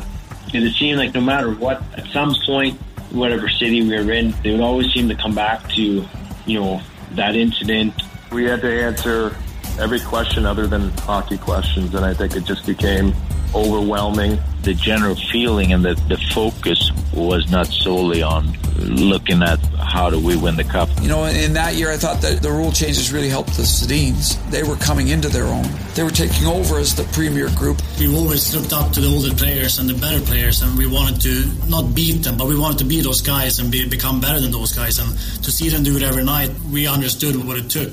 And 0.53 0.63
it 0.63 0.73
seemed 0.75 0.99
like 0.99 1.13
no 1.13 1.19
matter 1.19 1.51
what, 1.51 1.83
at 1.97 2.07
some 2.13 2.33
point, 2.45 2.79
whatever 3.11 3.49
city 3.49 3.81
we 3.81 3.89
were 3.89 4.11
in, 4.11 4.33
they 4.43 4.51
would 4.51 4.61
always 4.61 4.91
seem 4.93 5.09
to 5.09 5.15
come 5.15 5.33
back 5.33 5.67
to, 5.69 6.05
you 6.45 6.59
know, 6.59 6.81
that 7.11 7.35
incident. 7.35 7.93
We 8.31 8.45
had 8.45 8.61
to 8.61 8.71
answer 8.83 9.35
every 9.79 9.99
question 9.99 10.45
other 10.45 10.67
than 10.67 10.89
hockey 10.99 11.37
questions, 11.37 11.95
and 11.95 12.05
I 12.05 12.13
think 12.13 12.35
it 12.35 12.45
just 12.45 12.65
became 12.65 13.13
overwhelming. 13.55 14.39
The 14.63 14.73
general 14.73 15.15
feeling 15.15 15.73
and 15.73 15.83
the, 15.83 15.95
the 16.07 16.17
focus 16.33 16.91
was 17.13 17.49
not 17.49 17.67
solely 17.67 18.21
on 18.21 18.57
looking 18.79 19.41
at 19.43 19.59
how 19.77 20.09
do 20.09 20.19
we 20.19 20.35
win 20.35 20.55
the 20.55 20.63
cup. 20.63 20.89
You 21.01 21.09
know, 21.09 21.25
in 21.25 21.53
that 21.53 21.75
year, 21.75 21.91
I 21.91 21.97
thought 21.97 22.21
that 22.21 22.41
the 22.41 22.51
rule 22.51 22.71
changes 22.71 23.11
really 23.11 23.29
helped 23.29 23.55
the 23.55 23.63
Sedins. 23.63 24.37
They 24.49 24.63
were 24.63 24.75
coming 24.77 25.09
into 25.09 25.29
their 25.29 25.45
own. 25.45 25.65
They 25.95 26.03
were 26.03 26.11
taking 26.11 26.47
over 26.47 26.79
as 26.79 26.95
the 26.95 27.03
premier 27.05 27.49
group. 27.49 27.81
We've 27.99 28.13
always 28.13 28.55
looked 28.55 28.73
up 28.73 28.91
to 28.93 29.01
the 29.01 29.07
older 29.07 29.33
players 29.35 29.79
and 29.79 29.89
the 29.89 29.95
better 29.95 30.21
players, 30.21 30.61
and 30.61 30.77
we 30.77 30.87
wanted 30.87 31.21
to 31.21 31.69
not 31.69 31.93
beat 31.93 32.23
them, 32.23 32.37
but 32.37 32.47
we 32.47 32.57
wanted 32.57 32.79
to 32.79 32.85
be 32.85 33.01
those 33.01 33.21
guys 33.21 33.59
and 33.59 33.71
be, 33.71 33.87
become 33.87 34.21
better 34.21 34.39
than 34.39 34.51
those 34.51 34.73
guys. 34.73 34.99
And 34.99 35.09
to 35.43 35.51
see 35.51 35.69
them 35.69 35.83
do 35.83 35.97
it 35.97 36.03
every 36.03 36.23
night, 36.23 36.51
we 36.71 36.87
understood 36.87 37.35
what 37.45 37.57
it 37.57 37.69
took. 37.69 37.91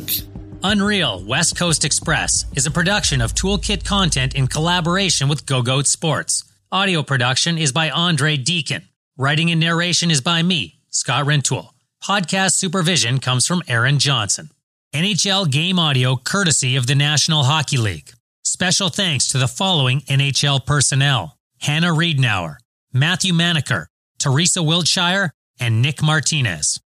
Unreal 0.62 1.22
West 1.24 1.56
Coast 1.56 1.84
Express 1.84 2.44
is 2.56 2.66
a 2.66 2.70
production 2.70 3.20
of 3.20 3.34
Toolkit 3.34 3.84
Content 3.84 4.34
in 4.34 4.46
collaboration 4.46 5.28
with 5.28 5.46
Go 5.46 5.62
Goat 5.62 5.86
Sports. 5.86 6.45
Audio 6.72 7.00
production 7.04 7.58
is 7.58 7.70
by 7.70 7.90
Andrei 7.90 8.36
Deacon. 8.36 8.88
Writing 9.16 9.52
and 9.52 9.60
narration 9.60 10.10
is 10.10 10.20
by 10.20 10.42
me, 10.42 10.80
Scott 10.90 11.24
Rintoul. 11.24 11.68
Podcast 12.02 12.54
supervision 12.54 13.20
comes 13.20 13.46
from 13.46 13.62
Aaron 13.68 14.00
Johnson. 14.00 14.50
NHL 14.92 15.48
game 15.48 15.78
audio 15.78 16.16
courtesy 16.16 16.74
of 16.74 16.88
the 16.88 16.96
National 16.96 17.44
Hockey 17.44 17.76
League. 17.76 18.10
Special 18.42 18.88
thanks 18.88 19.28
to 19.28 19.38
the 19.38 19.46
following 19.46 20.00
NHL 20.02 20.66
personnel 20.66 21.38
Hannah 21.60 21.92
Readnour, 21.94 22.56
Matthew 22.92 23.32
Manacher, 23.32 23.86
Teresa 24.18 24.60
Wiltshire, 24.60 25.30
and 25.60 25.80
Nick 25.80 26.02
Martinez. 26.02 26.80